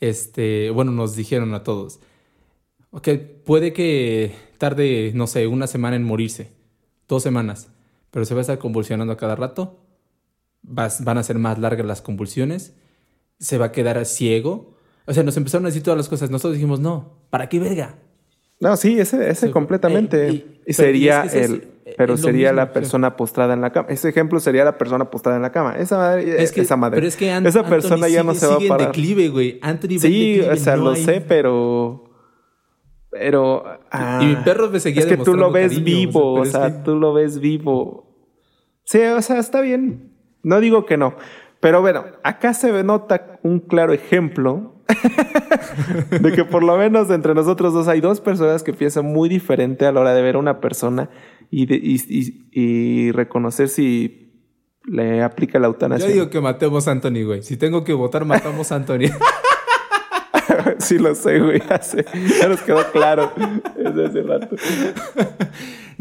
este, 0.00 0.68
bueno, 0.68 0.92
nos 0.92 1.16
dijeron 1.16 1.54
a 1.54 1.62
todos, 1.62 1.98
ok, 2.90 3.08
puede 3.44 3.72
que 3.72 4.34
tarde, 4.58 5.12
no 5.14 5.26
sé, 5.26 5.46
una 5.46 5.66
semana 5.66 5.96
en 5.96 6.04
morirse, 6.04 6.52
dos 7.08 7.22
semanas, 7.22 7.70
pero 8.10 8.26
se 8.26 8.34
va 8.34 8.40
a 8.40 8.42
estar 8.42 8.58
convulsionando 8.58 9.14
a 9.14 9.16
cada 9.16 9.34
rato 9.34 9.78
van 10.62 11.18
a 11.18 11.22
ser 11.22 11.38
más 11.38 11.58
largas 11.58 11.86
las 11.86 12.02
convulsiones, 12.02 12.74
se 13.38 13.58
va 13.58 13.66
a 13.66 13.72
quedar 13.72 14.04
ciego. 14.06 14.76
O 15.06 15.12
sea, 15.12 15.22
nos 15.22 15.36
empezaron 15.36 15.66
a 15.66 15.68
decir 15.68 15.82
todas 15.82 15.98
las 15.98 16.08
cosas. 16.08 16.30
Nosotros 16.30 16.54
dijimos, 16.54 16.80
no, 16.80 17.18
¿para 17.30 17.48
qué 17.48 17.58
verga? 17.58 17.96
No, 18.60 18.76
sí, 18.76 18.98
ese, 19.00 19.28
ese 19.28 19.50
completamente. 19.50 20.60
y, 20.64 20.72
sería 20.72 21.22
el, 21.22 21.68
pero 21.96 22.16
sería 22.16 22.52
la 22.52 22.72
persona 22.72 23.16
postrada 23.16 23.54
en 23.54 23.60
la 23.60 23.70
cama. 23.70 23.88
Ese 23.90 24.08
ejemplo 24.08 24.38
sería 24.38 24.64
la 24.64 24.78
persona 24.78 25.10
postrada 25.10 25.36
en 25.36 25.42
la 25.42 25.50
cama. 25.50 25.74
Esa 25.76 25.98
madre, 25.98 26.42
es 26.42 26.52
que, 26.52 26.60
esa 26.60 26.76
madre. 26.76 26.96
Pero 26.96 27.08
es 27.08 27.16
que 27.16 27.36
esa 27.36 27.64
persona 27.64 28.08
ya 28.08 28.22
no 28.22 28.34
se 28.34 28.46
va 28.46 28.54
a 28.54 28.58
parar. 28.60 28.80
En 28.80 28.86
declive, 28.86 29.28
güey. 29.30 29.58
Anthony 29.62 29.98
sí, 29.98 30.40
o 30.40 30.56
sea, 30.56 30.76
lo 30.76 30.94
sé, 30.94 31.20
pero 31.20 32.04
pero 33.10 33.64
y 34.20 34.24
mi 34.24 34.36
perro 34.36 34.70
me 34.70 34.80
seguía 34.80 35.02
Es 35.02 35.06
que 35.06 35.18
tú 35.18 35.34
lo 35.34 35.52
ves 35.52 35.84
vivo, 35.84 36.32
o 36.34 36.44
sea, 36.46 36.82
tú 36.82 36.96
lo 36.96 37.12
ves 37.12 37.40
vivo. 37.40 38.06
Sí, 38.84 39.00
o 39.00 39.20
sea, 39.20 39.38
está 39.38 39.60
bien. 39.60 40.11
No 40.42 40.60
digo 40.60 40.86
que 40.86 40.96
no. 40.96 41.16
Pero 41.60 41.80
bueno, 41.80 42.04
acá 42.24 42.54
se 42.54 42.82
nota 42.82 43.38
un 43.42 43.60
claro 43.60 43.92
ejemplo 43.92 44.82
de 46.20 46.32
que 46.32 46.44
por 46.44 46.64
lo 46.64 46.76
menos 46.76 47.08
entre 47.10 47.34
nosotros 47.34 47.72
dos 47.72 47.86
hay 47.88 48.00
dos 48.00 48.20
personas 48.20 48.62
que 48.62 48.72
piensan 48.72 49.06
muy 49.06 49.28
diferente 49.28 49.86
a 49.86 49.92
la 49.92 50.00
hora 50.00 50.14
de 50.14 50.22
ver 50.22 50.34
a 50.34 50.38
una 50.38 50.60
persona 50.60 51.08
y, 51.50 51.66
y, 52.52 53.12
reconocer 53.12 53.68
si 53.68 54.32
le 54.84 55.22
aplica 55.22 55.58
la 55.58 55.68
eutanasia. 55.68 56.08
Yo 56.08 56.14
digo 56.14 56.30
que 56.30 56.40
matemos 56.40 56.88
a 56.88 56.92
Anthony, 56.92 57.24
güey. 57.24 57.42
Si 57.42 57.56
tengo 57.56 57.84
que 57.84 57.92
votar, 57.92 58.24
matamos 58.24 58.72
a 58.72 58.76
Anthony. 58.76 59.10
sí 60.78 60.98
lo 60.98 61.14
sé, 61.14 61.38
güey. 61.38 61.62
Ya, 62.40 62.48
nos 62.48 62.62
quedó 62.62 62.90
claro 62.90 63.32
desde 63.76 64.06
hace 64.06 64.22
rato. 64.22 64.56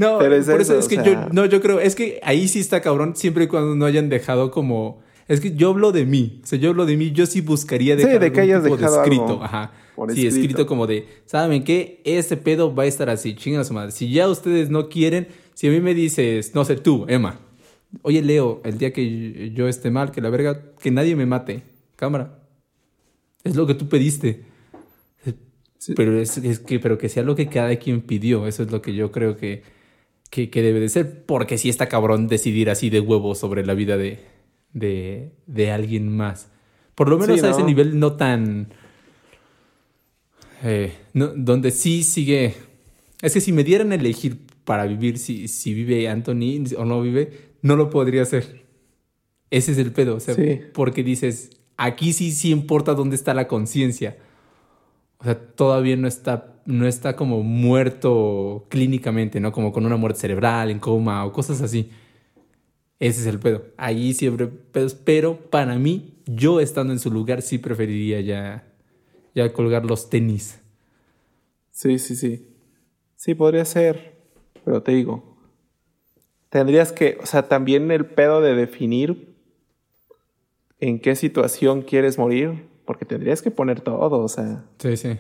No, 0.02 0.18
por 0.18 0.34
eso, 0.34 0.80
es 0.80 0.88
que 0.88 0.96
yo, 0.96 1.30
no, 1.32 1.46
yo 1.46 1.62
creo, 1.62 1.80
es 1.80 1.94
que 1.94 2.20
ahí 2.24 2.48
sí 2.48 2.60
está 2.60 2.82
cabrón, 2.82 3.16
siempre 3.16 3.44
y 3.44 3.48
cuando 3.48 3.76
no 3.76 3.86
hayan 3.86 4.10
dejado 4.10 4.50
como, 4.50 5.04
es 5.28 5.40
que 5.40 5.54
yo 5.54 5.70
hablo 5.70 5.92
de 5.92 6.08
mí, 6.08 6.42
o 6.44 6.48
sea, 6.48 6.58
yo 6.58 6.72
hablo 6.72 6.88
de 6.88 6.98
mí, 6.98 7.12
yo 7.12 7.28
sí 7.28 7.42
buscaría 7.42 7.96
dejar 7.96 8.14
sí, 8.14 8.18
de 8.18 8.32
que 8.32 8.42
hayas 8.42 8.64
dejado 8.64 9.04
escrito, 9.04 9.44
ajá. 9.44 9.74
sí, 10.10 10.26
escrito. 10.26 10.66
como 10.66 10.88
de, 10.88 11.08
¿saben 11.26 11.64
qué? 11.64 12.02
Ese 12.04 12.36
pedo 12.36 12.74
va 12.74 12.84
a 12.84 12.86
estar 12.88 13.12
así, 13.12 13.36
chinga 13.36 13.64
su 13.64 13.76
madre. 13.76 13.92
Si 13.92 14.12
ya 14.12 14.28
ustedes 14.28 14.72
no 14.72 14.90
quieren, 14.90 15.28
si 15.54 15.68
a 15.68 15.72
mí 15.72 15.80
me 15.82 15.94
dices, 15.94 16.56
no 16.56 16.66
sé, 16.66 16.78
tú, 16.78 17.06
Emma, 17.08 17.40
oye, 18.02 18.24
Leo, 18.24 18.60
el 18.66 18.80
día 18.80 18.92
que 18.92 19.52
yo 19.54 19.68
esté 19.68 19.92
mal, 19.92 20.12
que 20.12 20.20
la 20.20 20.32
verga, 20.32 20.64
que 20.80 20.90
nadie 20.90 21.16
me 21.16 21.28
mate, 21.28 21.62
cámara. 21.96 22.40
Es 23.44 23.56
lo 23.56 23.68
que 23.68 23.76
tú 23.76 23.88
pediste. 23.88 24.46
Pero 25.96 26.20
es, 26.20 26.40
que, 26.60 26.80
pero 26.80 26.98
que 26.98 27.10
sea 27.10 27.24
lo 27.24 27.36
que 27.36 27.48
cada 27.48 27.76
quien 27.76 28.02
pidió, 28.02 28.48
eso 28.48 28.64
es 28.64 28.72
lo 28.72 28.82
que 28.82 28.94
yo 28.94 29.12
creo 29.12 29.36
que 29.36 29.64
que, 30.32 30.50
debe 30.50 30.80
de 30.80 30.90
ser, 30.90 31.26
porque 31.26 31.58
si 31.58 31.70
está 31.70 31.90
cabrón 31.90 32.28
decidir 32.28 32.70
así 32.70 32.90
de 32.90 33.02
huevo 33.02 33.36
sobre 33.36 33.66
la 33.66 33.74
vida 33.74 33.98
de, 33.98 34.20
de, 34.74 35.72
alguien 35.72 36.16
más. 36.16 36.50
Por 36.96 37.10
lo 37.10 37.18
menos 37.20 37.44
a 37.44 37.52
ese 37.52 37.64
nivel 37.64 38.00
no 38.00 38.14
tan... 38.14 38.74
Eh, 40.64 40.94
donde 41.14 41.72
sí 41.72 42.04
sigue... 42.04 42.56
Es 43.22 43.34
que 43.34 43.42
si 43.42 43.52
me 43.52 43.66
dieran 43.66 43.92
a 43.92 43.96
elegir 43.96 44.40
para 44.64 44.86
vivir 44.86 45.18
si, 45.18 45.50
si 45.50 45.74
vive 45.74 46.08
Anthony 46.08 46.64
o 46.78 46.86
no 46.86 47.02
vive, 47.02 47.52
no 47.62 47.76
lo 47.76 47.90
podría 47.90 48.22
hacer. 48.22 48.64
Ese 49.50 49.74
es 49.74 49.78
el 49.78 49.92
pedo. 49.92 50.16
O 50.16 50.20
sea, 50.22 50.36
porque 50.74 51.04
dices, 51.04 51.50
aquí 51.76 52.14
sí, 52.14 52.32
sí 52.32 52.52
importa 52.52 52.94
dónde 52.94 53.18
está 53.18 53.34
la 53.34 53.50
conciencia. 53.50 54.18
O 55.18 55.26
sea, 55.26 55.38
todavía 55.38 55.98
no 55.98 56.08
está 56.08 56.51
no 56.66 56.88
está 56.88 57.16
como 57.16 57.44
muerto 57.44 58.66
clínicamente, 58.70 59.40
¿no? 59.40 59.52
Como 59.52 59.72
con 59.72 59.86
una 59.86 59.98
muerte 59.98 60.20
cerebral, 60.20 60.70
en 60.70 60.80
coma 60.80 61.26
o 61.26 61.32
cosas 61.32 61.62
así. 61.62 61.90
Ese 63.00 63.22
es 63.22 63.28
el 63.28 63.40
pedo. 63.40 63.66
Ahí 63.78 64.14
siempre 64.14 64.48
pedos. 64.48 64.94
Pero 64.94 65.38
para 65.50 65.78
mí, 65.80 66.14
yo 66.26 66.60
estando 66.60 66.94
en 66.94 67.00
su 67.00 67.12
lugar, 67.12 67.42
sí 67.42 67.58
preferiría 67.58 68.22
ya, 68.22 68.68
ya 69.34 69.52
colgar 69.54 69.86
los 69.86 70.10
tenis. 70.10 70.60
Sí, 71.72 71.98
sí, 71.98 72.16
sí. 72.16 72.48
Sí, 73.16 73.34
podría 73.34 73.66
ser. 73.66 74.18
Pero 74.64 74.84
te 74.84 74.92
digo, 74.92 75.38
tendrías 76.50 76.92
que, 76.92 77.18
o 77.22 77.26
sea, 77.26 77.48
también 77.48 77.90
el 77.90 78.06
pedo 78.06 78.42
de 78.42 78.54
definir 78.54 79.34
en 80.80 81.00
qué 81.00 81.16
situación 81.16 81.82
quieres 81.82 82.18
morir, 82.18 82.68
porque 82.86 83.06
tendrías 83.06 83.42
que 83.42 83.50
poner 83.50 83.82
todo, 83.82 84.20
o 84.20 84.28
sea. 84.28 84.66
Sí, 84.78 84.98
sí. 84.98 85.18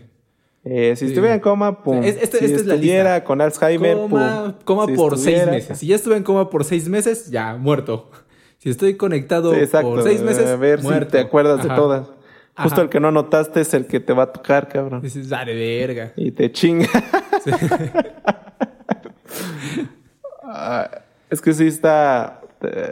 Eh, 0.64 0.96
si 0.96 1.06
estuviera 1.06 1.34
en 1.34 1.40
coma, 1.40 1.84
pum. 1.84 2.04
Este, 2.04 2.38
si 2.38 2.54
es 2.54 2.66
la 2.66 3.24
con 3.24 3.42
Alzheimer, 3.42 3.98
coma, 3.98 4.58
Coma 4.64 4.88
por 4.88 5.18
seis 5.18 5.46
meses. 5.48 5.78
Si 5.80 5.88
ya 5.88 5.96
estuve 5.96 6.18
en 6.18 6.24
coma 6.24 6.50
por 6.50 6.64
seis 6.64 6.88
meses, 6.88 7.32
ya, 7.32 7.56
muerto. 7.56 8.12
Si 8.60 8.70
estoy 8.70 8.96
conectado 8.96 9.54
por 9.82 10.04
seis 10.04 10.22
meses, 10.22 10.48
a 10.48 10.56
ver 10.56 10.82
si 10.82 11.06
te 11.06 11.20
acuerdas 11.20 11.64
de 11.64 11.70
todas. 11.70 12.08
Justo 12.58 12.82
el 12.82 12.90
que 12.90 13.00
no 13.00 13.12
notaste 13.12 13.62
es 13.62 13.74
el 13.74 13.88
que 13.88 14.00
te 14.00 14.14
va 14.14 14.24
a 14.24 14.32
tocar, 14.32 14.68
cabrón. 14.68 15.02
Dices, 15.02 15.30
dale 15.30 15.56
verga. 15.56 16.14
Y 16.16 16.32
te 16.32 16.52
chinga. 16.52 16.88
Ah, 20.54 21.04
es 21.30 21.40
que 21.40 21.54
sí 21.54 21.66
está 21.66 22.42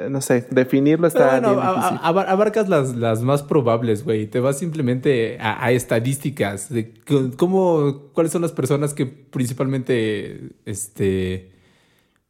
no 0.09 0.21
sé, 0.21 0.47
definirlo 0.49 1.07
está 1.07 1.39
bueno, 1.39 1.61
abarcas 1.61 2.69
las, 2.69 2.95
las, 2.95 3.21
más 3.21 3.43
probables, 3.43 4.03
güey. 4.03 4.27
Te 4.27 4.39
vas 4.39 4.57
simplemente 4.57 5.37
a, 5.39 5.71
estadísticas 5.71 6.69
de 6.69 6.93
cómo, 7.37 8.09
cuáles 8.13 8.31
son 8.31 8.41
las 8.41 8.51
personas 8.51 8.93
que 8.93 9.05
principalmente 9.05 10.51
este, 10.65 11.51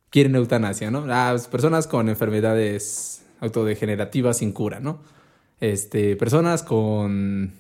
quieren 0.10 0.36
eutanasia, 0.36 0.92
¿no? 0.92 1.06
Las 1.06 1.48
personas 1.48 1.88
con 1.88 2.10
enfermedades 2.10 3.26
autodegenerativas 3.40 4.38
sin 4.38 4.52
cura, 4.52 4.80
¿no? 4.80 5.00
Este, 5.60 6.16
personas 6.16 6.64
con 6.64 7.54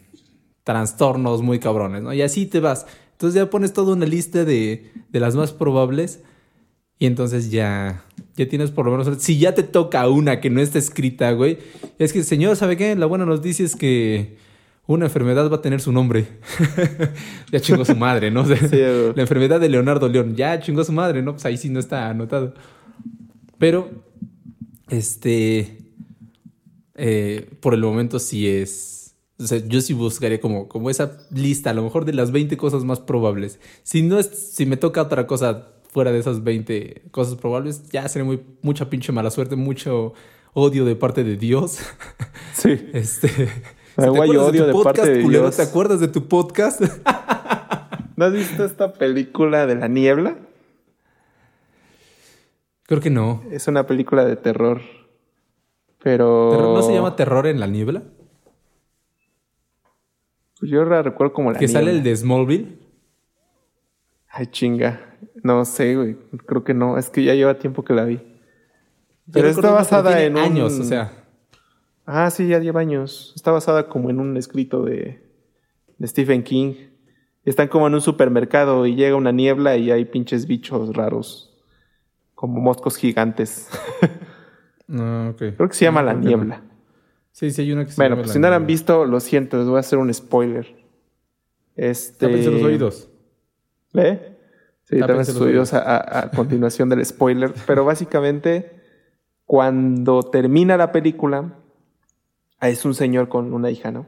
trastornos 0.63 1.41
muy 1.41 1.59
cabrones, 1.59 2.03
¿no? 2.03 2.13
Y 2.13 2.21
así 2.21 2.45
te 2.45 2.59
vas. 2.59 2.85
Entonces 3.13 3.35
ya 3.35 3.49
pones 3.49 3.73
toda 3.73 3.93
una 3.93 4.05
lista 4.05 4.45
de, 4.45 4.91
de 5.09 5.19
las 5.19 5.35
más 5.35 5.51
probables 5.51 6.21
y 6.99 7.05
entonces 7.05 7.49
ya, 7.49 8.03
ya 8.39 8.47
tienes 8.47 8.71
por 8.71 8.85
lo 8.85 8.91
menos. 8.91 9.21
Si 9.21 9.37
ya 9.37 9.53
te 9.53 9.63
toca 9.63 10.07
una 10.07 10.39
que 10.39 10.49
no 10.49 10.61
está 10.61 10.79
escrita, 10.79 11.31
güey, 11.33 11.57
es 11.97 12.13
que, 12.13 12.23
señor, 12.23 12.55
¿sabe 12.55 12.77
qué? 12.77 12.95
La 12.95 13.05
buena 13.05 13.25
nos 13.25 13.41
dice 13.41 13.65
es 13.65 13.75
que 13.75 14.37
una 14.87 15.05
enfermedad 15.05 15.51
va 15.51 15.57
a 15.57 15.61
tener 15.61 15.81
su 15.81 15.91
nombre. 15.91 16.25
ya 17.51 17.59
chingó 17.59 17.83
su 17.83 17.97
madre, 17.97 18.31
¿no? 18.31 18.45
la 18.45 19.21
enfermedad 19.21 19.59
de 19.59 19.67
Leonardo 19.67 20.07
León, 20.07 20.35
ya 20.37 20.59
chingó 20.61 20.85
su 20.85 20.93
madre, 20.93 21.21
¿no? 21.21 21.33
Pues 21.33 21.45
ahí 21.45 21.57
sí 21.57 21.69
no 21.69 21.81
está 21.81 22.09
anotado. 22.09 22.53
Pero, 23.57 23.89
este. 24.87 25.77
Eh, 26.95 27.49
por 27.59 27.73
el 27.73 27.81
momento 27.81 28.19
sí 28.19 28.47
es. 28.47 29.15
O 29.37 29.47
sea, 29.47 29.57
yo 29.57 29.81
sí 29.81 29.93
buscaría 29.93 30.39
como, 30.39 30.69
como 30.69 30.89
esa 30.89 31.17
lista, 31.31 31.71
a 31.71 31.73
lo 31.73 31.83
mejor 31.83 32.05
de 32.05 32.13
las 32.13 32.31
20 32.31 32.55
cosas 32.55 32.85
más 32.85 33.01
probables. 33.01 33.59
Si 33.83 34.01
no 34.01 34.17
es, 34.17 34.27
si 34.27 34.65
me 34.65 34.77
toca 34.77 35.01
otra 35.01 35.27
cosa 35.27 35.78
fuera 35.89 36.11
de 36.11 36.19
esas 36.19 36.43
20 36.43 37.03
cosas 37.11 37.35
probables, 37.35 37.89
ya 37.89 38.07
sería 38.07 38.25
muy, 38.25 38.41
mucha 38.61 38.89
pinche 38.89 39.11
mala 39.11 39.31
suerte, 39.31 39.55
mucho 39.55 40.13
odio 40.53 40.85
de 40.85 40.95
parte 40.95 41.23
de 41.23 41.35
Dios. 41.35 41.79
Sí. 42.53 42.89
Este. 42.93 43.29
odio 43.95 44.51
de, 44.51 44.73
parte 44.83 45.09
de 45.09 45.19
Dios. 45.19 45.55
¿Te 45.55 45.61
acuerdas 45.61 46.01
de 46.01 46.09
tu 46.09 46.27
podcast? 46.27 46.81
¿No 48.17 48.25
has 48.25 48.33
visto 48.33 48.65
esta 48.65 48.91
película 48.91 49.65
de 49.65 49.75
la 49.75 49.87
niebla? 49.87 50.35
Creo 52.85 52.99
que 52.99 53.09
no. 53.09 53.41
Es 53.49 53.69
una 53.69 53.87
película 53.87 54.25
de 54.25 54.35
terror. 54.35 54.81
Pero. 56.03 56.73
¿No 56.75 56.81
se 56.81 56.91
llama 56.91 57.15
Terror 57.15 57.47
en 57.47 57.61
la 57.61 57.67
niebla? 57.67 58.03
Pues 60.59 60.69
yo 60.69 60.83
la 60.83 61.01
recuerdo 61.01 61.31
como 61.31 61.53
la 61.53 61.59
¿Que 61.59 61.69
sale 61.69 61.91
el 61.91 62.03
de 62.03 62.15
Smallville? 62.17 62.77
Ay, 64.29 64.47
chinga. 64.47 65.17
No 65.43 65.65
sé, 65.65 65.95
güey. 65.95 66.17
Creo 66.45 66.63
que 66.63 66.73
no. 66.73 66.97
Es 66.97 67.09
que 67.09 67.23
ya 67.23 67.33
lleva 67.33 67.57
tiempo 67.59 67.83
que 67.83 67.93
la 67.93 68.05
vi. 68.05 68.21
Pero 69.31 69.47
está 69.47 69.71
basada 69.71 70.21
en 70.23 70.37
años, 70.37 70.79
o 70.79 70.83
sea. 70.83 71.11
Ah, 72.05 72.29
sí, 72.31 72.47
ya 72.47 72.59
lleva 72.59 72.81
años. 72.81 73.33
Está 73.35 73.51
basada 73.51 73.87
como 73.87 74.09
en 74.09 74.19
un 74.19 74.37
escrito 74.37 74.83
de, 74.83 75.21
de 75.97 76.07
Stephen 76.07 76.43
King. 76.43 76.73
Están 77.45 77.67
como 77.67 77.87
en 77.87 77.93
un 77.93 78.01
supermercado 78.01 78.85
y 78.85 78.95
llega 78.95 79.15
una 79.15 79.31
niebla 79.31 79.77
y 79.77 79.91
hay 79.91 80.05
pinches 80.05 80.47
bichos 80.47 80.95
raros. 80.95 81.55
Como 82.35 82.59
moscos 82.59 82.95
gigantes. 82.95 83.69
No, 84.87 85.29
ok. 85.31 85.37
Creo 85.37 85.69
que 85.69 85.75
se 85.75 85.85
llama 85.85 86.01
La 86.01 86.13
Niebla. 86.13 86.63
Sí, 87.31 87.51
sí, 87.51 87.61
hay 87.61 87.71
una 87.71 87.85
que 87.85 87.91
se 87.91 88.01
bueno, 88.01 88.17
pues 88.17 88.31
si 88.31 88.39
no 88.39 88.49
la 88.49 88.55
han 88.55 88.65
visto, 88.65 89.05
lo 89.05 89.19
siento, 89.19 89.57
les 89.57 89.67
voy 89.67 89.77
a 89.77 89.79
hacer 89.79 89.99
un 89.99 90.13
spoiler. 90.13 90.75
Este. 91.75 92.27
Los 92.27 92.63
oídos. 92.63 93.08
¿Eh? 93.93 94.37
Sí, 94.83 94.99
también 94.99 95.21
estudios 95.21 95.73
a, 95.73 96.19
a, 96.19 96.31
continuación 96.35 96.89
del 96.89 97.05
spoiler. 97.05 97.53
Pero 97.67 97.85
básicamente, 97.85 98.71
cuando 99.45 100.23
termina 100.23 100.77
la 100.77 100.91
película, 100.91 101.53
es 102.61 102.85
un 102.85 102.95
señor 102.95 103.29
con 103.29 103.53
una 103.53 103.69
hija, 103.69 103.91
¿no? 103.91 104.07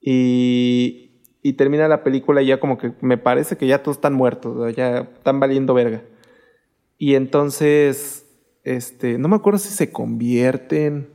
Y, 0.00 1.22
y 1.42 1.54
termina 1.54 1.88
la 1.88 2.02
película 2.02 2.42
y 2.42 2.46
ya 2.46 2.60
como 2.60 2.78
que 2.78 2.92
me 3.00 3.18
parece 3.18 3.56
que 3.56 3.66
ya 3.66 3.82
todos 3.82 3.96
están 3.96 4.14
muertos, 4.14 4.74
ya 4.76 4.98
están 4.98 5.40
valiendo 5.40 5.74
verga. 5.74 6.02
Y 6.98 7.14
entonces, 7.14 8.26
este, 8.64 9.18
no 9.18 9.28
me 9.28 9.36
acuerdo 9.36 9.58
si 9.58 9.70
se 9.70 9.90
convierten 9.90 11.08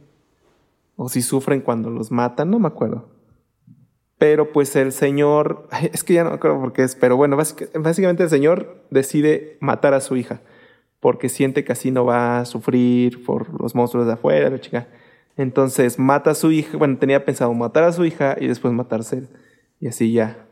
o 0.96 1.10
si 1.10 1.22
sufren 1.22 1.62
cuando 1.62 1.90
los 1.90 2.12
matan, 2.12 2.50
no 2.50 2.60
me 2.60 2.68
acuerdo. 2.68 3.13
Pero 4.24 4.54
pues 4.54 4.74
el 4.78 4.94
señor, 4.94 5.68
es 5.92 6.06
que 6.06 6.14
ya 6.14 6.24
no 6.24 6.40
creo 6.40 6.58
por 6.58 6.72
qué 6.72 6.84
es, 6.84 6.96
pero 6.96 7.18
bueno, 7.18 7.36
básicamente 7.36 8.24
el 8.24 8.30
señor 8.30 8.86
decide 8.90 9.58
matar 9.60 9.94
a 9.94 10.00
su 10.00 10.16
hija 10.16 10.40
porque 11.02 11.28
siente 11.28 11.66
que 11.66 11.74
así 11.74 11.92
no 11.92 12.06
va 12.06 12.40
a 12.40 12.46
sufrir 12.46 13.26
por 13.26 13.62
los 13.62 13.76
monstruos 13.76 14.08
de 14.08 14.14
afuera, 14.14 14.50
la 14.50 14.62
chica. 14.62 14.88
Entonces 15.36 16.00
mata 16.00 16.32
a 16.32 16.36
su 16.36 16.54
hija, 16.54 16.78
bueno, 16.78 16.98
tenía 16.98 17.26
pensado 17.26 17.54
matar 17.54 17.84
a 17.84 17.92
su 17.92 18.06
hija 18.06 18.38
y 18.40 18.48
después 18.48 18.74
matarse 18.74 19.18
él. 19.18 19.30
Y 19.82 19.90
así 19.90 20.14
ya. 20.14 20.48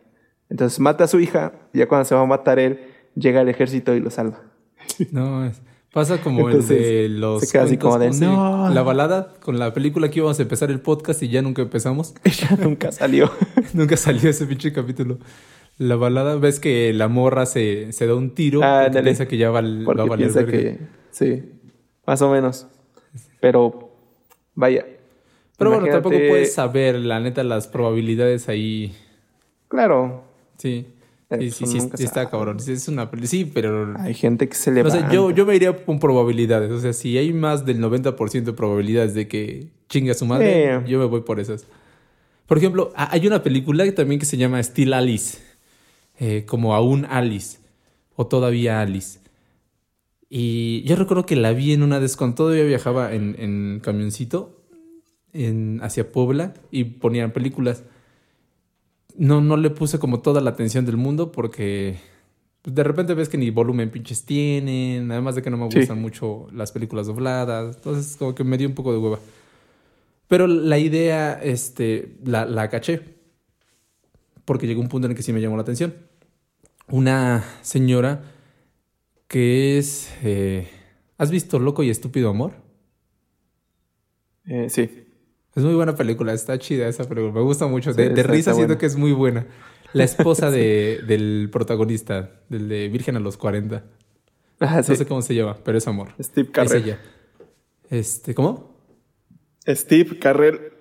Entonces 0.50 0.78
mata 0.82 1.06
a 1.06 1.08
su 1.08 1.22
hija, 1.22 1.54
y 1.72 1.78
ya 1.78 1.88
cuando 1.88 2.04
se 2.04 2.14
va 2.14 2.20
a 2.20 2.26
matar 2.26 2.60
él, 2.60 2.82
llega 3.16 3.40
el 3.40 3.48
ejército 3.48 3.96
y 3.96 4.02
lo 4.02 4.10
salva. 4.10 4.42
No, 5.14 5.46
es... 5.46 5.62
Pasa 5.92 6.22
como 6.22 6.50
el 6.50 6.66
de 6.66 7.10
los. 7.10 7.44
Se 7.44 7.60
así 7.60 7.78
como 7.78 8.00
de. 8.00 8.12
No. 8.12 8.70
La 8.70 8.82
balada 8.82 9.34
con 9.42 9.60
la 9.60 9.74
película 9.74 10.10
que 10.10 10.20
íbamos 10.20 10.40
a 10.40 10.44
empezar 10.44 10.72
el 10.72 10.80
podcast 10.80 11.22
y 11.22 11.28
ya 11.28 11.42
nunca 11.42 11.62
empezamos. 11.62 12.14
ya 12.24 12.56
nunca 12.56 12.94
salió. 12.94 13.30
nunca 13.74 13.98
salió 13.98 14.30
ese 14.30 14.46
pinche 14.46 14.72
capítulo. 14.72 15.20
La 15.78 15.98
balada, 15.98 16.38
ves 16.38 16.62
que 16.62 16.94
la 16.94 17.10
morra 17.10 17.46
se, 17.46 17.92
se 17.92 18.08
da 18.08 18.16
un 18.16 18.36
tiro 18.36 18.62
ah, 18.64 18.84
porque 18.86 19.02
piensa 19.02 19.28
que 19.28 19.38
ya 19.38 19.50
va, 19.50 19.62
va 19.62 20.04
a 20.04 20.06
valer 20.06 20.32
piensa 20.32 20.46
que, 20.46 20.80
Sí, 21.12 21.44
más 22.06 22.22
o 22.22 22.32
menos. 22.32 22.68
Pero, 23.42 23.92
vaya. 24.56 24.86
Pero 25.58 25.72
bueno, 25.72 25.88
tampoco 25.88 26.16
puedes 26.16 26.54
saber, 26.54 26.96
la 26.96 27.20
neta, 27.20 27.44
las 27.44 27.68
probabilidades 27.68 28.48
ahí. 28.48 28.96
Claro. 29.68 30.24
Sí. 30.58 30.86
Sí, 31.40 31.52
sí, 31.52 31.66
sí, 31.66 32.04
está 32.04 32.30
cabrón. 32.30 32.58
Es 32.66 32.88
una 32.88 33.10
Sí, 33.24 33.46
pero. 33.46 33.94
Hay 34.00 34.14
gente 34.14 34.50
que 34.50 34.56
se 34.56 34.72
le 34.72 34.90
sea, 34.90 35.10
yo, 35.12 35.32
yo 35.32 35.46
me 35.46 35.56
iría 35.56 35.86
con 35.86 36.00
probabilidades. 36.00 36.72
O 36.72 36.80
sea, 36.80 36.94
si 36.94 37.18
hay 37.18 37.32
más 37.34 37.66
del 37.66 37.80
90% 37.80 38.44
de 38.44 38.54
probabilidades 38.54 39.14
de 39.14 39.28
que 39.28 39.68
chinga 39.88 40.14
su 40.14 40.26
madre, 40.26 40.82
yo 40.88 41.00
me 41.00 41.06
voy 41.06 41.22
por 41.22 41.40
esas. 41.40 41.66
Por 42.48 42.58
ejemplo, 42.58 42.92
hay 42.96 43.26
una 43.28 43.44
película 43.44 43.90
también 43.94 44.20
que 44.20 44.26
se 44.26 44.38
llama 44.38 44.62
Still 44.62 44.94
Alice. 44.94 45.38
Eh, 46.20 46.46
como 46.46 46.76
aún 46.76 47.06
Alice. 47.06 47.60
O 48.16 48.28
todavía 48.28 48.82
Alice. 48.82 49.20
Y 50.30 50.84
yo 50.84 50.96
recuerdo 50.96 51.26
que 51.26 51.36
la 51.36 51.54
vi 51.54 51.74
en 51.74 51.84
una 51.84 52.00
vez 52.00 52.16
cuando 52.18 52.36
todavía 52.36 52.64
viajaba 52.64 53.14
en, 53.14 53.36
en 53.40 53.82
camioncito 53.82 54.62
en, 55.34 55.80
hacia 55.82 56.12
Puebla 56.12 56.54
y 56.72 56.86
ponían 56.86 57.32
películas 57.32 57.84
no, 59.18 59.42
no 59.42 59.58
le 59.58 59.70
puse 59.70 60.00
como 60.00 60.22
toda 60.22 60.42
la 60.42 60.52
atención 60.52 60.86
del 60.86 60.98
mundo 60.98 61.32
porque 61.32 61.98
pues, 62.62 62.76
de 62.76 62.84
repente 62.84 63.14
ves 63.14 63.30
que 63.30 63.38
ni 63.38 63.50
volumen 63.50 63.90
pinches 63.90 64.26
tienen, 64.26 65.12
además 65.12 65.36
de 65.36 65.42
que 65.42 65.50
no 65.50 65.58
me 65.58 65.66
gustan 65.66 66.02
mucho 66.02 66.48
las 66.52 66.72
películas 66.72 67.08
dobladas, 67.08 67.76
entonces 67.76 68.18
como 68.18 68.36
que 68.36 68.44
me 68.44 68.58
dio 68.58 68.68
un 68.68 68.76
poco 68.76 68.92
de 68.92 69.00
hueva. 69.00 69.20
Pero 70.28 70.48
la 70.48 70.78
idea, 70.78 71.34
este, 71.34 72.18
la, 72.24 72.46
la 72.46 72.70
caché, 72.70 73.02
porque 74.46 74.68
llegó 74.68 74.82
un 74.82 74.88
punto 74.88 75.08
en 75.08 75.12
el 75.12 75.18
que 75.18 75.24
sí 75.24 75.34
me 75.34 75.42
llamó 75.42 75.58
la 75.58 75.64
atención. 75.64 75.94
Una 76.88 77.44
señora 77.62 78.24
que 79.28 79.78
es... 79.78 80.14
Eh, 80.24 80.70
¿Has 81.18 81.32
visto 81.32 81.60
Loco 81.60 81.84
y 81.84 81.90
Estúpido 81.90 82.30
Amor? 82.30 82.54
Eh, 84.46 84.70
sí. 84.70 85.01
Es 85.56 85.64
muy 85.64 85.74
buena 85.74 85.96
película, 85.96 86.34
está 86.34 86.58
chida 86.58 86.88
esa 86.88 87.04
película. 87.04 87.34
Me 87.34 87.42
gusta 87.42 87.68
mucho. 87.68 87.94
de, 87.94 88.24
risa 88.24 88.54
siento 88.54 88.78
que 88.78 88.86
es 88.86 88.96
muy 88.96 89.12
buena. 89.12 89.46
La 89.94 90.04
esposa 90.04 90.50
de, 90.50 91.02
del 91.08 91.50
protagonista, 91.52 92.30
del 92.50 92.70
de 92.70 92.88
Virgen 92.88 93.18
a 93.18 93.20
los 93.20 93.38
40. 93.38 93.84
Ah, 94.62 94.78
no 94.78 94.96
sé 94.96 95.06
cómo 95.06 95.22
se 95.22 95.36
llama, 95.36 95.58
pero 95.64 95.78
es 95.78 95.88
amor. 95.88 96.10
Steve 96.22 96.52
Carrell. 96.52 96.98
Este, 97.90 98.34
¿Cómo? 98.34 98.78
Steve 99.68 100.20
Carrell. 100.20 100.72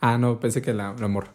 Ah, 0.00 0.18
no, 0.18 0.38
pensé 0.38 0.60
que 0.60 0.74
la, 0.74 0.88
amor. 0.88 1.28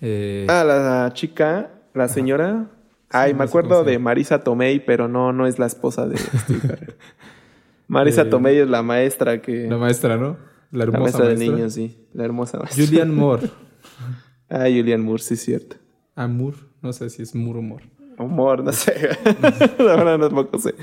Eh... 0.00 0.46
Ah, 0.48 0.64
la 0.64 1.12
chica, 1.12 1.70
la 1.94 2.08
señora. 2.08 2.70
Ay, 3.10 3.34
me 3.34 3.44
acuerdo 3.44 3.84
de 3.84 3.98
Marisa 3.98 4.42
Tomei, 4.42 4.84
pero 4.84 5.06
no, 5.06 5.32
no 5.32 5.46
es 5.46 5.58
la 5.58 5.66
esposa 5.66 6.06
de 6.06 6.16
Steve 6.16 6.60
Carrell. 6.66 6.94
Marisa 7.88 8.22
eh, 8.22 8.26
Tomei 8.26 8.58
es 8.58 8.68
la 8.68 8.82
maestra 8.82 9.40
que. 9.40 9.68
La 9.68 9.76
maestra, 9.76 10.16
¿no? 10.16 10.36
La 10.70 10.84
hermosa 10.84 11.24
de 11.24 11.36
niños, 11.36 11.74
sí. 11.74 12.08
La 12.12 12.24
hermosa 12.24 12.58
maestra. 12.58 12.84
Julian 12.84 13.14
Moore. 13.14 13.50
ah, 14.48 14.64
Julian 14.64 15.02
Moore, 15.02 15.22
sí, 15.22 15.36
cierto. 15.36 15.76
Ah, 16.14 16.28
Moore. 16.28 16.58
No 16.82 16.92
sé 16.92 17.10
si 17.10 17.22
es 17.22 17.34
Moore 17.34 17.58
o 17.60 17.62
Moore. 17.62 17.84
Humor, 18.18 18.64
no 18.64 18.72
sé. 18.72 19.10
la 19.78 19.96
verdad 19.96 20.18
no 20.18 20.28
poco 20.30 20.58
sé. 20.58 20.74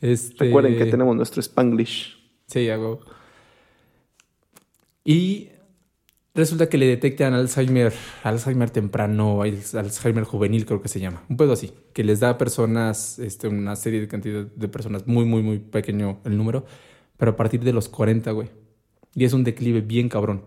Este... 0.00 0.44
Recuerden 0.44 0.76
que 0.76 0.86
tenemos 0.86 1.14
nuestro 1.16 1.40
Spanglish. 1.40 2.16
Sí, 2.46 2.68
hago. 2.68 3.00
Y 5.04 5.50
resulta 6.34 6.68
que 6.68 6.78
le 6.78 6.86
detectan 6.86 7.34
Alzheimer, 7.34 7.92
Alzheimer 8.22 8.70
temprano, 8.70 9.42
Alzheimer 9.42 10.24
juvenil 10.24 10.66
creo 10.66 10.82
que 10.82 10.88
se 10.88 11.00
llama, 11.00 11.24
un 11.28 11.36
pedo 11.36 11.52
así, 11.52 11.72
que 11.94 12.04
les 12.04 12.20
da 12.20 12.30
a 12.30 12.38
personas, 12.38 13.18
este, 13.18 13.48
una 13.48 13.74
serie 13.74 14.00
de 14.00 14.08
cantidad 14.08 14.44
de 14.44 14.68
personas, 14.68 15.06
muy, 15.06 15.24
muy, 15.24 15.42
muy 15.42 15.58
pequeño 15.58 16.20
el 16.24 16.36
número, 16.36 16.64
pero 17.16 17.32
a 17.32 17.36
partir 17.36 17.64
de 17.64 17.72
los 17.72 17.88
40, 17.88 18.30
güey. 18.32 18.50
Y 19.14 19.24
es 19.24 19.32
un 19.32 19.44
declive 19.44 19.80
bien 19.80 20.08
cabrón. 20.08 20.44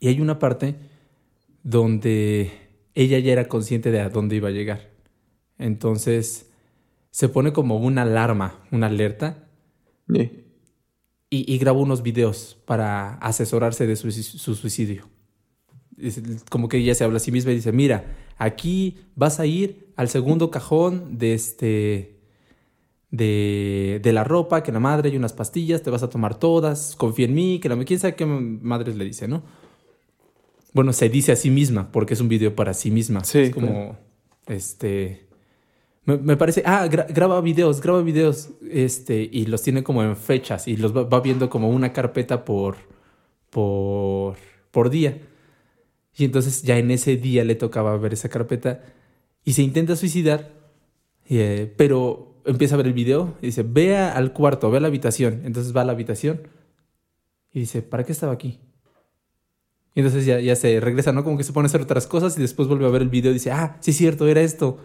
Y 0.00 0.08
hay 0.08 0.20
una 0.20 0.38
parte 0.38 0.76
donde 1.62 2.52
ella 2.94 3.18
ya 3.18 3.32
era 3.32 3.48
consciente 3.48 3.90
de 3.90 4.00
a 4.00 4.08
dónde 4.08 4.36
iba 4.36 4.48
a 4.48 4.52
llegar. 4.52 4.90
Entonces 5.58 6.50
se 7.10 7.28
pone 7.28 7.52
como 7.52 7.76
una 7.78 8.02
alarma, 8.02 8.62
una 8.70 8.86
alerta. 8.88 9.48
Y, 10.08 11.52
y, 11.52 11.58
graba 11.58 11.80
unos 11.80 12.02
videos 12.02 12.56
para 12.66 13.14
asesorarse 13.14 13.86
de 13.86 13.96
su, 13.96 14.12
su 14.12 14.54
suicidio. 14.54 15.08
como 16.48 16.68
que 16.68 16.76
ella 16.76 16.94
se 16.94 17.02
habla 17.02 17.16
a 17.16 17.20
sí 17.20 17.32
misma 17.32 17.50
y 17.50 17.56
dice, 17.56 17.72
mira, 17.72 18.14
aquí 18.38 18.98
vas 19.16 19.40
a 19.40 19.46
ir 19.46 19.92
al 19.96 20.08
segundo 20.08 20.50
cajón 20.50 21.18
de 21.18 21.34
este 21.34 22.15
de, 23.10 24.00
de, 24.02 24.12
la 24.12 24.24
ropa, 24.24 24.62
que 24.62 24.72
la 24.72 24.80
madre 24.80 25.10
hay 25.10 25.16
unas 25.16 25.32
pastillas, 25.32 25.82
te 25.82 25.90
vas 25.90 26.02
a 26.02 26.10
tomar 26.10 26.38
todas, 26.38 26.96
confía 26.96 27.26
en 27.26 27.34
mí, 27.34 27.60
que 27.60 27.68
la 27.68 27.84
quién 27.84 28.00
sabe 28.00 28.14
qué 28.14 28.26
madres 28.26 28.96
le 28.96 29.04
dice, 29.04 29.28
¿no? 29.28 29.42
Bueno, 30.72 30.92
se 30.92 31.08
dice 31.08 31.32
a 31.32 31.36
sí 31.36 31.50
misma, 31.50 31.90
porque 31.90 32.14
es 32.14 32.20
un 32.20 32.28
video 32.28 32.54
para 32.54 32.74
sí 32.74 32.90
misma. 32.90 33.24
Sí. 33.24 33.38
Es 33.38 33.50
como, 33.50 33.96
este... 34.46 35.26
Me, 36.04 36.36
parece, 36.36 36.62
ah, 36.64 36.86
graba 36.86 37.40
videos, 37.40 37.80
graba 37.80 38.00
videos, 38.00 38.50
este, 38.70 39.28
y 39.32 39.46
los 39.46 39.62
tiene 39.62 39.82
como 39.82 40.04
en 40.04 40.14
fechas, 40.14 40.68
y 40.68 40.76
los 40.76 40.96
va, 40.96 41.20
viendo 41.20 41.50
como 41.50 41.68
una 41.68 41.92
carpeta 41.92 42.44
por, 42.44 42.76
por, 43.50 44.36
por 44.70 44.88
día. 44.88 45.20
Y 46.16 46.24
entonces 46.24 46.62
ya 46.62 46.78
en 46.78 46.92
ese 46.92 47.16
día 47.16 47.42
le 47.44 47.56
tocaba 47.56 47.96
ver 47.96 48.12
esa 48.12 48.28
carpeta, 48.28 48.84
y 49.44 49.54
se 49.54 49.62
intenta 49.62 49.96
suicidar, 49.96 50.52
eh, 51.28 51.74
pero 51.76 52.35
empieza 52.46 52.74
a 52.74 52.78
ver 52.78 52.86
el 52.86 52.92
video 52.92 53.34
y 53.42 53.46
dice, 53.46 53.62
ve 53.62 53.96
al 53.96 54.32
cuarto, 54.32 54.70
ve 54.70 54.78
a 54.78 54.80
la 54.80 54.88
habitación. 54.88 55.42
Entonces 55.44 55.76
va 55.76 55.82
a 55.82 55.84
la 55.84 55.92
habitación 55.92 56.42
y 57.52 57.60
dice, 57.60 57.82
¿para 57.82 58.04
qué 58.04 58.12
estaba 58.12 58.32
aquí? 58.32 58.60
Y 59.94 60.00
entonces 60.00 60.26
ya, 60.26 60.40
ya 60.40 60.54
se 60.56 60.78
regresa, 60.80 61.12
¿no? 61.12 61.24
Como 61.24 61.38
que 61.38 61.44
se 61.44 61.52
pone 61.52 61.66
a 61.66 61.68
hacer 61.68 61.80
otras 61.80 62.06
cosas 62.06 62.36
y 62.36 62.42
después 62.42 62.68
vuelve 62.68 62.86
a 62.86 62.90
ver 62.90 63.02
el 63.02 63.08
video 63.08 63.30
y 63.30 63.34
dice, 63.34 63.50
ah, 63.50 63.78
sí 63.80 63.92
es 63.92 63.96
cierto, 63.96 64.28
era 64.28 64.42
esto. 64.42 64.78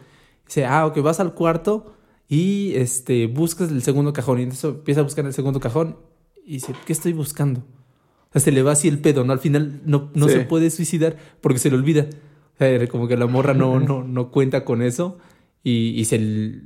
dice, 0.46 0.66
ah, 0.66 0.86
ok, 0.86 1.02
vas 1.02 1.20
al 1.20 1.34
cuarto 1.34 1.96
y 2.28 2.74
este, 2.76 3.28
buscas 3.28 3.72
el 3.72 3.84
segundo 3.84 4.14
cajón. 4.14 4.40
Y 4.40 4.44
entonces 4.44 4.64
empieza 4.64 5.02
a 5.02 5.04
buscar 5.04 5.26
el 5.26 5.34
segundo 5.34 5.60
cajón 5.60 5.98
y 6.46 6.54
dice, 6.54 6.74
¿qué 6.86 6.94
estoy 6.94 7.14
buscando? 7.14 7.60
O 7.60 8.32
sea, 8.32 8.42
se 8.42 8.54
le 8.54 8.64
va 8.64 8.72
así 8.72 8.88
el 8.88 9.00
pedo, 9.00 9.26
¿no? 9.26 9.34
Al 9.34 9.40
final 9.40 9.82
no, 9.86 10.10
no 10.14 10.30
se 10.30 10.40
puede 10.42 10.70
suicidar 10.70 11.18
porque 11.42 11.60
se 11.60 11.70
le 11.70 11.76
olvida. 11.76 12.08
O 12.56 12.58
sea, 12.58 12.88
como 12.88 13.10
que 13.10 13.18
la 13.18 13.28
morra 13.28 13.54
no, 13.54 13.80
no, 13.82 14.06
no 14.06 14.32
cuenta 14.32 14.64
con 14.64 14.82
eso 14.82 15.18
y, 15.62 15.90
y 16.00 16.06
se, 16.06 16.62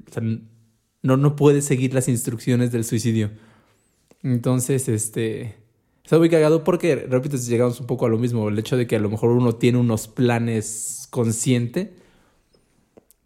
no, 1.06 1.18
no 1.18 1.36
puede 1.36 1.62
seguir 1.62 1.94
las 1.94 2.08
instrucciones 2.08 2.72
del 2.72 2.84
suicidio. 2.84 3.30
Entonces, 4.24 4.90
este, 4.90 5.56
está 6.04 6.18
muy 6.18 6.32
cagado 6.32 6.64
porque, 6.64 6.96
repito, 6.96 7.38
llegamos 7.38 7.80
un 7.80 7.86
poco 7.86 8.08
a 8.08 8.10
lo 8.10 8.18
mismo, 8.18 8.50
el 8.50 8.58
hecho 8.58 8.76
de 8.76 8.88
que 8.88 8.96
a 8.96 9.00
lo 9.00 9.12
mejor 9.12 9.30
uno 9.30 9.54
tiene 9.54 9.78
unos 9.78 10.08
planes 10.08 11.08
consciente, 11.12 11.94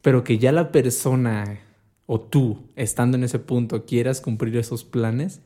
pero 0.02 0.26
que 0.26 0.40
ya 0.40 0.52
la 0.52 0.74
persona 0.74 1.62
o 2.06 2.20
tú, 2.20 2.58
estando 2.76 3.16
en 3.16 3.24
ese 3.24 3.40
punto, 3.40 3.86
quieras 3.86 4.20
cumplir 4.20 4.58
esos 4.58 4.84
planes, 4.84 5.40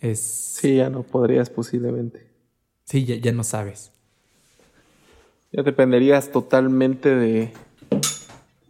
es... 0.00 0.20
Sí, 0.20 0.76
ya 0.76 0.88
no 0.88 1.02
podrías 1.02 1.50
posiblemente. 1.50 2.26
Sí, 2.84 3.04
ya, 3.04 3.16
ya 3.16 3.32
no 3.32 3.44
sabes. 3.44 3.92
Ya 5.52 5.62
dependerías 5.62 6.32
totalmente 6.32 7.14
de, 7.14 7.52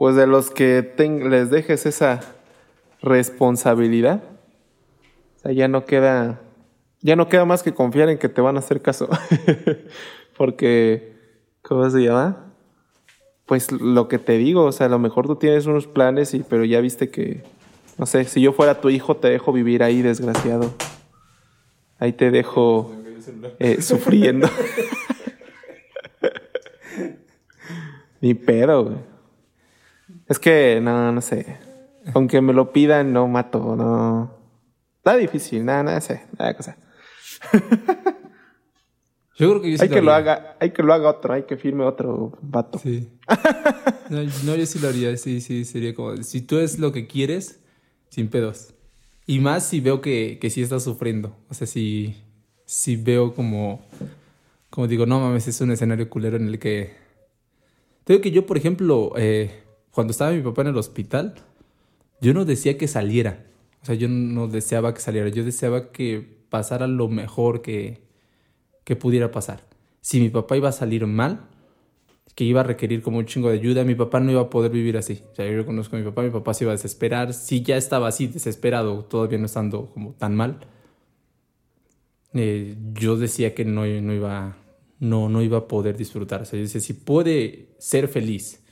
pues 0.05 0.17
de 0.17 0.27
los 0.27 0.51
que 0.51 0.93
les 0.99 1.49
dejes 1.49 1.87
esa 1.87 2.21
responsabilidad, 3.01 4.23
o 5.37 5.39
sea, 5.39 5.53
ya 5.53 5.67
no 5.67 5.87
queda, 5.87 6.43
ya 7.01 7.17
no 7.17 7.31
queda 7.31 7.47
más 7.47 7.63
que 7.63 7.73
confiar 7.73 8.11
en 8.11 8.19
que 8.19 8.29
te 8.29 8.43
van 8.43 8.57
a 8.57 8.59
hacer 8.59 8.83
caso. 8.83 9.09
Porque, 10.37 11.15
¿cómo 11.63 11.89
se 11.89 12.01
llama? 12.01 12.53
Pues 13.47 13.73
lo 13.73 14.07
que 14.09 14.19
te 14.19 14.37
digo, 14.37 14.65
o 14.65 14.73
sea, 14.73 14.89
a 14.89 14.91
lo 14.91 14.99
mejor 14.99 15.27
tú 15.27 15.37
tienes 15.37 15.65
unos 15.65 15.87
planes, 15.87 16.35
y, 16.35 16.41
pero 16.41 16.67
ya 16.67 16.83
viste 16.83 17.09
que, 17.09 17.43
no 17.97 18.05
sé, 18.05 18.25
si 18.25 18.43
yo 18.43 18.53
fuera 18.53 18.83
tu 18.83 18.91
hijo, 18.91 19.17
te 19.17 19.29
dejo 19.29 19.55
vivir 19.55 19.83
ahí, 19.83 20.03
desgraciado. 20.03 20.75
Ahí 21.99 22.13
te 22.13 22.31
dejo 22.31 22.93
eh, 23.59 23.81
sufriendo. 23.81 24.51
Ni 28.21 28.35
pedo, 28.35 28.85
güey. 28.85 29.14
Es 30.29 30.39
que, 30.39 30.81
no, 30.83 31.13
no 31.13 31.21
sé. 31.21 31.59
Aunque 32.15 32.41
me 32.41 32.53
lo 32.53 32.73
pidan, 32.73 33.13
no 33.13 33.29
mato, 33.29 33.77
no. 33.77 34.31
Está 34.99 35.17
difícil, 35.17 35.65
nada, 35.65 35.83
nada, 35.83 36.01
sé, 36.01 36.23
nada 36.39 36.55
cosa. 36.55 36.77
Yo 39.37 39.51
creo 39.51 39.63
que 39.63 39.73
yo 39.73 39.79
sí 39.79 39.83
hay 39.83 39.89
que 39.89 40.01
lo 40.01 40.13
haga, 40.13 40.57
hay 40.61 40.71
que 40.71 40.83
lo 40.85 40.93
haga 40.93 41.11
otro, 41.11 41.35
hay 41.35 41.43
que 41.43 41.57
firme 41.57 41.85
otro 41.85 42.39
vato. 42.41 42.79
Sí. 42.79 43.09
No, 44.11 44.55
yo 44.55 44.67
sí 44.67 44.79
lo 44.79 44.89
haría, 44.89 45.17
sí, 45.17 45.41
sí, 45.41 45.65
sería 45.65 45.95
como, 45.95 46.15
si 46.23 46.43
tú 46.43 46.59
es 46.59 46.79
lo 46.79 46.93
que 46.93 47.07
quieres, 47.07 47.61
sin 48.11 48.29
pedos. 48.29 48.75
Y 49.27 49.41
más 49.41 49.67
si 49.67 49.81
veo 49.81 50.03
que, 50.03 50.39
que 50.39 50.51
sí 50.51 50.61
estás 50.61 50.85
sufriendo. 50.85 51.35
O 51.49 51.55
sea, 51.55 51.67
si, 51.67 52.15
si 52.67 52.97
veo 52.97 53.35
como, 53.35 53.83
como 54.69 54.87
digo, 54.87 55.07
no 55.07 55.21
mames, 55.21 55.49
es 55.49 55.59
un 55.63 55.73
escenario 55.73 56.11
culero 56.11 56.37
en 56.37 56.49
el 56.49 56.59
que... 56.59 56.93
Tengo 58.05 58.21
que 58.21 58.31
yo, 58.31 58.45
por 58.45 58.59
ejemplo, 58.59 59.15
eh, 59.17 59.64
cuando 59.95 60.11
estaba 60.11 60.33
mi 60.33 60.43
papá 60.43 60.63
en 60.63 60.69
el 60.69 60.77
hospital, 60.77 61.35
yo 62.21 62.35
no 62.35 62.45
decía 62.45 62.77
que 62.77 62.89
saliera. 62.89 63.47
O 63.81 63.87
sea, 63.87 63.95
yo 63.95 64.09
no 64.09 64.49
deseaba 64.49 64.93
que 64.93 65.01
saliera. 65.01 65.29
Yo 65.29 65.45
deseaba 65.45 65.93
que 65.93 66.27
pasara 66.51 66.89
lo 66.89 67.09
mejor 67.09 67.63
que, 67.63 68.03
que 68.83 68.97
pudiera 68.97 69.31
pasar. 69.31 69.61
Si 70.01 70.21
mi 70.21 70.31
papá 70.31 70.57
iba 70.57 70.69
a 70.69 70.73
salir 70.73 71.07
mal, 71.07 71.49
que 72.35 72.43
iba 72.43 72.61
a 72.61 72.65
requerir 72.65 73.03
como 73.03 73.19
un 73.19 73.27
chingo 73.27 73.51
de 73.51 73.59
ayuda. 73.59 73.85
Mi 73.85 73.95
papá 73.95 74.19
no 74.19 74.33
iba 74.33 74.41
a 74.41 74.51
poder 74.51 74.73
vivir 74.73 74.97
así. 74.97 75.23
O 75.31 75.35
sea, 75.37 75.49
yo 75.49 75.65
conozco 75.65 75.95
a 75.95 76.01
mi 76.01 76.05
papá, 76.05 76.23
mi 76.23 76.31
papá 76.31 76.55
se 76.55 76.65
iba 76.65 76.73
a 76.73 76.77
desesperar. 76.77 77.33
Si 77.33 77.63
ya 77.63 77.77
estaba 77.77 78.09
así, 78.09 78.27
desesperado, 78.27 79.05
todavía 79.05 79.39
no 79.39 79.47
estando 79.47 79.91
como 79.93 80.15
tan 80.15 80.35
mal. 80.35 80.59
Eh, 82.33 82.77
yo 82.95 83.17
decía 83.17 83.55
que 83.55 83.65
no, 83.65 83.87
no, 83.87 84.13
iba, 84.13 84.57
no, 84.99 85.29
no 85.29 85.41
iba 85.41 85.59
a 85.59 85.69
poder 85.69 85.97
disfrutar. 85.97 86.43
O 86.43 86.45
sea, 86.47 86.59
yo 86.59 86.65
decía, 86.65 86.81
si 86.81 86.95
puede 86.95 87.69
ser 87.79 88.09
feliz 88.09 88.64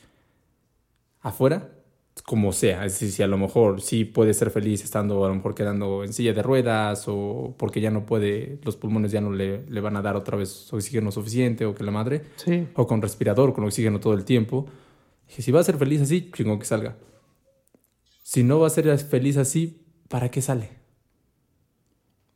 afuera, 1.22 1.70
como 2.24 2.52
sea. 2.52 2.84
Es 2.84 2.92
decir, 2.94 3.10
si 3.10 3.22
a 3.22 3.26
lo 3.26 3.38
mejor 3.38 3.80
sí 3.80 4.04
puede 4.04 4.34
ser 4.34 4.50
feliz 4.50 4.84
estando 4.84 5.24
a 5.24 5.28
lo 5.28 5.34
mejor 5.34 5.54
quedando 5.54 6.04
en 6.04 6.12
silla 6.12 6.32
de 6.32 6.42
ruedas 6.42 7.04
o 7.06 7.54
porque 7.58 7.80
ya 7.80 7.90
no 7.90 8.04
puede, 8.04 8.58
los 8.64 8.76
pulmones 8.76 9.12
ya 9.12 9.20
no 9.20 9.32
le, 9.32 9.64
le 9.66 9.80
van 9.80 9.96
a 9.96 10.02
dar 10.02 10.16
otra 10.16 10.36
vez 10.36 10.72
oxígeno 10.72 11.10
suficiente 11.10 11.64
o 11.64 11.74
que 11.74 11.84
la 11.84 11.90
madre. 11.90 12.22
Sí. 12.36 12.68
O 12.74 12.86
con 12.86 13.00
respirador, 13.00 13.54
con 13.54 13.64
oxígeno 13.64 14.00
todo 14.00 14.14
el 14.14 14.24
tiempo. 14.24 14.66
Dije, 15.28 15.42
si 15.42 15.52
va 15.52 15.60
a 15.60 15.64
ser 15.64 15.78
feliz 15.78 16.02
así, 16.02 16.30
chingón 16.32 16.58
que 16.58 16.66
salga. 16.66 16.96
Si 18.22 18.44
no 18.44 18.60
va 18.60 18.66
a 18.66 18.70
ser 18.70 18.96
feliz 18.98 19.36
así, 19.36 19.86
¿para 20.08 20.30
qué 20.30 20.42
sale? 20.42 20.82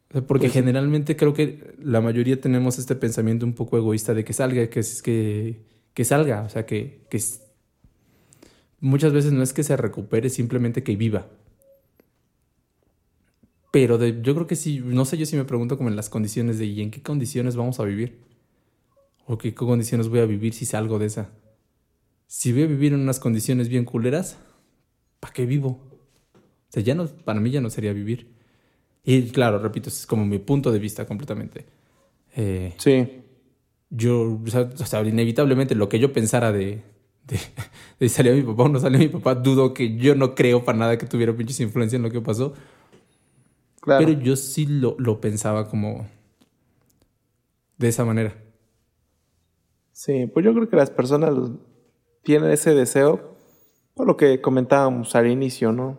Porque 0.08 0.46
pues 0.46 0.52
generalmente 0.52 1.16
creo 1.16 1.34
que 1.34 1.74
la 1.78 2.00
mayoría 2.00 2.40
tenemos 2.40 2.78
este 2.78 2.94
pensamiento 2.94 3.44
un 3.44 3.54
poco 3.54 3.76
egoísta 3.76 4.14
de 4.14 4.24
que 4.24 4.32
salga, 4.32 4.68
que, 4.68 4.80
que, 5.02 5.66
que 5.92 6.04
salga, 6.04 6.42
o 6.42 6.48
sea, 6.48 6.64
que, 6.64 7.06
que 7.10 7.18
muchas 8.86 9.12
veces 9.12 9.32
no 9.32 9.42
es 9.42 9.52
que 9.52 9.64
se 9.64 9.76
recupere, 9.76 10.30
simplemente 10.30 10.82
que 10.82 10.96
viva. 10.96 11.26
Pero 13.72 14.02
yo 14.02 14.34
creo 14.34 14.46
que 14.46 14.56
sí, 14.56 14.80
no 14.82 15.04
sé 15.04 15.18
yo 15.18 15.26
si 15.26 15.36
me 15.36 15.44
pregunto 15.44 15.76
como 15.76 15.90
en 15.90 15.96
las 15.96 16.08
condiciones 16.08 16.58
de 16.58 16.66
¿y 16.66 16.80
en 16.80 16.90
qué 16.90 17.02
condiciones 17.02 17.56
vamos 17.56 17.78
a 17.78 17.84
vivir? 17.84 18.20
¿O 19.26 19.36
qué 19.36 19.54
condiciones 19.54 20.08
voy 20.08 20.20
a 20.20 20.26
vivir 20.26 20.54
si 20.54 20.64
salgo 20.64 20.98
de 20.98 21.06
esa? 21.06 21.30
Si 22.26 22.52
voy 22.52 22.62
a 22.62 22.66
vivir 22.66 22.92
en 22.92 23.00
unas 23.00 23.20
condiciones 23.20 23.68
bien 23.68 23.84
culeras, 23.84 24.38
¿para 25.20 25.34
qué 25.34 25.46
vivo? 25.46 25.80
O 26.34 26.70
sea, 26.72 26.82
ya 26.82 26.94
no, 26.94 27.06
para 27.06 27.40
mí 27.40 27.50
ya 27.50 27.60
no 27.60 27.70
sería 27.70 27.92
vivir. 27.92 28.34
Y 29.04 29.30
claro, 29.30 29.58
repito, 29.58 29.88
es 29.88 30.06
como 30.06 30.24
mi 30.24 30.38
punto 30.38 30.72
de 30.72 30.78
vista 30.78 31.06
completamente. 31.06 31.66
Eh, 32.34 32.74
sí. 32.78 33.22
Yo, 33.90 34.40
o 34.42 34.86
sea, 34.86 35.02
inevitablemente 35.02 35.74
lo 35.74 35.88
que 35.88 35.98
yo 35.98 36.12
pensara 36.12 36.50
de, 36.50 36.82
de, 37.98 38.08
salió 38.08 38.34
mi 38.34 38.42
papá 38.42 38.64
o 38.64 38.68
no 38.68 38.78
salió 38.78 38.98
mi 38.98 39.08
papá, 39.08 39.34
dudo 39.34 39.74
que 39.74 39.96
yo 39.96 40.14
no 40.14 40.34
creo 40.34 40.64
para 40.64 40.78
nada 40.78 40.98
que 40.98 41.06
tuviera 41.06 41.36
pinches 41.36 41.60
influencia 41.60 41.96
en 41.96 42.02
lo 42.02 42.10
que 42.10 42.20
pasó. 42.20 42.54
Pero 43.84 44.10
yo 44.12 44.34
sí 44.36 44.66
lo, 44.66 44.96
lo 44.98 45.20
pensaba 45.20 45.68
como 45.68 46.06
de 47.78 47.88
esa 47.88 48.04
manera. 48.04 48.34
Sí, 49.92 50.26
pues 50.26 50.44
yo 50.44 50.52
creo 50.52 50.68
que 50.68 50.76
las 50.76 50.90
personas 50.90 51.34
tienen 52.22 52.50
ese 52.50 52.74
deseo, 52.74 53.36
por 53.94 54.06
lo 54.06 54.16
que 54.16 54.40
comentábamos 54.40 55.14
al 55.14 55.28
inicio, 55.28 55.72
¿no? 55.72 55.98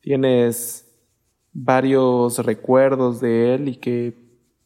Tienes 0.00 0.88
varios 1.52 2.38
recuerdos 2.38 3.20
de 3.20 3.54
él 3.54 3.68
y 3.68 3.76
que 3.76 4.14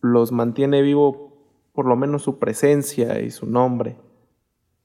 los 0.01 0.30
mantiene 0.30 0.82
vivo 0.82 1.32
por 1.72 1.86
lo 1.86 1.97
menos 1.97 2.22
su 2.22 2.38
presencia 2.38 3.20
y 3.20 3.30
su 3.30 3.47
nombre. 3.47 3.97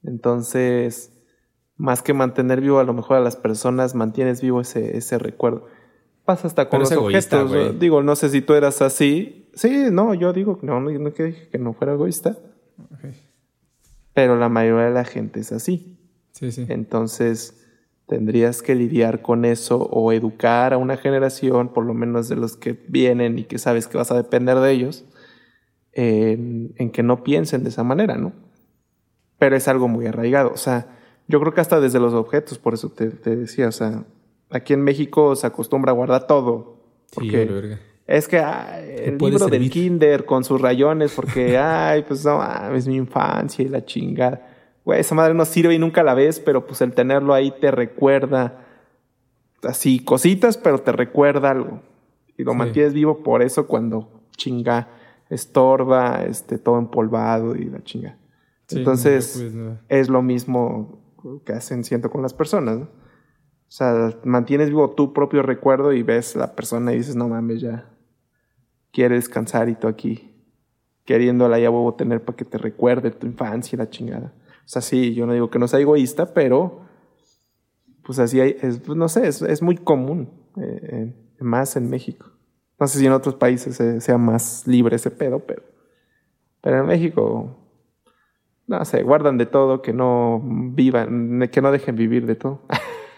Entonces, 0.02 1.12
más 1.76 2.02
que 2.02 2.12
mantener 2.12 2.60
vivo 2.60 2.78
a 2.78 2.84
lo 2.84 2.92
mejor 2.92 3.16
a 3.16 3.20
las 3.20 3.36
personas, 3.36 3.94
mantienes 3.94 4.42
vivo 4.42 4.60
ese, 4.60 4.96
ese 4.96 5.18
recuerdo. 5.18 5.66
Pasa 6.24 6.46
hasta 6.46 6.68
con 6.68 6.80
los 6.80 6.92
objetos. 6.92 7.78
Digo, 7.78 8.02
no 8.02 8.14
sé 8.16 8.28
si 8.28 8.42
tú 8.42 8.54
eras 8.54 8.82
así. 8.82 9.48
Sí, 9.54 9.86
no, 9.90 10.12
yo 10.12 10.32
digo, 10.32 10.58
no, 10.62 10.80
no, 10.80 10.90
no 10.90 11.14
que 11.14 11.24
dije 11.24 11.48
que 11.48 11.58
no 11.58 11.72
fuera 11.72 11.94
egoísta. 11.94 12.36
Pero 14.12 14.36
la 14.36 14.48
mayoría 14.48 14.86
de 14.86 14.90
la 14.92 15.04
gente 15.04 15.40
es 15.40 15.52
así. 15.52 15.98
Sí, 16.32 16.52
sí. 16.52 16.66
Entonces, 16.68 17.66
tendrías 18.06 18.62
que 18.62 18.74
lidiar 18.74 19.22
con 19.22 19.44
eso 19.44 19.78
o 19.78 20.12
educar 20.12 20.72
a 20.72 20.78
una 20.78 20.96
generación, 20.96 21.72
por 21.72 21.84
lo 21.84 21.94
menos 21.94 22.28
de 22.28 22.36
los 22.36 22.56
que 22.56 22.72
vienen 22.88 23.38
y 23.38 23.44
que 23.44 23.58
sabes 23.58 23.86
que 23.86 23.96
vas 23.98 24.10
a 24.10 24.16
depender 24.16 24.58
de 24.58 24.72
ellos, 24.72 25.04
en, 25.92 26.74
en 26.76 26.90
que 26.90 27.02
no 27.02 27.22
piensen 27.22 27.62
de 27.62 27.70
esa 27.70 27.84
manera, 27.84 28.16
¿no? 28.16 28.47
Pero 29.38 29.56
es 29.56 29.68
algo 29.68 29.88
muy 29.88 30.06
arraigado. 30.06 30.50
O 30.52 30.56
sea, 30.56 30.86
yo 31.28 31.40
creo 31.40 31.54
que 31.54 31.60
hasta 31.60 31.80
desde 31.80 32.00
los 32.00 32.14
objetos, 32.14 32.58
por 32.58 32.74
eso 32.74 32.90
te, 32.90 33.08
decía, 33.08 33.68
o 33.68 33.72
sea, 33.72 34.04
aquí 34.50 34.72
en 34.72 34.82
México 34.82 35.36
se 35.36 35.46
acostumbra 35.46 35.92
a 35.92 35.94
guardar 35.94 36.26
todo. 36.26 36.78
Porque 37.14 37.78
es 38.06 38.28
que 38.28 38.38
el 38.38 39.18
libro 39.18 39.46
del 39.46 39.70
kinder 39.70 40.24
con 40.24 40.44
sus 40.44 40.60
rayones, 40.60 41.12
porque, 41.14 41.58
ay, 41.58 42.04
pues 42.06 42.24
no, 42.24 42.42
es 42.74 42.88
mi 42.88 42.96
infancia 42.96 43.64
y 43.64 43.68
la 43.68 43.84
chingada. 43.84 44.46
Güey, 44.84 45.00
esa 45.00 45.14
madre 45.14 45.34
no 45.34 45.44
sirve 45.44 45.74
y 45.74 45.78
nunca 45.78 46.02
la 46.02 46.14
ves, 46.14 46.40
pero 46.40 46.66
pues 46.66 46.80
el 46.80 46.92
tenerlo 46.92 47.34
ahí 47.34 47.52
te 47.60 47.70
recuerda 47.70 48.64
así 49.62 50.00
cositas, 50.00 50.56
pero 50.56 50.78
te 50.78 50.92
recuerda 50.92 51.50
algo. 51.50 51.82
Y 52.36 52.44
lo 52.44 52.54
mantienes 52.54 52.94
vivo 52.94 53.22
por 53.22 53.42
eso 53.42 53.66
cuando 53.66 54.22
chinga 54.36 54.88
estorba, 55.28 56.24
este, 56.24 56.58
todo 56.58 56.78
empolvado 56.78 57.56
y 57.56 57.64
la 57.64 57.82
chinga. 57.82 58.17
Entonces, 58.70 59.42
es 59.88 60.08
lo 60.08 60.22
mismo 60.22 61.02
que 61.44 61.52
hacen, 61.52 61.84
siento, 61.84 62.10
con 62.10 62.22
las 62.22 62.34
personas. 62.34 62.78
O 62.78 63.70
sea, 63.70 64.14
mantienes 64.24 64.68
vivo 64.68 64.90
tu 64.90 65.12
propio 65.12 65.42
recuerdo 65.42 65.92
y 65.92 66.02
ves 66.02 66.36
a 66.36 66.40
la 66.40 66.54
persona 66.54 66.92
y 66.92 66.98
dices, 66.98 67.16
no 67.16 67.28
mames, 67.28 67.60
ya 67.60 67.90
quiere 68.92 69.16
descansar 69.16 69.68
y 69.68 69.74
tú 69.74 69.86
aquí 69.86 70.34
queriéndola 71.04 71.58
ya 71.58 71.68
a 71.68 71.96
tener 71.96 72.22
para 72.22 72.36
que 72.36 72.44
te 72.44 72.58
recuerde 72.58 73.10
tu 73.10 73.26
infancia 73.26 73.76
y 73.76 73.78
la 73.78 73.88
chingada. 73.88 74.34
O 74.64 74.68
sea, 74.68 74.82
sí, 74.82 75.14
yo 75.14 75.26
no 75.26 75.32
digo 75.32 75.50
que 75.50 75.58
no 75.58 75.66
sea 75.66 75.80
egoísta, 75.80 76.34
pero 76.34 76.82
pues 78.04 78.18
así 78.18 78.40
hay, 78.40 78.56
es, 78.60 78.78
pues, 78.78 78.96
no 78.96 79.08
sé, 79.08 79.26
es, 79.26 79.62
muy 79.62 79.76
común, 79.76 80.30
eh, 80.60 81.14
más 81.40 81.76
en 81.76 81.88
México. 81.88 82.26
No 82.78 82.86
sé 82.86 82.98
si 82.98 83.06
en 83.06 83.12
otros 83.12 83.34
países 83.34 83.76
sea 84.02 84.18
más 84.18 84.66
libre 84.66 84.96
ese 84.96 85.10
pedo, 85.10 85.40
pero, 85.40 85.62
pero 86.60 86.80
en 86.80 86.86
México 86.86 87.56
no 88.68 88.84
sé, 88.84 89.02
guardan 89.02 89.38
de 89.38 89.46
todo, 89.46 89.82
que 89.82 89.92
no 89.92 90.42
vivan, 90.44 91.48
que 91.50 91.60
no 91.62 91.72
dejen 91.72 91.96
vivir 91.96 92.26
de 92.26 92.36
todo. 92.36 92.62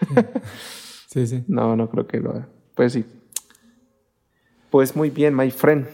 sí, 1.09 1.26
sí. 1.26 1.44
No, 1.48 1.76
no 1.76 1.90
creo 1.90 2.07
que 2.07 2.20
lo 2.20 2.46
Pues 2.74 2.92
sí. 2.92 3.05
Pues 4.70 4.94
muy 4.94 5.11
bien, 5.11 5.36
my 5.36 5.51
friend. 5.51 5.88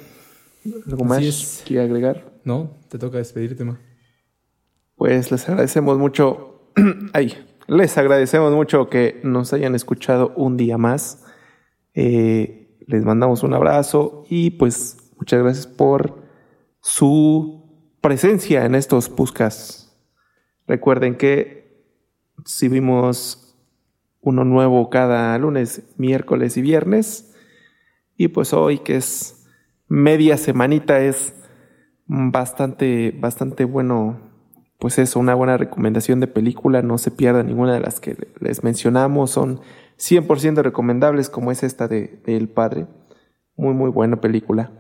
¿Algo 0.87 1.05
más 1.05 1.63
que 1.67 1.81
agregar? 1.81 2.39
No, 2.45 2.71
te 2.89 2.99
toca 2.99 3.17
despedirte, 3.17 3.65
ma. 3.65 3.81
Pues 4.95 5.31
les 5.33 5.49
agradecemos 5.49 5.99
mucho. 5.99 6.71
Ay, 7.15 7.35
les 7.67 7.97
agradecemos 7.97 8.53
mucho 8.53 8.91
que 8.91 9.21
nos 9.25 9.55
hayan 9.55 9.75
escuchado 9.75 10.35
un 10.37 10.59
día 10.59 10.77
más. 10.77 11.25
Eh, 11.95 12.77
les 12.87 13.05
mandamos 13.05 13.43
un 13.43 13.55
abrazo 13.55 14.25
y 14.29 14.51
pues 14.51 14.99
muchas 15.17 15.43
gracias 15.43 15.67
por 15.67 16.23
su 16.83 17.66
presencia 18.07 18.65
en 18.65 18.77
estos 18.77 19.09
puscas. 19.09 19.93
Recuerden 20.69 21.17
que 21.17 21.83
si 22.45 22.69
vimos 22.69 23.59
uno 24.21 24.45
nuevo 24.45 24.91
cada 24.91 25.37
lunes, 25.39 25.83
miércoles 25.97 26.57
y 26.57 26.63
viernes, 26.63 27.35
y 28.17 28.29
pues 28.29 28.53
hoy 28.53 28.79
que 28.79 28.95
es 28.95 29.49
media 29.89 30.37
semanita 30.37 31.01
es 31.01 31.35
bastante, 32.07 33.13
bastante 33.19 33.65
bueno, 33.65 34.21
pues 34.79 35.01
eso, 35.01 35.19
una 35.19 35.35
buena 35.35 35.57
recomendación 35.57 36.21
de 36.21 36.29
película, 36.29 36.83
no 36.83 36.99
se 36.99 37.11
pierda 37.11 37.43
ninguna 37.43 37.75
de 37.75 37.81
las 37.81 37.99
que 37.99 38.17
les 38.39 38.63
mencionamos, 38.63 39.33
son 39.33 39.63
100% 39.99 40.63
recomendables 40.63 41.29
como 41.29 41.51
es 41.51 41.65
esta 41.65 41.89
de, 41.89 42.23
El 42.25 42.49
Padre, 42.49 42.87
muy 43.57 43.75
muy 43.75 43.91
buena 43.91 44.21
película. 44.21 44.71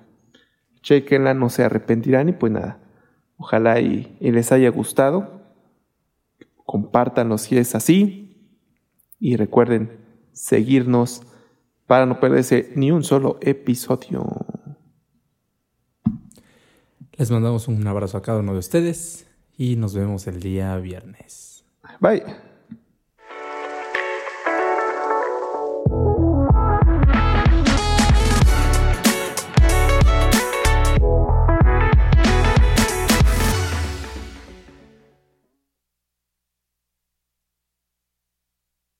Chequenla, 0.83 1.35
no 1.35 1.51
se 1.51 1.65
arrepentirán 1.65 2.29
y 2.29 2.33
pues 2.33 2.53
nada. 2.53 2.86
Ojalá 3.37 3.81
y, 3.81 4.17
les 4.21 4.53
haya 4.53 4.71
gustado. 4.71 5.43
Compártanlo 6.65 7.39
si 7.39 7.59
es 7.59 7.75
así. 7.75 8.53
Y 9.19 9.37
recuerden 9.37 9.99
seguirnos 10.33 11.23
para 11.87 12.07
no 12.07 12.21
perderse 12.21 12.73
ni 12.75 12.91
un 12.91 13.05
solo 13.05 13.39
episodio. 13.41 14.27
Les 17.13 17.31
mandamos 17.31 17.69
un 17.69 17.87
abrazo 17.87 18.19
a 18.19 18.23
cada 18.23 18.41
uno 18.41 18.53
de 18.53 18.59
ustedes 18.59 19.27
y 19.57 19.77
nos 19.77 19.95
vemos 19.95 20.27
el 20.27 20.41
día 20.41 20.77
viernes. 20.77 21.65
Bye. 22.01 22.56